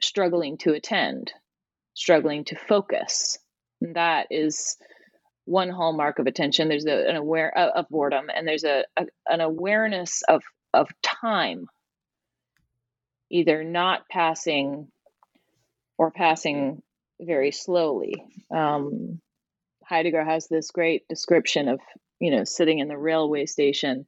struggling 0.00 0.58
to 0.58 0.72
attend, 0.72 1.32
struggling 1.94 2.44
to 2.44 2.56
focus. 2.56 3.38
And 3.80 3.96
that 3.96 4.28
is 4.30 4.76
one 5.44 5.70
hallmark 5.70 6.18
of 6.18 6.26
attention. 6.26 6.68
There's 6.68 6.86
a, 6.86 7.08
an 7.08 7.16
aware 7.16 7.56
uh, 7.56 7.70
of 7.76 7.88
boredom, 7.88 8.30
and 8.34 8.46
there's 8.46 8.64
a, 8.64 8.84
a 8.96 9.06
an 9.26 9.40
awareness 9.40 10.22
of 10.28 10.42
of 10.74 10.88
time, 11.02 11.66
either 13.30 13.64
not 13.64 14.08
passing 14.08 14.88
or 15.98 16.10
passing 16.10 16.82
very 17.20 17.52
slowly. 17.52 18.14
Um, 18.54 19.20
Heidegger 19.84 20.24
has 20.24 20.48
this 20.48 20.70
great 20.70 21.06
description 21.08 21.68
of 21.68 21.80
you 22.22 22.30
know, 22.30 22.44
sitting 22.44 22.78
in 22.78 22.86
the 22.86 22.96
railway 22.96 23.46
station. 23.46 24.06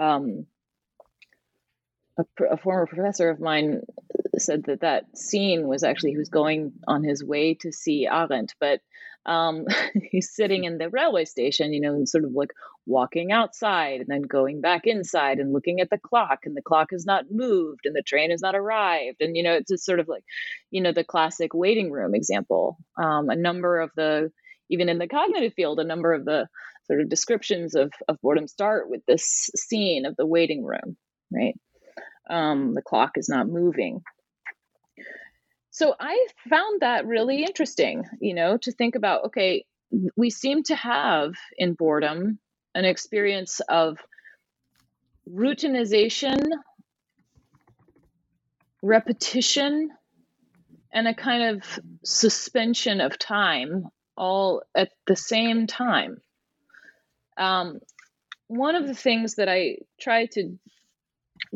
Um, 0.00 0.46
a, 2.16 2.44
a, 2.52 2.56
former 2.56 2.86
professor 2.86 3.30
of 3.30 3.40
mine 3.40 3.80
said 4.38 4.62
that 4.66 4.82
that 4.82 5.18
scene 5.18 5.66
was 5.66 5.82
actually 5.82 6.12
he 6.12 6.18
was 6.18 6.28
going 6.28 6.74
on 6.86 7.02
his 7.02 7.24
way 7.24 7.54
to 7.54 7.72
see 7.72 8.06
Arendt, 8.06 8.54
but 8.60 8.80
um, 9.28 9.66
he's 10.10 10.34
sitting 10.34 10.64
in 10.64 10.78
the 10.78 10.88
railway 10.88 11.24
station, 11.24 11.72
you 11.72 11.80
know, 11.80 12.04
sort 12.04 12.24
of 12.24 12.32
like 12.32 12.50
walking 12.86 13.30
outside 13.30 14.00
and 14.00 14.08
then 14.08 14.22
going 14.22 14.60
back 14.60 14.86
inside 14.86 15.38
and 15.38 15.52
looking 15.52 15.80
at 15.80 15.90
the 15.90 15.98
clock, 15.98 16.40
and 16.44 16.56
the 16.56 16.62
clock 16.62 16.88
has 16.90 17.04
not 17.04 17.30
moved 17.30 17.82
and 17.84 17.94
the 17.94 18.02
train 18.02 18.30
has 18.30 18.40
not 18.40 18.56
arrived. 18.56 19.18
And, 19.20 19.36
you 19.36 19.42
know, 19.42 19.52
it's 19.52 19.70
just 19.70 19.84
sort 19.84 20.00
of 20.00 20.08
like, 20.08 20.24
you 20.70 20.80
know, 20.80 20.92
the 20.92 21.04
classic 21.04 21.52
waiting 21.54 21.92
room 21.92 22.14
example. 22.14 22.78
Um, 23.00 23.28
a 23.28 23.36
number 23.36 23.80
of 23.80 23.90
the, 23.94 24.32
even 24.70 24.88
in 24.88 24.98
the 24.98 25.06
cognitive 25.06 25.52
field, 25.54 25.78
a 25.78 25.84
number 25.84 26.14
of 26.14 26.24
the 26.24 26.48
sort 26.86 27.02
of 27.02 27.10
descriptions 27.10 27.74
of, 27.74 27.92
of 28.08 28.20
boredom 28.22 28.48
start 28.48 28.88
with 28.88 29.02
this 29.06 29.50
scene 29.54 30.06
of 30.06 30.16
the 30.16 30.26
waiting 30.26 30.64
room, 30.64 30.96
right? 31.30 31.54
Um, 32.30 32.74
the 32.74 32.82
clock 32.82 33.12
is 33.16 33.28
not 33.28 33.46
moving. 33.46 34.02
So 35.78 35.94
I 36.00 36.26
found 36.50 36.80
that 36.80 37.06
really 37.06 37.44
interesting, 37.44 38.02
you 38.20 38.34
know, 38.34 38.56
to 38.62 38.72
think 38.72 38.96
about 38.96 39.26
okay, 39.26 39.64
we 40.16 40.28
seem 40.28 40.64
to 40.64 40.74
have 40.74 41.34
in 41.56 41.74
boredom 41.74 42.40
an 42.74 42.84
experience 42.84 43.60
of 43.60 43.98
routinization, 45.32 46.48
repetition, 48.82 49.90
and 50.92 51.06
a 51.06 51.14
kind 51.14 51.56
of 51.56 51.78
suspension 52.04 53.00
of 53.00 53.16
time 53.16 53.86
all 54.16 54.64
at 54.74 54.90
the 55.06 55.14
same 55.14 55.68
time. 55.68 56.20
Um, 57.36 57.78
one 58.48 58.74
of 58.74 58.88
the 58.88 58.96
things 58.96 59.36
that 59.36 59.48
I 59.48 59.76
try 60.00 60.26
to 60.32 60.58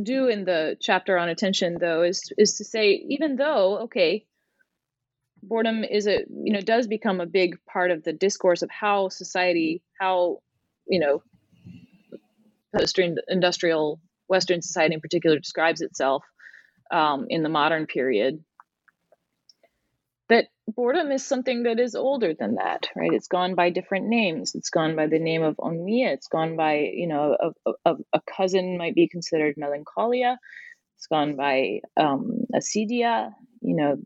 do 0.00 0.28
in 0.28 0.44
the 0.44 0.76
chapter 0.80 1.18
on 1.18 1.28
attention, 1.28 1.76
though, 1.78 2.02
is 2.02 2.32
is 2.38 2.58
to 2.58 2.64
say 2.64 2.92
even 3.08 3.36
though 3.36 3.78
okay, 3.84 4.26
boredom 5.42 5.84
is 5.84 6.06
a 6.06 6.20
you 6.28 6.52
know 6.52 6.60
does 6.60 6.86
become 6.86 7.20
a 7.20 7.26
big 7.26 7.58
part 7.66 7.90
of 7.90 8.04
the 8.04 8.12
discourse 8.12 8.62
of 8.62 8.70
how 8.70 9.08
society, 9.08 9.82
how 9.98 10.38
you 10.86 11.00
know, 11.00 11.22
post-industrial 12.76 14.00
Western 14.28 14.62
society 14.62 14.94
in 14.94 15.00
particular 15.00 15.38
describes 15.38 15.80
itself 15.80 16.24
um, 16.90 17.26
in 17.28 17.42
the 17.42 17.48
modern 17.48 17.86
period 17.86 18.42
that 20.32 20.48
boredom 20.68 21.12
is 21.12 21.24
something 21.26 21.64
that 21.64 21.78
is 21.78 21.94
older 21.94 22.34
than 22.34 22.56
that, 22.56 22.88
right? 22.96 23.12
It's 23.12 23.28
gone 23.28 23.54
by 23.54 23.70
different 23.70 24.08
names. 24.08 24.54
It's 24.54 24.70
gone 24.70 24.96
by 24.96 25.06
the 25.08 25.18
name 25.18 25.42
of 25.42 25.56
ennui. 25.64 26.02
It's 26.04 26.28
gone 26.28 26.56
by, 26.56 26.90
you 26.94 27.08
know, 27.08 27.36
a, 27.66 27.72
a, 27.84 27.96
a 28.14 28.20
cousin 28.36 28.78
might 28.78 28.94
be 28.94 29.08
considered 29.08 29.56
melancholia. 29.58 30.38
It's 30.96 31.06
gone 31.08 31.36
by 31.36 31.80
um, 31.96 32.46
acedia, 32.54 33.32
you 33.60 33.76
know, 33.76 33.96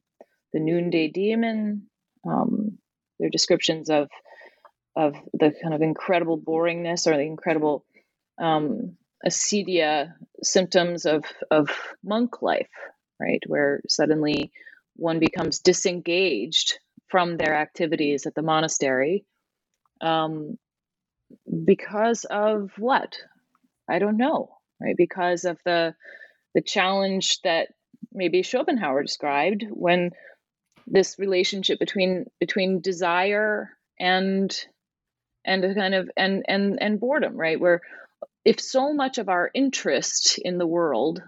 the 0.53 0.61
noonday 0.61 1.09
demon. 1.09 1.89
Um, 2.29 2.79
are 3.23 3.31
descriptions 3.31 3.91
of 3.91 4.11
of 4.97 5.15
the 5.35 5.53
kind 5.63 5.75
of 5.75 5.83
incredible 5.83 6.39
boringness 6.39 7.07
or 7.07 7.17
the 7.17 7.23
incredible 7.23 7.85
um, 8.41 8.97
acedia 9.27 10.13
symptoms 10.43 11.07
of 11.07 11.25
of 11.51 11.71
monk 12.05 12.43
life, 12.43 12.71
right? 13.21 13.43
Where 13.47 13.81
suddenly 13.89 14.53
one 14.97 15.19
becomes 15.19 15.61
disengaged 15.61 16.79
from 17.09 17.37
their 17.37 17.55
activities 17.55 18.27
at 18.27 18.35
the 18.35 18.43
monastery 18.43 19.25
um, 20.01 20.59
because 21.65 22.25
of 22.25 22.71
what? 22.79 23.17
I 23.89 23.99
don't 23.99 24.17
know 24.17 24.57
right? 24.81 24.97
Because 24.97 25.45
of 25.45 25.59
the 25.65 25.95
the 26.55 26.63
challenge 26.63 27.41
that 27.43 27.69
maybe 28.13 28.43
schopenhauer 28.43 29.03
described 29.03 29.65
when 29.71 30.11
this 30.87 31.19
relationship 31.19 31.79
between 31.79 32.27
between 32.41 32.81
desire 32.81 33.71
and 33.99 34.57
and 35.45 35.65
a 35.65 35.75
kind 35.75 35.95
of 35.95 36.11
and 36.17 36.45
and 36.49 36.79
and 36.81 37.01
boredom 37.01 37.37
right? 37.37 37.61
Where 37.61 37.81
if 38.45 38.61
so 38.61 38.93
much 38.93 39.19
of 39.19 39.29
our 39.29 39.51
interest 39.55 40.39
in 40.39 40.59
the 40.59 40.67
world 40.67 41.23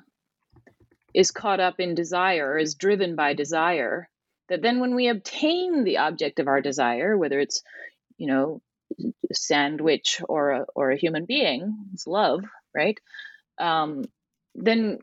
is 1.19 1.33
caught 1.33 1.59
up 1.59 1.81
in 1.81 1.97
desire, 1.97 2.57
is 2.57 2.77
driven 2.77 3.17
by 3.17 3.35
desire, 3.35 4.09
that 4.49 4.63
then 4.63 4.79
when 4.79 4.95
we 4.95 5.09
obtain 5.09 5.83
the 5.83 5.99
object 5.99 6.39
of 6.39 6.47
our 6.47 6.61
desire, 6.61 7.19
whether 7.19 7.41
it's, 7.41 7.61
you 8.19 8.29
know, 8.29 8.63
a 9.01 9.35
sandwich 9.35 10.23
or 10.29 10.51
a, 10.51 10.67
or 10.77 10.93
a 10.93 10.97
human 10.97 11.25
being, 11.25 11.77
it's 11.93 12.07
love, 12.07 12.45
right? 12.73 13.01
Um, 13.59 14.05
then 14.55 15.01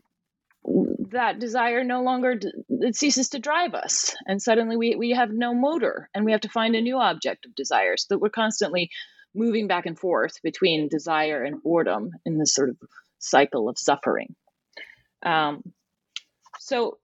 that 1.12 1.38
desire 1.38 1.84
no 1.84 2.02
longer 2.02 2.40
it 2.70 2.96
ceases 2.96 3.30
to 3.30 3.40
drive 3.40 3.76
us 3.76 4.16
and 4.26 4.42
suddenly 4.42 4.78
we, 4.78 4.96
we 4.96 5.12
have 5.12 5.30
no 5.30 5.54
motor 5.54 6.10
and 6.16 6.26
we 6.26 6.32
have 6.32 6.42
to 6.42 6.50
find 6.50 6.76
a 6.76 6.82
new 6.82 6.98
object 6.98 7.46
of 7.46 7.54
desire 7.54 7.96
so 7.98 8.08
that 8.10 8.20
we're 8.20 8.30
constantly 8.30 8.90
moving 9.36 9.68
back 9.68 9.86
and 9.86 10.00
forth 10.00 10.42
between 10.42 10.88
desire 10.88 11.44
and 11.44 11.62
boredom 11.62 12.10
in 12.26 12.40
this 12.40 12.56
sort 12.56 12.70
of 12.70 12.78
cycle 13.20 13.70
of 13.70 13.78
suffering 13.78 14.34
um, 15.24 15.62
so 16.66 16.98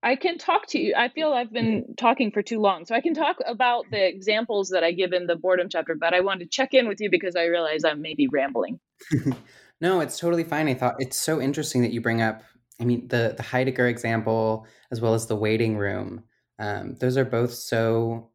I 0.00 0.14
can 0.14 0.38
talk 0.38 0.68
to 0.68 0.78
you. 0.78 0.94
I 0.96 1.08
feel 1.08 1.32
I've 1.32 1.52
been 1.52 1.94
talking 1.96 2.30
for 2.30 2.40
too 2.40 2.60
long. 2.60 2.84
So 2.84 2.94
I 2.94 3.00
can 3.00 3.14
talk 3.14 3.38
about 3.44 3.86
the 3.90 4.06
examples 4.06 4.68
that 4.68 4.84
I 4.84 4.92
give 4.92 5.12
in 5.12 5.26
the 5.26 5.34
boredom 5.34 5.68
chapter, 5.68 5.96
but 5.96 6.14
I 6.14 6.20
wanted 6.20 6.44
to 6.44 6.50
check 6.50 6.72
in 6.72 6.86
with 6.86 7.00
you 7.00 7.10
because 7.10 7.34
I 7.34 7.46
realize 7.46 7.82
I'm 7.84 8.00
maybe 8.00 8.28
rambling. 8.28 8.78
no, 9.80 10.00
it's 10.00 10.20
totally 10.20 10.44
fine. 10.44 10.68
I 10.68 10.74
thought 10.74 10.94
it's 11.00 11.20
so 11.20 11.40
interesting 11.40 11.82
that 11.82 11.92
you 11.92 12.00
bring 12.00 12.22
up, 12.22 12.42
I 12.80 12.84
mean, 12.84 13.08
the, 13.08 13.34
the 13.36 13.42
Heidegger 13.42 13.88
example 13.88 14.66
as 14.92 15.00
well 15.00 15.14
as 15.14 15.26
the 15.26 15.36
waiting 15.36 15.76
room. 15.76 16.22
Um, 16.60 16.94
those 17.00 17.16
are 17.16 17.24
both 17.24 17.52
so, 17.52 18.30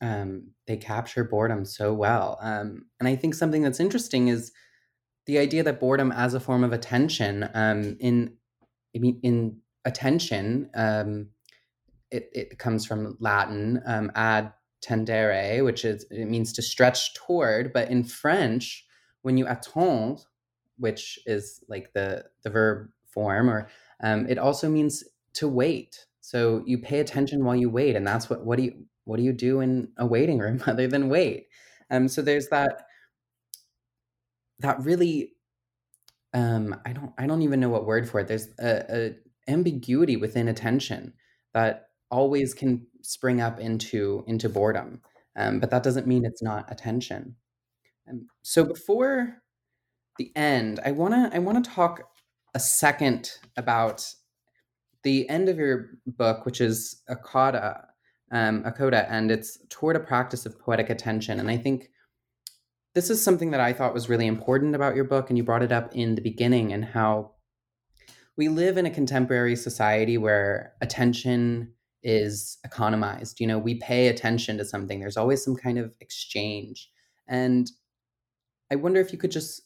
um, 0.00 0.48
they 0.66 0.76
capture 0.76 1.22
boredom 1.22 1.64
so 1.64 1.94
well. 1.94 2.36
Um, 2.40 2.86
and 2.98 3.08
I 3.08 3.14
think 3.14 3.34
something 3.34 3.62
that's 3.62 3.80
interesting 3.80 4.26
is 4.26 4.50
the 5.26 5.38
idea 5.38 5.62
that 5.62 5.80
boredom 5.80 6.12
as 6.12 6.34
a 6.34 6.40
form 6.40 6.64
of 6.64 6.72
attention 6.72 7.48
um, 7.54 7.96
in, 8.00 8.34
I 8.94 8.98
mean, 8.98 9.20
in 9.22 9.58
attention, 9.84 10.70
um, 10.74 11.28
it, 12.10 12.30
it 12.32 12.58
comes 12.58 12.86
from 12.86 13.16
Latin, 13.20 13.82
um, 13.86 14.12
ad 14.14 14.52
tendere, 14.84 15.64
which 15.64 15.84
is 15.84 16.06
it 16.10 16.26
means 16.26 16.52
to 16.52 16.62
stretch 16.62 17.14
toward. 17.14 17.72
But 17.72 17.90
in 17.90 18.04
French, 18.04 18.84
when 19.22 19.36
you 19.36 19.46
attend, 19.46 20.26
which 20.78 21.18
is 21.26 21.62
like 21.68 21.92
the 21.92 22.24
the 22.42 22.50
verb 22.50 22.88
form, 23.06 23.50
or 23.50 23.68
um, 24.02 24.26
it 24.28 24.38
also 24.38 24.68
means 24.68 25.04
to 25.34 25.48
wait. 25.48 26.06
So 26.20 26.62
you 26.66 26.78
pay 26.78 27.00
attention 27.00 27.44
while 27.44 27.56
you 27.56 27.70
wait, 27.70 27.96
and 27.96 28.06
that's 28.06 28.30
what 28.30 28.44
what 28.44 28.56
do 28.56 28.64
you 28.64 28.84
what 29.04 29.16
do 29.16 29.22
you 29.22 29.32
do 29.32 29.60
in 29.60 29.88
a 29.98 30.06
waiting 30.06 30.38
room 30.38 30.62
other 30.66 30.86
than 30.86 31.08
wait? 31.08 31.48
Um, 31.90 32.08
so 32.08 32.22
there's 32.22 32.48
that 32.48 32.86
that 34.60 34.80
really 34.82 35.33
um, 36.34 36.76
I 36.84 36.92
don't 36.92 37.12
I 37.16 37.26
don't 37.26 37.42
even 37.42 37.60
know 37.60 37.68
what 37.68 37.86
word 37.86 38.08
for 38.08 38.20
it. 38.20 38.28
There's 38.28 38.48
a, 38.58 38.84
a 38.88 39.14
ambiguity 39.48 40.16
within 40.16 40.48
attention 40.48 41.14
that 41.52 41.88
always 42.10 42.54
can 42.54 42.86
spring 43.02 43.40
up 43.40 43.58
into 43.60 44.24
into 44.26 44.48
boredom 44.48 45.00
um, 45.36 45.60
but 45.60 45.70
that 45.70 45.82
doesn't 45.82 46.06
mean 46.06 46.24
it's 46.24 46.42
not 46.42 46.70
attention 46.70 47.34
um, 48.08 48.26
so 48.42 48.64
before 48.64 49.42
the 50.18 50.32
end 50.36 50.80
i 50.84 50.90
want 50.90 51.12
to 51.12 51.36
i 51.36 51.38
want 51.38 51.62
to 51.62 51.70
talk 51.70 52.08
a 52.54 52.60
second 52.60 53.32
about 53.56 54.08
the 55.02 55.28
end 55.28 55.48
of 55.48 55.58
your 55.58 55.90
book 56.06 56.46
which 56.46 56.60
is 56.60 57.02
a 57.08 57.16
coda 57.16 57.86
um, 58.30 58.64
and 58.64 59.30
it's 59.30 59.58
toward 59.68 59.96
a 59.96 60.00
practice 60.00 60.46
of 60.46 60.58
poetic 60.58 60.88
attention 60.88 61.40
and 61.40 61.50
i 61.50 61.56
think 61.56 61.90
this 62.94 63.10
is 63.10 63.22
something 63.22 63.50
that 63.50 63.60
i 63.60 63.72
thought 63.72 63.94
was 63.94 64.08
really 64.08 64.26
important 64.26 64.74
about 64.74 64.94
your 64.94 65.04
book 65.04 65.28
and 65.28 65.36
you 65.36 65.44
brought 65.44 65.62
it 65.62 65.72
up 65.72 65.94
in 65.94 66.14
the 66.14 66.22
beginning 66.22 66.72
and 66.72 66.84
how 66.84 67.34
we 68.36 68.48
live 68.48 68.76
in 68.76 68.86
a 68.86 68.90
contemporary 68.90 69.56
society 69.56 70.18
where 70.18 70.72
attention 70.80 71.72
is 72.02 72.58
economized. 72.64 73.40
You 73.40 73.46
know, 73.46 73.58
we 73.58 73.76
pay 73.76 74.08
attention 74.08 74.58
to 74.58 74.64
something, 74.64 75.00
there's 75.00 75.16
always 75.16 75.42
some 75.42 75.56
kind 75.56 75.78
of 75.78 75.94
exchange. 76.00 76.90
And 77.26 77.70
I 78.70 78.76
wonder 78.76 79.00
if 79.00 79.12
you 79.12 79.18
could 79.18 79.30
just 79.30 79.62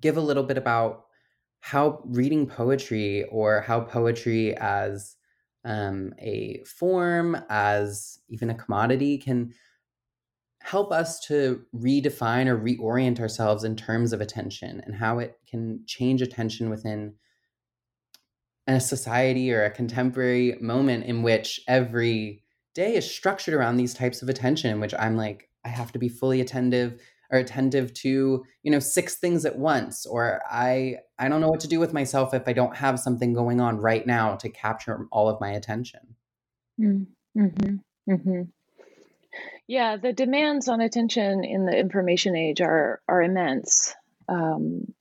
give 0.00 0.16
a 0.16 0.22
little 0.22 0.42
bit 0.42 0.58
about 0.58 1.06
how 1.60 2.00
reading 2.04 2.46
poetry 2.46 3.24
or 3.24 3.62
how 3.62 3.80
poetry 3.80 4.56
as 4.56 5.16
um, 5.64 6.14
a 6.20 6.62
form, 6.64 7.36
as 7.48 8.20
even 8.28 8.50
a 8.50 8.54
commodity, 8.54 9.18
can 9.18 9.52
help 10.68 10.92
us 10.92 11.18
to 11.18 11.62
redefine 11.74 12.46
or 12.46 12.58
reorient 12.58 13.20
ourselves 13.20 13.64
in 13.64 13.74
terms 13.74 14.12
of 14.12 14.20
attention 14.20 14.82
and 14.84 14.94
how 14.94 15.18
it 15.18 15.38
can 15.48 15.80
change 15.86 16.20
attention 16.20 16.68
within 16.68 17.14
a 18.66 18.78
society 18.78 19.50
or 19.50 19.64
a 19.64 19.70
contemporary 19.70 20.58
moment 20.60 21.06
in 21.06 21.22
which 21.22 21.58
every 21.68 22.42
day 22.74 22.96
is 22.96 23.10
structured 23.10 23.54
around 23.54 23.78
these 23.78 23.94
types 23.94 24.20
of 24.20 24.28
attention 24.28 24.70
in 24.70 24.78
which 24.78 24.92
i'm 24.98 25.16
like 25.16 25.48
i 25.64 25.68
have 25.68 25.90
to 25.90 25.98
be 25.98 26.08
fully 26.08 26.42
attentive 26.42 27.00
or 27.32 27.38
attentive 27.38 27.94
to 27.94 28.44
you 28.62 28.70
know 28.70 28.78
six 28.78 29.16
things 29.16 29.46
at 29.46 29.58
once 29.58 30.04
or 30.04 30.42
i 30.50 30.96
i 31.18 31.30
don't 31.30 31.40
know 31.40 31.48
what 31.48 31.60
to 31.60 31.68
do 31.68 31.80
with 31.80 31.94
myself 31.94 32.34
if 32.34 32.46
i 32.46 32.52
don't 32.52 32.76
have 32.76 33.00
something 33.00 33.32
going 33.32 33.58
on 33.58 33.78
right 33.78 34.06
now 34.06 34.36
to 34.36 34.50
capture 34.50 35.06
all 35.12 35.30
of 35.30 35.40
my 35.40 35.52
attention 35.52 36.14
mm-hmm. 36.78 37.76
Mm-hmm. 38.10 38.42
Yeah 39.66 39.96
the 39.96 40.12
demands 40.12 40.68
on 40.68 40.80
attention 40.80 41.44
in 41.44 41.66
the 41.66 41.76
information 41.76 42.36
age 42.36 42.60
are 42.60 43.00
are 43.08 43.22
immense. 43.22 43.94
Um, 44.28 44.94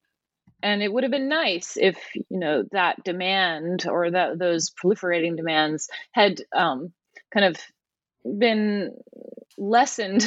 and 0.63 0.81
it 0.81 0.91
would 0.91 1.03
have 1.03 1.11
been 1.11 1.29
nice 1.29 1.77
if 1.77 1.97
you 2.15 2.39
know 2.39 2.63
that 2.71 3.03
demand 3.03 3.85
or 3.87 4.11
that 4.11 4.39
those 4.39 4.71
proliferating 4.71 5.37
demands 5.37 5.89
had 6.11 6.41
um, 6.55 6.91
kind 7.33 7.45
of 7.45 7.57
been 8.39 8.91
lessened. 9.57 10.23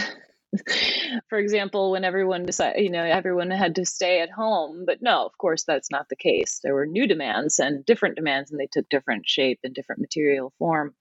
For 1.29 1.39
example 1.39 1.93
when 1.93 2.05
everyone 2.05 2.45
decided 2.45 2.83
you 2.83 2.91
know 2.91 3.05
everyone 3.05 3.51
had 3.53 3.77
to 3.77 3.87
stay 3.87 4.21
at 4.21 4.31
home. 4.31 4.85
But 4.85 5.01
no 5.01 5.25
of 5.27 5.37
course 5.39 5.65
that's 5.65 5.91
not 5.91 6.09
the 6.09 6.17
case. 6.17 6.61
There 6.63 6.75
were 6.75 6.87
new 6.87 7.07
demands 7.07 7.59
and 7.61 7.85
different 7.87 8.17
demands 8.17 8.51
and 8.51 8.59
they 8.59 8.67
took 8.67 8.89
different 8.89 9.29
shape 9.29 9.61
and 9.63 9.75
different 9.75 10.01
material 10.01 10.53
form. 10.59 10.95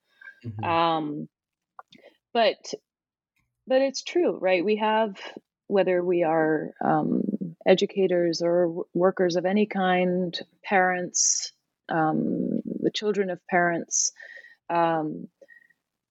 Mm-hmm. 0.46 0.64
um, 0.64 1.30
but 2.34 2.74
but 3.70 3.82
it's 3.82 4.04
true 4.04 4.38
right 4.42 4.66
we 4.66 4.76
have 4.76 5.16
whether 5.70 6.04
we 6.04 6.24
are 6.24 6.72
um, 6.84 7.24
educators 7.66 8.42
or 8.42 8.86
workers 8.96 9.36
of 9.36 9.46
any 9.46 9.68
kind, 9.68 10.38
parents, 10.64 11.54
um, 11.88 12.62
the 12.82 12.90
children 12.92 13.30
of 13.30 13.46
parents. 13.48 14.12
Um, 14.70 15.28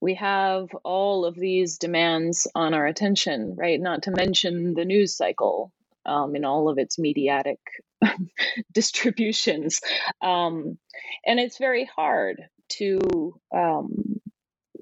we 0.01 0.15
have 0.15 0.69
all 0.85 1.25
of 1.25 1.35
these 1.35 1.79
demands 1.79 2.47
on 2.55 2.73
our 2.73 2.87
attention, 2.87 3.57
right? 3.57 3.81
Not 3.81 4.05
to 4.05 4.13
mention 4.13 4.75
the 4.75 4.85
news 4.85 5.17
cycle 5.17 5.73
um, 6.07 6.37
in 6.37 6.45
all 6.45 6.69
of 6.69 6.79
its 6.79 6.97
mediatic 6.97 7.59
distributions. 8.73 9.81
Um, 10.23 10.79
and 11.27 11.41
it's 11.41 11.59
very 11.59 11.85
hard 11.85 12.41
to 12.79 13.41
um, 13.53 14.21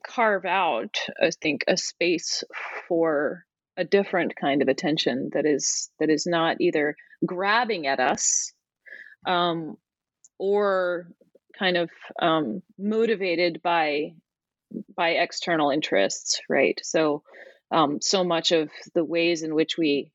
carve 0.07 0.45
out, 0.45 0.97
I 1.21 1.31
think, 1.31 1.65
a 1.69 1.77
space 1.77 2.45
for 2.89 3.45
a 3.77 3.85
different 3.85 4.35
kind 4.37 4.63
of 4.63 4.69
attention 4.69 5.31
that 5.35 5.45
is 5.45 5.91
that 6.01 6.09
is 6.09 6.27
not 6.27 6.61
either 6.61 6.97
grabbing 7.25 7.87
at 7.87 8.01
us 8.01 8.53
um, 9.27 9.77
or 10.39 11.09
kind 11.59 11.77
of 11.77 11.91
um, 12.21 12.63
motivated 12.79 13.61
by 13.63 14.13
by 14.97 15.11
external 15.11 15.71
interests 15.71 16.41
right? 16.49 16.81
So 16.83 17.23
um, 17.71 18.01
so 18.01 18.25
much 18.25 18.53
of 18.53 18.71
the 18.95 19.05
ways 19.05 19.43
in 19.43 19.55
which 19.55 19.77
we 19.77 20.13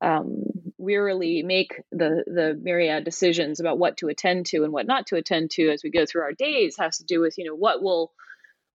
um, 0.00 0.44
wearily 0.78 1.42
make 1.42 1.82
the 1.92 2.24
the 2.26 2.58
myriad 2.60 3.04
decisions 3.04 3.60
about 3.60 3.78
what 3.78 3.98
to 3.98 4.08
attend 4.08 4.46
to 4.46 4.64
and 4.64 4.72
what 4.72 4.86
not 4.86 5.06
to 5.08 5.16
attend 5.16 5.50
to 5.50 5.68
as 5.68 5.82
we 5.84 5.90
go 5.90 6.06
through 6.06 6.22
our 6.22 6.32
days 6.32 6.76
has 6.78 6.98
to 6.98 7.04
do 7.04 7.20
with 7.20 7.36
you 7.36 7.44
know 7.44 7.54
what 7.54 7.82
will 7.82 8.12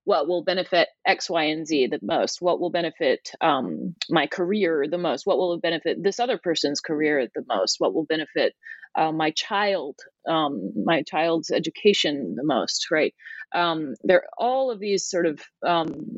what 0.05 0.27
will 0.27 0.43
benefit 0.43 0.89
X, 1.07 1.29
Y, 1.29 1.45
and 1.45 1.67
Z 1.67 1.87
the 1.87 1.99
most? 2.03 2.41
What 2.41 2.61
will 2.61 2.71
benefit 2.71 3.31
um, 3.41 3.95
my 4.09 4.27
career 4.27 4.87
the 4.89 4.99
most? 4.99 5.27
What 5.27 5.37
will 5.37 5.59
benefit 5.59 6.03
this 6.03 6.19
other 6.19 6.39
person's 6.39 6.81
career 6.81 7.27
the 7.35 7.43
most? 7.47 7.77
What 7.79 7.93
will 7.93 8.05
benefit 8.05 8.53
uh, 8.97 9.11
my 9.11 9.31
child, 9.31 9.97
um, 10.29 10.73
my 10.85 11.03
child's 11.03 11.51
education 11.51 12.35
the 12.37 12.45
most? 12.45 12.87
Right? 12.91 13.13
Um, 13.55 13.95
there 14.03 14.19
are 14.19 14.29
all 14.39 14.71
of 14.71 14.79
these 14.79 15.09
sort 15.09 15.27
of 15.27 15.41
um, 15.67 16.17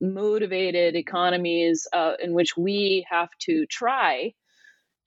motivated 0.00 0.96
economies 0.96 1.88
uh, 1.92 2.14
in 2.22 2.34
which 2.34 2.56
we 2.56 3.06
have 3.10 3.30
to 3.42 3.66
try 3.66 4.32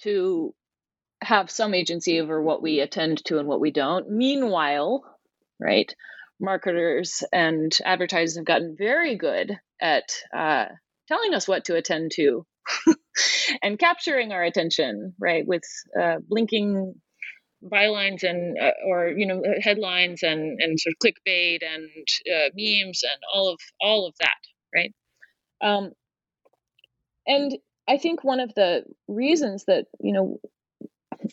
to 0.04 0.54
have 1.24 1.52
some 1.52 1.74
agency 1.76 2.22
over 2.22 2.42
what 2.42 2.64
we 2.64 2.82
attend 2.82 3.24
to 3.26 3.40
and 3.40 3.48
what 3.48 3.62
we 3.62 3.72
don't. 3.72 4.10
Meanwhile, 4.10 5.04
right? 5.60 5.94
Marketers 6.42 7.24
and 7.32 7.72
advertisers 7.86 8.36
have 8.36 8.46
gotten 8.46 8.76
very 8.78 9.16
good 9.16 9.58
at 9.80 10.12
uh, 10.36 10.66
telling 11.08 11.34
us 11.34 11.48
what 11.48 11.66
to 11.66 11.76
attend 11.76 12.12
to 12.16 12.46
and 13.62 13.80
capturing 13.80 14.32
our 14.32 14.44
attention, 14.44 15.14
right? 15.20 15.46
With 15.46 15.64
uh, 16.00 16.18
blinking 16.28 16.96
bylines 17.64 18.24
and 18.24 18.58
uh, 18.60 18.72
or 18.88 19.10
you 19.10 19.26
know 19.26 19.44
headlines 19.62 20.24
and 20.24 20.60
and 20.60 20.80
sort 20.80 20.94
of 20.94 21.00
clickbait 21.00 21.60
and 21.62 21.90
uh, 22.34 22.50
memes 22.56 23.04
and 23.04 23.22
all 23.34 23.50
of 23.50 23.60
all 23.80 24.08
of 24.08 24.16
that 24.20 24.30
right 24.74 24.94
um, 25.62 25.92
and 27.28 27.56
i 27.88 27.98
think 27.98 28.24
one 28.24 28.40
of 28.40 28.54
the 28.56 28.84
reasons 29.08 29.66
that 29.66 29.86
you 30.00 30.12
know 30.12 30.40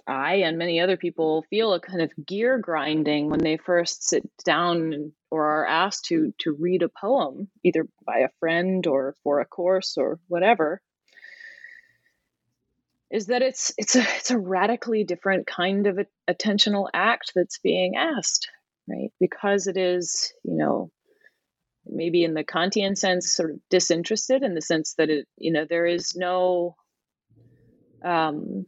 i 0.07 0.37
and 0.37 0.59
many 0.59 0.81
other 0.81 0.97
people 0.97 1.45
feel 1.51 1.73
a 1.73 1.81
kind 1.81 2.03
of 2.03 2.13
gear 2.27 2.59
grinding 2.59 3.31
when 3.31 3.41
they 3.41 3.57
first 3.57 4.09
sit 4.09 4.29
down 4.45 5.13
or 5.31 5.45
are 5.45 5.67
asked 5.67 6.07
to 6.07 6.33
to 6.39 6.53
read 6.53 6.83
a 6.83 6.89
poem 6.89 7.49
either 7.65 7.87
by 8.07 8.19
a 8.19 8.29
friend 8.41 8.87
or 8.87 9.17
for 9.23 9.41
a 9.41 9.47
course 9.47 9.97
or 9.97 10.19
whatever 10.29 10.81
is 13.11 13.27
that 13.27 13.43
it's 13.43 13.73
it's 13.79 13.97
a 13.97 14.01
it's 14.17 14.31
a 14.31 14.39
radically 14.39 15.05
different 15.05 15.47
kind 15.47 15.87
of 15.87 15.99
attentional 16.29 16.89
act 16.93 17.33
that's 17.35 17.59
being 17.59 17.97
asked, 17.97 18.49
right? 18.89 19.11
Because 19.19 19.67
it 19.67 19.77
is, 19.77 20.33
you 20.45 20.57
know, 20.57 20.91
maybe 21.87 22.25
in 22.25 22.35
the 22.35 22.45
Kantian 22.45 22.97
sense, 22.97 23.35
sort 23.35 23.51
of 23.51 23.61
disinterested 23.71 24.43
in 24.43 24.55
the 24.55 24.61
sense 24.61 24.95
that 24.99 25.09
it, 25.09 25.27
you 25.37 25.53
know, 25.53 25.65
there 25.69 25.87
is 25.87 26.15
no 26.15 26.77
um 28.05 28.67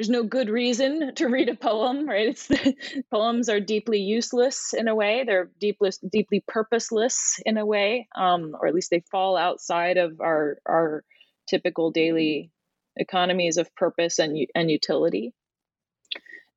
there's 0.00 0.08
no 0.08 0.22
good 0.22 0.48
reason 0.48 1.14
to 1.16 1.28
read 1.28 1.50
a 1.50 1.54
poem, 1.54 2.08
right? 2.08 2.28
It's 2.28 2.46
the, 2.46 2.74
poems 3.10 3.50
are 3.50 3.60
deeply 3.60 3.98
useless 3.98 4.72
in 4.72 4.88
a 4.88 4.94
way. 4.94 5.24
They're 5.26 5.50
deeply 5.60 5.90
deeply 6.10 6.42
purposeless 6.48 7.38
in 7.44 7.58
a 7.58 7.66
way, 7.66 8.08
um, 8.16 8.56
or 8.58 8.66
at 8.66 8.74
least 8.74 8.90
they 8.90 9.04
fall 9.10 9.36
outside 9.36 9.98
of 9.98 10.20
our 10.22 10.58
our 10.64 11.04
typical 11.46 11.90
daily 11.90 12.50
economies 12.96 13.58
of 13.58 13.74
purpose 13.74 14.18
and 14.18 14.38
and 14.54 14.70
utility. 14.70 15.34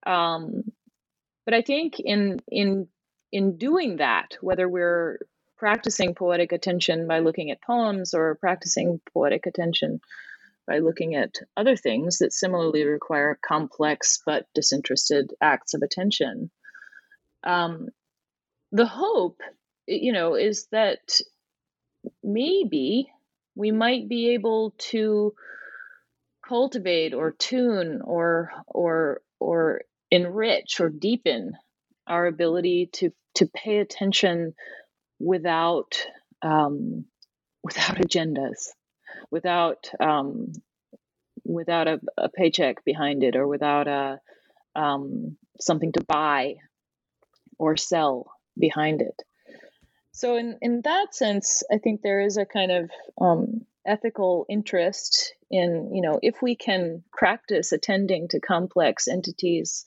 Um, 0.05 0.63
but 1.43 1.53
I 1.53 1.63
think 1.63 1.99
in 1.99 2.39
in 2.47 2.87
in 3.33 3.57
doing 3.57 3.97
that, 3.97 4.37
whether 4.39 4.69
we're 4.69 5.19
practicing 5.57 6.15
poetic 6.15 6.53
attention 6.53 7.07
by 7.07 7.19
looking 7.19 7.51
at 7.51 7.61
poems 7.61 8.13
or 8.13 8.35
practicing 8.35 9.01
poetic 9.13 9.47
attention 9.47 9.99
by 10.65 10.79
looking 10.79 11.15
at 11.15 11.35
other 11.57 11.75
things 11.75 12.19
that 12.19 12.33
similarly 12.33 12.85
require 12.85 13.37
complex 13.45 14.19
but 14.25 14.45
disinterested 14.53 15.31
acts 15.41 15.73
of 15.73 15.81
attention. 15.81 16.49
Um, 17.43 17.89
the 18.71 18.85
hope, 18.85 19.41
you 19.87 20.13
know, 20.13 20.35
is 20.35 20.67
that 20.71 21.19
maybe 22.23 23.09
we 23.55 23.71
might 23.71 24.07
be 24.09 24.33
able 24.33 24.73
to 24.77 25.33
cultivate 26.47 27.13
or 27.13 27.31
tune 27.31 28.01
or 28.03 28.51
or 28.67 29.21
or 29.39 29.81
enrich 30.11 30.79
or 30.79 30.89
deepen 30.89 31.53
our 32.07 32.25
ability 32.25 32.89
to 32.93 33.11
to 33.35 33.47
pay 33.47 33.77
attention 33.77 34.53
without 35.19 36.05
um, 36.41 37.05
without 37.63 37.97
agendas, 37.97 38.69
without 39.31 39.89
um, 39.99 40.53
without 41.45 41.87
a, 41.87 41.99
a, 42.17 42.29
paycheck 42.29 42.85
behind 42.85 43.23
it, 43.23 43.35
or 43.35 43.47
without 43.47 43.87
a 43.87 44.19
um, 44.75 45.37
something 45.59 45.91
to 45.93 46.03
buy 46.03 46.55
or 47.57 47.77
sell 47.77 48.31
behind 48.57 49.01
it. 49.01 49.21
So 50.11 50.37
in 50.37 50.57
in 50.61 50.81
that 50.83 51.15
sense, 51.15 51.63
I 51.71 51.77
think 51.77 52.01
there 52.01 52.21
is 52.21 52.37
a 52.37 52.45
kind 52.45 52.71
of 52.71 52.91
um, 53.19 53.65
ethical 53.85 54.45
interest 54.49 55.33
in 55.49 55.91
you 55.93 56.01
know 56.01 56.19
if 56.21 56.41
we 56.41 56.55
can 56.55 57.03
practice 57.11 57.71
attending 57.71 58.27
to 58.29 58.39
complex 58.39 59.07
entities 59.07 59.85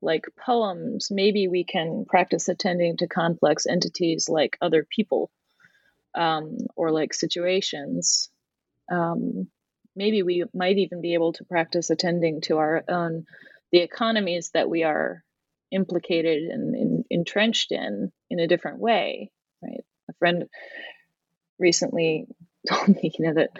like 0.00 0.26
poems 0.38 1.08
maybe 1.10 1.48
we 1.48 1.64
can 1.64 2.04
practice 2.08 2.48
attending 2.48 2.96
to 2.96 3.06
complex 3.06 3.66
entities 3.66 4.28
like 4.28 4.56
other 4.60 4.86
people 4.88 5.30
um, 6.14 6.56
or 6.76 6.90
like 6.90 7.12
situations 7.12 8.30
um, 8.90 9.48
maybe 9.96 10.22
we 10.22 10.44
might 10.54 10.78
even 10.78 11.00
be 11.00 11.14
able 11.14 11.32
to 11.34 11.44
practice 11.44 11.90
attending 11.90 12.40
to 12.42 12.58
our 12.58 12.82
own 12.88 13.24
the 13.72 13.80
economies 13.80 14.50
that 14.54 14.68
we 14.68 14.82
are 14.84 15.22
implicated 15.72 16.42
and 16.44 17.04
entrenched 17.10 17.72
in 17.72 18.12
in 18.30 18.38
a 18.38 18.46
different 18.46 18.78
way 18.78 19.30
right 19.62 19.84
a 20.08 20.12
friend 20.14 20.44
recently 21.58 22.26
told 22.68 22.88
me, 22.88 23.12
you 23.18 23.26
know, 23.26 23.34
that 23.34 23.50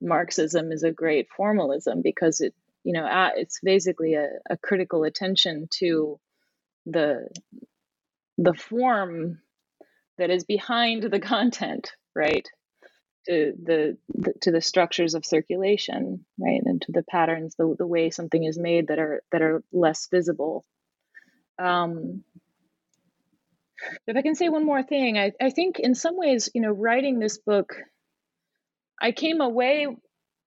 Marxism 0.00 0.72
is 0.72 0.82
a 0.82 0.92
great 0.92 1.28
formalism 1.36 2.00
because 2.02 2.40
it, 2.40 2.54
you 2.84 2.92
know, 2.92 3.06
it's 3.36 3.60
basically 3.62 4.14
a, 4.14 4.28
a 4.48 4.56
critical 4.56 5.04
attention 5.04 5.68
to 5.78 6.18
the 6.86 7.28
the 8.38 8.54
form 8.54 9.40
that 10.16 10.30
is 10.30 10.44
behind 10.44 11.02
the 11.02 11.20
content, 11.20 11.90
right? 12.14 12.48
To 13.28 13.52
the, 13.62 13.98
the, 14.08 14.32
to 14.42 14.50
the 14.50 14.60
structures 14.62 15.14
of 15.14 15.26
circulation, 15.26 16.24
right, 16.38 16.62
and 16.64 16.80
to 16.82 16.92
the 16.92 17.02
patterns, 17.02 17.56
the 17.56 17.74
the 17.78 17.86
way 17.86 18.08
something 18.08 18.42
is 18.42 18.58
made 18.58 18.88
that 18.88 18.98
are 18.98 19.22
that 19.32 19.42
are 19.42 19.62
less 19.70 20.08
visible. 20.10 20.64
Um, 21.58 22.24
if 24.06 24.16
I 24.16 24.22
can 24.22 24.34
say 24.34 24.48
one 24.48 24.64
more 24.64 24.82
thing, 24.82 25.18
I, 25.18 25.32
I 25.40 25.50
think 25.50 25.78
in 25.78 25.94
some 25.94 26.16
ways, 26.16 26.48
you 26.54 26.62
know, 26.62 26.72
writing 26.72 27.18
this 27.18 27.38
book 27.38 27.74
I 29.00 29.12
came 29.12 29.40
away 29.40 29.86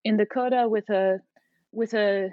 in 0.03 0.25
coda 0.25 0.67
with 0.67 0.89
a 0.89 1.19
with 1.71 1.93
a 1.93 2.29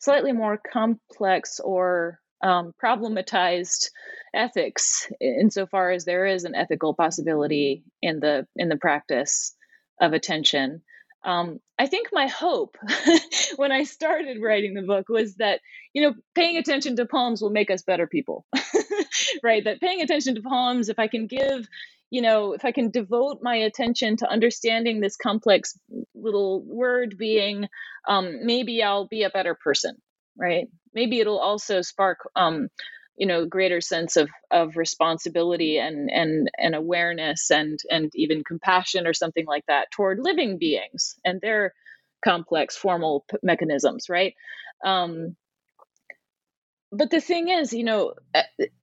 slightly 0.00 0.32
more 0.32 0.58
complex 0.58 1.60
or 1.60 2.18
um, 2.42 2.72
problematized 2.82 3.90
ethics 4.34 5.10
insofar 5.20 5.90
as 5.90 6.04
there 6.04 6.26
is 6.26 6.44
an 6.44 6.54
ethical 6.54 6.94
possibility 6.94 7.84
in 8.00 8.20
the 8.20 8.46
in 8.56 8.68
the 8.68 8.76
practice 8.76 9.54
of 10.00 10.12
attention 10.12 10.82
um, 11.24 11.60
i 11.78 11.86
think 11.86 12.08
my 12.12 12.26
hope 12.26 12.76
when 13.56 13.72
i 13.72 13.84
started 13.84 14.40
writing 14.40 14.74
the 14.74 14.82
book 14.82 15.08
was 15.08 15.36
that 15.36 15.60
you 15.92 16.02
know 16.02 16.14
paying 16.34 16.56
attention 16.56 16.96
to 16.96 17.06
poems 17.06 17.42
will 17.42 17.50
make 17.50 17.70
us 17.70 17.82
better 17.82 18.06
people 18.06 18.46
right 19.42 19.64
that 19.64 19.80
paying 19.80 20.00
attention 20.00 20.34
to 20.34 20.42
poems 20.42 20.88
if 20.88 20.98
i 20.98 21.06
can 21.06 21.26
give 21.26 21.66
you 22.12 22.20
know, 22.20 22.52
if 22.52 22.62
I 22.66 22.72
can 22.72 22.90
devote 22.90 23.38
my 23.40 23.56
attention 23.56 24.18
to 24.18 24.30
understanding 24.30 25.00
this 25.00 25.16
complex 25.16 25.78
little 26.14 26.62
word 26.62 27.16
being, 27.16 27.68
um, 28.06 28.44
maybe 28.44 28.82
I'll 28.82 29.08
be 29.08 29.22
a 29.22 29.30
better 29.30 29.54
person, 29.54 29.96
right? 30.36 30.66
Maybe 30.94 31.20
it'll 31.20 31.38
also 31.40 31.82
spark, 31.82 32.18
um, 32.36 32.68
you 33.16 33.26
know, 33.26 33.46
greater 33.46 33.80
sense 33.80 34.16
of 34.16 34.30
of 34.50 34.76
responsibility 34.76 35.78
and 35.78 36.10
and 36.10 36.50
and 36.58 36.74
awareness 36.74 37.50
and 37.50 37.78
and 37.90 38.10
even 38.14 38.44
compassion 38.44 39.06
or 39.06 39.12
something 39.12 39.46
like 39.46 39.64
that 39.66 39.90
toward 39.90 40.18
living 40.20 40.58
beings 40.58 41.16
and 41.24 41.40
their 41.40 41.74
complex 42.24 42.76
formal 42.76 43.24
p- 43.30 43.38
mechanisms, 43.42 44.08
right? 44.08 44.34
Um, 44.84 45.36
but 46.92 47.10
the 47.10 47.20
thing 47.20 47.48
is, 47.48 47.72
you 47.72 47.84
know, 47.84 48.14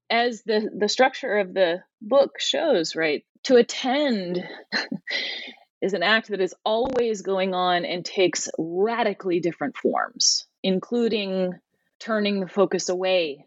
as 0.09 0.43
the 0.43 0.69
the 0.75 0.89
structure 0.89 1.37
of 1.37 1.53
the 1.53 1.83
book 2.01 2.39
shows, 2.39 2.95
right, 2.95 3.23
to 3.43 3.55
attend 3.55 4.43
is 5.81 5.93
an 5.93 6.03
act 6.03 6.29
that 6.29 6.41
is 6.41 6.55
always 6.65 7.21
going 7.21 7.53
on 7.53 7.85
and 7.85 8.03
takes 8.03 8.49
radically 8.57 9.39
different 9.39 9.77
forms, 9.77 10.47
including 10.63 11.53
turning 11.99 12.39
the 12.39 12.47
focus 12.47 12.89
away 12.89 13.45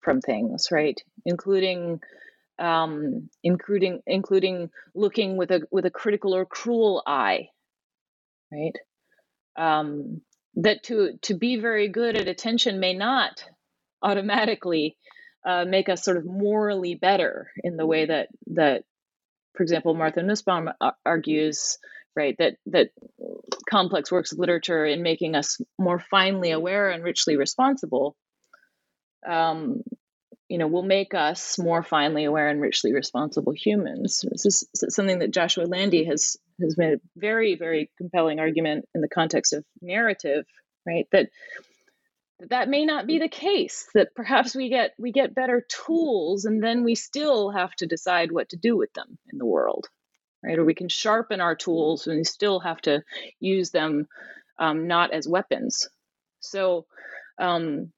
from 0.00 0.20
things, 0.20 0.68
right? 0.70 1.00
Including 1.24 2.00
um, 2.58 3.28
including 3.42 4.00
including 4.06 4.70
looking 4.94 5.36
with 5.36 5.50
a 5.50 5.62
with 5.70 5.84
a 5.84 5.90
critical 5.90 6.34
or 6.34 6.46
cruel 6.46 7.02
eye, 7.06 7.48
right? 8.52 8.76
Um, 9.56 10.22
that 10.56 10.82
to 10.84 11.18
to 11.22 11.34
be 11.34 11.56
very 11.56 11.88
good 11.88 12.16
at 12.16 12.28
attention 12.28 12.80
may 12.80 12.94
not 12.94 13.44
automatically 14.02 14.96
uh, 15.46 15.64
make 15.64 15.88
us 15.88 16.02
sort 16.02 16.16
of 16.16 16.24
morally 16.24 16.94
better 16.94 17.50
in 17.62 17.76
the 17.76 17.86
way 17.86 18.06
that 18.06 18.28
that, 18.48 18.84
for 19.54 19.62
example, 19.62 19.94
Martha 19.94 20.22
Nussbaum 20.22 20.70
argues, 21.04 21.78
right, 22.16 22.34
that 22.38 22.56
that 22.66 22.90
complex 23.68 24.10
works 24.10 24.32
of 24.32 24.38
literature 24.38 24.84
in 24.84 25.02
making 25.02 25.36
us 25.36 25.60
more 25.78 25.98
finely 25.98 26.50
aware 26.50 26.90
and 26.90 27.04
richly 27.04 27.36
responsible, 27.36 28.16
um, 29.26 29.82
you 30.48 30.58
know, 30.58 30.66
will 30.66 30.82
make 30.82 31.14
us 31.14 31.58
more 31.58 31.82
finely 31.82 32.24
aware 32.24 32.48
and 32.48 32.60
richly 32.60 32.92
responsible 32.92 33.52
humans. 33.52 34.24
This 34.30 34.46
is 34.46 34.66
something 34.88 35.18
that 35.18 35.32
Joshua 35.32 35.64
Landy 35.64 36.04
has 36.04 36.36
has 36.60 36.78
made 36.78 36.94
a 36.94 37.00
very 37.16 37.54
very 37.56 37.90
compelling 37.98 38.40
argument 38.40 38.86
in 38.94 39.02
the 39.02 39.08
context 39.08 39.52
of 39.52 39.64
narrative, 39.82 40.46
right, 40.86 41.06
that 41.12 41.28
that 42.50 42.68
may 42.68 42.84
not 42.84 43.06
be 43.06 43.18
the 43.18 43.28
case 43.28 43.88
that 43.94 44.14
perhaps 44.14 44.54
we 44.54 44.68
get 44.68 44.92
we 44.98 45.12
get 45.12 45.34
better 45.34 45.64
tools 45.86 46.44
and 46.44 46.62
then 46.62 46.84
we 46.84 46.94
still 46.94 47.50
have 47.50 47.74
to 47.76 47.86
decide 47.86 48.30
what 48.30 48.50
to 48.50 48.56
do 48.56 48.76
with 48.76 48.92
them 48.92 49.18
in 49.32 49.38
the 49.38 49.46
world 49.46 49.88
right? 50.46 50.58
Or 50.58 50.64
we 50.64 50.74
can 50.74 50.88
sharpen 50.88 51.42
our 51.42 51.56
tools 51.56 52.06
and 52.08 52.18
we 52.18 52.24
still 52.24 52.60
have 52.60 52.80
to 52.82 53.02
use 53.40 53.70
them 53.72 54.08
um, 54.58 54.86
not 54.88 55.12
as 55.12 55.28
weapons. 55.28 55.88
So 56.40 56.86
Um, 57.38 57.92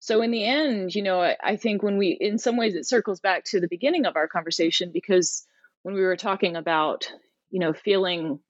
so 0.00 0.22
in 0.22 0.30
the 0.32 0.44
end, 0.44 0.94
you 0.94 1.02
know, 1.02 1.20
I, 1.20 1.36
I 1.42 1.56
think 1.56 1.82
when 1.82 1.98
we, 1.98 2.16
in 2.20 2.38
some 2.38 2.56
ways, 2.58 2.74
it 2.74 2.88
circles 2.88 3.20
back 3.20 3.44
to 3.46 3.60
the 3.60 3.68
beginning 3.68 4.06
of 4.06 4.16
our 4.16 4.28
conversation 4.28 4.92
because 4.92 5.46
when 5.82 5.94
we 5.94 6.02
were 6.02 6.16
talking 6.16 6.56
about, 6.56 7.12
you 7.50 7.60
know, 7.60 7.72
feeling 7.74 8.40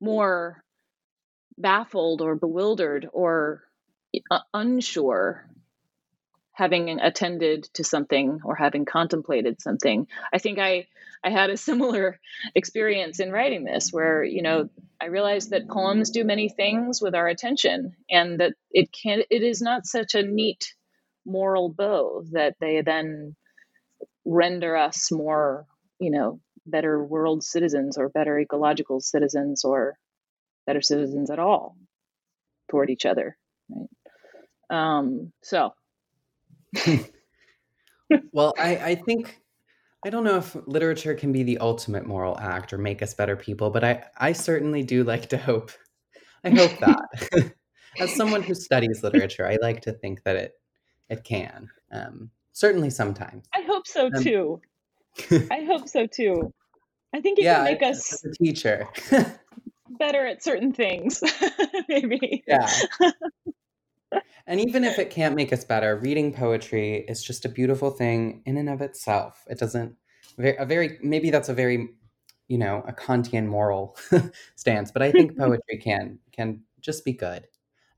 more 0.00 0.62
baffled 1.58 2.22
or 2.22 2.36
bewildered 2.36 3.08
or 3.12 3.64
uh, 4.30 4.40
unsure 4.54 5.48
having 6.56 6.88
attended 7.00 7.64
to 7.74 7.84
something 7.84 8.40
or 8.42 8.56
having 8.56 8.86
contemplated 8.86 9.60
something. 9.60 10.06
I 10.32 10.38
think 10.38 10.58
i 10.58 10.86
i 11.22 11.30
had 11.30 11.50
a 11.50 11.56
similar 11.68 12.18
experience 12.54 13.20
in 13.20 13.30
writing 13.30 13.64
this 13.64 13.90
where 13.92 14.24
you 14.24 14.42
know 14.42 14.68
i 15.00 15.06
realized 15.06 15.50
that 15.50 15.68
poems 15.68 16.10
do 16.10 16.24
many 16.24 16.48
things 16.48 17.00
with 17.00 17.14
our 17.14 17.28
attention 17.28 17.94
and 18.10 18.40
that 18.40 18.54
it 18.70 18.88
can 18.92 19.22
it 19.30 19.42
is 19.42 19.60
not 19.60 19.86
such 19.86 20.14
a 20.14 20.22
neat 20.22 20.72
moral 21.26 21.68
bow 21.68 22.22
that 22.32 22.54
they 22.60 22.82
then 22.82 23.36
render 24.24 24.76
us 24.76 25.10
more 25.12 25.66
you 25.98 26.10
know 26.10 26.40
better 26.66 27.04
world 27.04 27.42
citizens 27.44 27.96
or 27.98 28.08
better 28.08 28.38
ecological 28.38 29.00
citizens 29.00 29.64
or 29.64 29.96
better 30.66 30.82
citizens 30.82 31.30
at 31.30 31.38
all 31.38 31.76
toward 32.70 32.90
each 32.90 33.06
other 33.06 33.36
right? 33.70 33.88
Um 34.70 35.32
so 35.42 35.72
well, 38.32 38.54
I, 38.58 38.76
I 38.76 38.94
think 38.94 39.40
I 40.04 40.10
don't 40.10 40.24
know 40.24 40.36
if 40.36 40.56
literature 40.66 41.14
can 41.14 41.32
be 41.32 41.42
the 41.42 41.58
ultimate 41.58 42.06
moral 42.06 42.38
act 42.38 42.72
or 42.72 42.78
make 42.78 43.02
us 43.02 43.14
better 43.14 43.36
people, 43.36 43.70
but 43.70 43.82
I, 43.82 44.04
I 44.16 44.32
certainly 44.32 44.82
do 44.82 45.04
like 45.04 45.28
to 45.30 45.38
hope. 45.38 45.72
I 46.44 46.50
hope 46.50 46.78
that. 46.78 47.52
As 48.00 48.14
someone 48.14 48.42
who 48.42 48.54
studies 48.54 49.02
literature, 49.02 49.46
I 49.48 49.56
like 49.60 49.80
to 49.82 49.92
think 49.92 50.22
that 50.24 50.36
it 50.36 50.52
it 51.08 51.24
can. 51.24 51.68
Um, 51.90 52.30
certainly 52.52 52.90
sometimes. 52.90 53.46
I 53.54 53.62
hope 53.62 53.86
so 53.86 54.06
um, 54.06 54.22
too. 54.22 54.60
I 55.50 55.64
hope 55.64 55.88
so 55.88 56.06
too. 56.06 56.52
I 57.14 57.20
think 57.20 57.38
it 57.38 57.44
yeah, 57.44 57.56
can 57.56 57.64
make 57.64 57.82
us 57.82 58.12
as 58.12 58.24
a 58.24 58.44
teacher 58.44 58.88
better 59.98 60.26
at 60.26 60.42
certain 60.42 60.72
things. 60.72 61.22
Maybe. 61.88 62.44
Yeah 62.46 62.68
and 64.46 64.60
even 64.60 64.84
if 64.84 64.98
it 64.98 65.10
can't 65.10 65.34
make 65.34 65.52
us 65.52 65.64
better, 65.64 65.96
reading 65.96 66.32
poetry 66.32 67.04
is 67.08 67.22
just 67.22 67.44
a 67.44 67.48
beautiful 67.48 67.90
thing 67.90 68.42
in 68.46 68.56
and 68.56 68.68
of 68.68 68.80
itself. 68.80 69.44
It 69.48 69.58
doesn't 69.58 69.96
a 70.38 70.66
very 70.66 70.98
maybe 71.02 71.30
that's 71.30 71.48
a 71.48 71.54
very 71.54 71.88
you 72.48 72.58
know 72.58 72.84
a 72.86 72.92
Kantian 72.92 73.46
moral 73.46 73.96
stance, 74.56 74.90
but 74.90 75.02
I 75.02 75.12
think 75.12 75.36
poetry 75.38 75.78
can 75.78 76.18
can 76.32 76.62
just 76.80 77.04
be 77.04 77.12
good. 77.12 77.46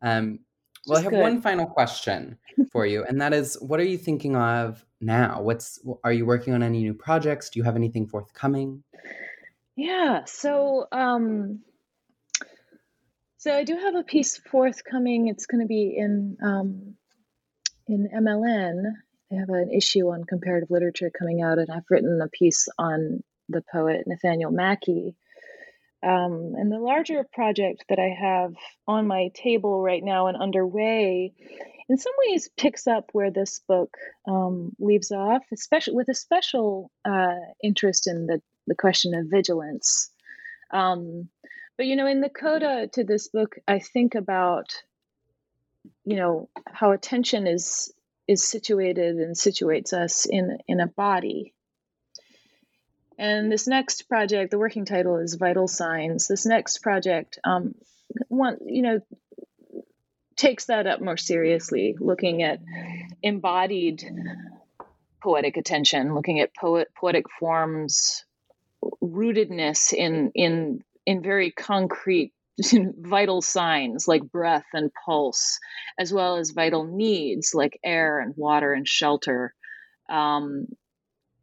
Um, 0.02 0.40
well, 0.86 0.96
just 0.96 1.00
I 1.00 1.02
have 1.02 1.12
good. 1.12 1.22
one 1.22 1.42
final 1.42 1.66
question 1.66 2.38
for 2.72 2.86
you, 2.86 3.04
and 3.04 3.20
that 3.20 3.34
is, 3.34 3.56
what 3.60 3.80
are 3.80 3.84
you 3.84 3.98
thinking 3.98 4.36
of 4.36 4.84
now? 5.00 5.42
What's 5.42 5.80
are 6.04 6.12
you 6.12 6.24
working 6.24 6.54
on 6.54 6.62
any 6.62 6.82
new 6.82 6.94
projects? 6.94 7.50
Do 7.50 7.58
you 7.58 7.64
have 7.64 7.76
anything 7.76 8.06
forthcoming? 8.06 8.82
Yeah, 9.76 10.24
so 10.24 10.86
um, 10.92 11.60
so 13.38 13.54
I 13.54 13.64
do 13.64 13.76
have 13.76 13.94
a 13.94 14.02
piece 14.02 14.36
forthcoming. 14.36 15.28
It's 15.28 15.46
going 15.46 15.60
to 15.60 15.66
be 15.66 15.94
in 15.96 16.36
um, 16.42 16.94
in 17.86 18.08
MLN. 18.14 18.82
I 19.32 19.34
have 19.36 19.48
an 19.48 19.70
issue 19.70 20.08
on 20.10 20.24
comparative 20.24 20.70
literature 20.70 21.10
coming 21.16 21.40
out, 21.42 21.58
and 21.58 21.68
I've 21.70 21.88
written 21.88 22.20
a 22.20 22.28
piece 22.28 22.68
on 22.78 23.22
the 23.48 23.62
poet 23.72 24.04
Nathaniel 24.06 24.50
Mackey. 24.50 25.14
Um, 26.02 26.54
and 26.56 26.70
the 26.70 26.78
larger 26.78 27.24
project 27.32 27.84
that 27.88 27.98
I 27.98 28.14
have 28.20 28.54
on 28.86 29.06
my 29.06 29.30
table 29.34 29.82
right 29.82 30.02
now 30.02 30.28
and 30.28 30.36
underway, 30.36 31.32
in 31.88 31.96
some 31.96 32.12
ways, 32.26 32.50
picks 32.56 32.86
up 32.86 33.10
where 33.12 33.30
this 33.30 33.60
book 33.68 33.96
um, 34.28 34.72
leaves 34.78 35.10
off, 35.10 35.42
especially 35.52 35.94
with 35.94 36.08
a 36.08 36.14
special 36.14 36.90
uh, 37.04 37.34
interest 37.62 38.08
in 38.08 38.26
the 38.26 38.40
the 38.66 38.74
question 38.74 39.14
of 39.14 39.26
vigilance. 39.30 40.10
Um, 40.72 41.28
but 41.78 41.86
you 41.86 41.96
know, 41.96 42.06
in 42.06 42.20
the 42.20 42.28
coda 42.28 42.88
to 42.92 43.04
this 43.04 43.28
book, 43.28 43.56
I 43.66 43.78
think 43.78 44.16
about 44.16 44.74
you 46.04 46.16
know 46.16 46.50
how 46.66 46.90
attention 46.90 47.46
is 47.46 47.94
is 48.26 48.44
situated 48.44 49.16
and 49.16 49.34
situates 49.34 49.92
us 49.94 50.26
in 50.26 50.58
in 50.66 50.80
a 50.80 50.88
body. 50.88 51.54
And 53.16 53.50
this 53.50 53.66
next 53.66 54.02
project, 54.08 54.50
the 54.50 54.58
working 54.58 54.84
title 54.84 55.16
is 55.16 55.34
Vital 55.34 55.66
Signs. 55.66 56.28
This 56.28 56.46
next 56.46 56.78
project, 56.78 57.38
um, 57.42 57.74
one 58.28 58.58
you 58.66 58.82
know, 58.82 59.00
takes 60.36 60.66
that 60.66 60.86
up 60.88 61.00
more 61.00 61.16
seriously, 61.16 61.96
looking 61.98 62.42
at 62.42 62.60
embodied 63.22 64.04
poetic 65.22 65.56
attention, 65.56 66.14
looking 66.14 66.40
at 66.40 66.54
poet 66.56 66.88
poetic 66.98 67.26
forms, 67.38 68.24
rootedness 69.00 69.92
in 69.92 70.32
in 70.34 70.82
in 71.08 71.22
very 71.22 71.50
concrete 71.50 72.34
vital 72.98 73.40
signs 73.40 74.06
like 74.06 74.30
breath 74.30 74.66
and 74.74 74.90
pulse, 75.06 75.58
as 75.98 76.12
well 76.12 76.36
as 76.36 76.50
vital 76.50 76.84
needs 76.84 77.52
like 77.54 77.80
air 77.82 78.20
and 78.20 78.34
water 78.36 78.74
and 78.74 78.86
shelter. 78.86 79.54
Um, 80.10 80.66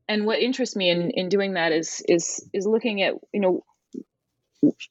and 0.08 0.28
what 0.28 0.38
interests 0.38 0.76
me 0.76 0.92
in, 0.92 1.10
in 1.10 1.30
doing 1.30 1.56
that 1.56 1.72
is 1.72 2.04
is 2.08 2.48
is 2.54 2.68
looking 2.68 3.02
at 3.02 3.16
you 3.34 3.42
know 3.42 3.64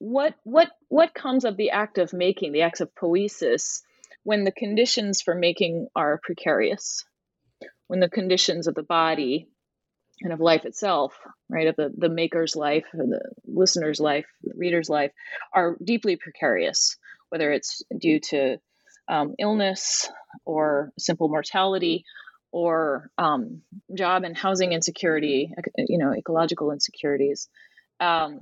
what 0.01 0.35
what 0.43 0.71
what 0.89 1.15
comes 1.15 1.45
of 1.45 1.57
the 1.57 1.71
act 1.71 1.99
of 1.99 2.13
making, 2.13 2.51
the 2.51 2.63
acts 2.63 2.81
of 2.81 2.93
poesis 2.97 3.81
when 4.25 4.43
the 4.43 4.53
conditions 4.53 5.23
for 5.23 5.37
making 5.37 5.87
are 5.95 6.19
precarious, 6.21 7.05
when 7.87 8.01
the 8.01 8.11
conditions 8.11 8.67
of 8.67 8.75
the 8.75 8.83
body 8.83 9.47
and 10.25 10.33
of 10.33 10.41
life 10.41 10.65
itself, 10.65 11.13
right, 11.51 11.69
of 11.69 11.77
the, 11.77 11.93
the 11.97 12.09
maker's 12.09 12.57
life, 12.57 12.85
the 12.95 13.21
listener's 13.47 14.01
life, 14.01 14.25
the 14.43 14.55
reader's 14.57 14.89
life, 14.89 15.13
are 15.53 15.77
deeply 15.85 16.17
precarious, 16.17 16.97
whether 17.29 17.53
it's 17.53 17.83
due 17.97 18.19
to 18.19 18.57
um, 19.07 19.35
illness 19.39 20.11
or 20.47 20.93
simple 20.99 21.29
mortality 21.29 22.05
or 22.51 23.11
um, 23.19 23.61
job 23.95 24.25
and 24.25 24.37
housing 24.37 24.73
insecurity, 24.73 25.53
you 25.77 25.99
know, 25.99 26.15
ecological 26.15 26.73
insecurities. 26.73 27.49
Um, 28.01 28.41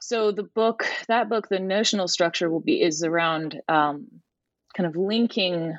so 0.00 0.32
the 0.32 0.42
book, 0.42 0.86
that 1.08 1.28
book, 1.28 1.48
the 1.48 1.58
notional 1.58 2.08
structure 2.08 2.48
will 2.48 2.60
be 2.60 2.80
is 2.80 3.04
around 3.04 3.60
um, 3.68 4.06
kind 4.74 4.86
of 4.86 4.96
linking 4.96 5.76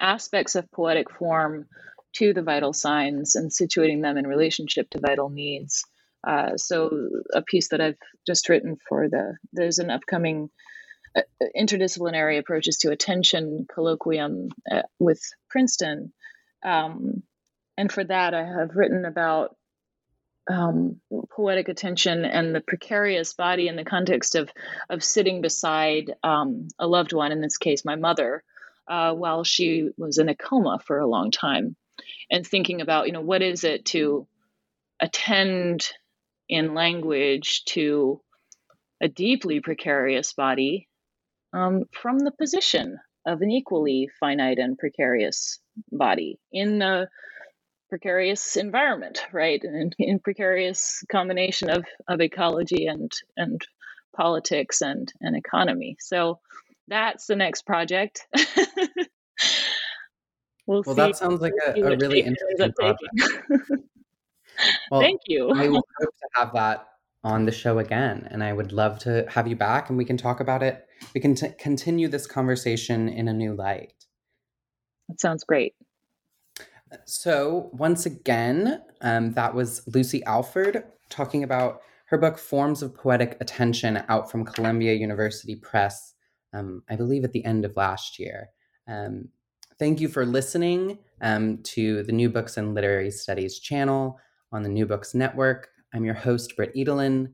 aspects 0.00 0.54
of 0.54 0.70
poetic 0.72 1.10
form 1.10 1.66
to 2.14 2.32
the 2.32 2.42
vital 2.42 2.72
signs 2.72 3.34
and 3.34 3.50
situating 3.50 4.02
them 4.02 4.16
in 4.16 4.26
relationship 4.26 4.88
to 4.90 5.00
vital 5.00 5.28
needs. 5.28 5.84
Uh, 6.26 6.56
so 6.56 7.08
a 7.32 7.42
piece 7.42 7.68
that 7.68 7.80
I've 7.80 7.98
just 8.26 8.48
written 8.48 8.76
for 8.88 9.08
the 9.08 9.36
there's 9.52 9.78
an 9.78 9.90
upcoming 9.90 10.50
uh, 11.16 11.22
interdisciplinary 11.56 12.38
approaches 12.38 12.78
to 12.78 12.90
attention 12.90 13.66
colloquium 13.74 14.50
uh, 14.70 14.82
with 15.00 15.20
Princeton, 15.50 16.12
um, 16.64 17.22
and 17.76 17.90
for 17.90 18.04
that 18.04 18.34
I 18.34 18.44
have 18.44 18.76
written 18.76 19.04
about 19.04 19.56
um, 20.48 21.00
poetic 21.34 21.68
attention 21.68 22.24
and 22.24 22.54
the 22.54 22.60
precarious 22.60 23.34
body 23.34 23.66
in 23.66 23.74
the 23.74 23.84
context 23.84 24.36
of 24.36 24.48
of 24.90 25.02
sitting 25.02 25.40
beside 25.40 26.14
um, 26.22 26.68
a 26.78 26.86
loved 26.86 27.12
one, 27.12 27.32
in 27.32 27.40
this 27.40 27.58
case 27.58 27.84
my 27.84 27.96
mother, 27.96 28.44
uh, 28.86 29.12
while 29.12 29.42
she 29.42 29.88
was 29.96 30.18
in 30.18 30.28
a 30.28 30.36
coma 30.36 30.78
for 30.86 31.00
a 31.00 31.06
long 31.06 31.32
time 31.32 31.74
and 32.30 32.46
thinking 32.46 32.80
about 32.80 33.06
you 33.06 33.12
know 33.12 33.20
what 33.20 33.42
is 33.42 33.64
it 33.64 33.84
to 33.86 34.26
attend 35.00 35.88
in 36.48 36.74
language 36.74 37.64
to 37.64 38.20
a 39.00 39.08
deeply 39.08 39.60
precarious 39.60 40.32
body 40.32 40.88
um, 41.52 41.84
from 41.92 42.18
the 42.18 42.30
position 42.30 42.98
of 43.26 43.40
an 43.42 43.50
equally 43.50 44.08
finite 44.20 44.58
and 44.58 44.78
precarious 44.78 45.60
body 45.90 46.38
in 46.52 46.82
a 46.82 47.08
precarious 47.88 48.56
environment, 48.56 49.22
right? 49.32 49.62
In, 49.62 49.90
in 49.98 50.18
precarious 50.18 51.04
combination 51.10 51.68
of, 51.68 51.84
of 52.08 52.20
ecology 52.20 52.86
and 52.86 53.12
and 53.36 53.60
politics 54.16 54.82
and, 54.82 55.12
and 55.20 55.36
economy. 55.36 55.96
So 56.00 56.40
that's 56.88 57.26
the 57.26 57.36
next 57.36 57.66
project. 57.66 58.26
We'll, 60.72 60.82
well 60.86 60.94
that 60.94 61.16
sounds 61.16 61.42
like 61.42 61.52
a, 61.66 61.78
a 61.82 61.96
really 61.98 62.20
interesting 62.20 62.72
project. 62.72 63.02
well, 64.90 65.02
Thank 65.02 65.20
you. 65.26 65.50
I 65.50 65.68
would 65.68 65.82
hope 66.00 66.16
to 66.18 66.28
have 66.34 66.54
that 66.54 66.88
on 67.22 67.44
the 67.44 67.52
show 67.52 67.78
again, 67.78 68.26
and 68.30 68.42
I 68.42 68.54
would 68.54 68.72
love 68.72 68.98
to 69.00 69.26
have 69.28 69.46
you 69.46 69.54
back, 69.54 69.90
and 69.90 69.98
we 69.98 70.06
can 70.06 70.16
talk 70.16 70.40
about 70.40 70.62
it. 70.62 70.86
We 71.14 71.20
can 71.20 71.34
t- 71.34 71.50
continue 71.58 72.08
this 72.08 72.26
conversation 72.26 73.10
in 73.10 73.28
a 73.28 73.34
new 73.34 73.54
light. 73.54 73.92
That 75.10 75.20
sounds 75.20 75.44
great. 75.44 75.74
So 77.04 77.68
once 77.74 78.06
again, 78.06 78.82
um, 79.02 79.32
that 79.32 79.54
was 79.54 79.82
Lucy 79.86 80.24
Alford 80.24 80.84
talking 81.10 81.44
about 81.44 81.82
her 82.06 82.16
book 82.16 82.38
"Forms 82.38 82.82
of 82.82 82.94
Poetic 82.94 83.36
Attention" 83.42 84.02
out 84.08 84.30
from 84.30 84.46
Columbia 84.46 84.94
University 84.94 85.54
Press. 85.54 86.14
Um, 86.54 86.82
I 86.88 86.96
believe 86.96 87.24
at 87.24 87.32
the 87.32 87.44
end 87.44 87.66
of 87.66 87.76
last 87.76 88.18
year. 88.18 88.48
Um, 88.88 89.28
Thank 89.78 90.00
you 90.00 90.08
for 90.08 90.24
listening 90.26 90.98
um, 91.20 91.58
to 91.64 92.02
the 92.02 92.12
New 92.12 92.28
Books 92.28 92.56
and 92.56 92.74
Literary 92.74 93.10
Studies 93.10 93.58
channel 93.58 94.18
on 94.52 94.62
the 94.62 94.68
New 94.68 94.86
Books 94.86 95.14
Network. 95.14 95.68
I'm 95.94 96.04
your 96.04 96.14
host, 96.14 96.56
Britt 96.56 96.74
Edelin. 96.74 97.32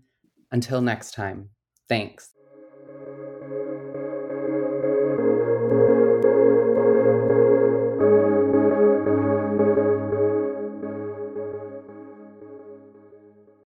Until 0.52 0.81
next 0.81 1.12
time, 1.15 1.51
thanks. 1.89 2.38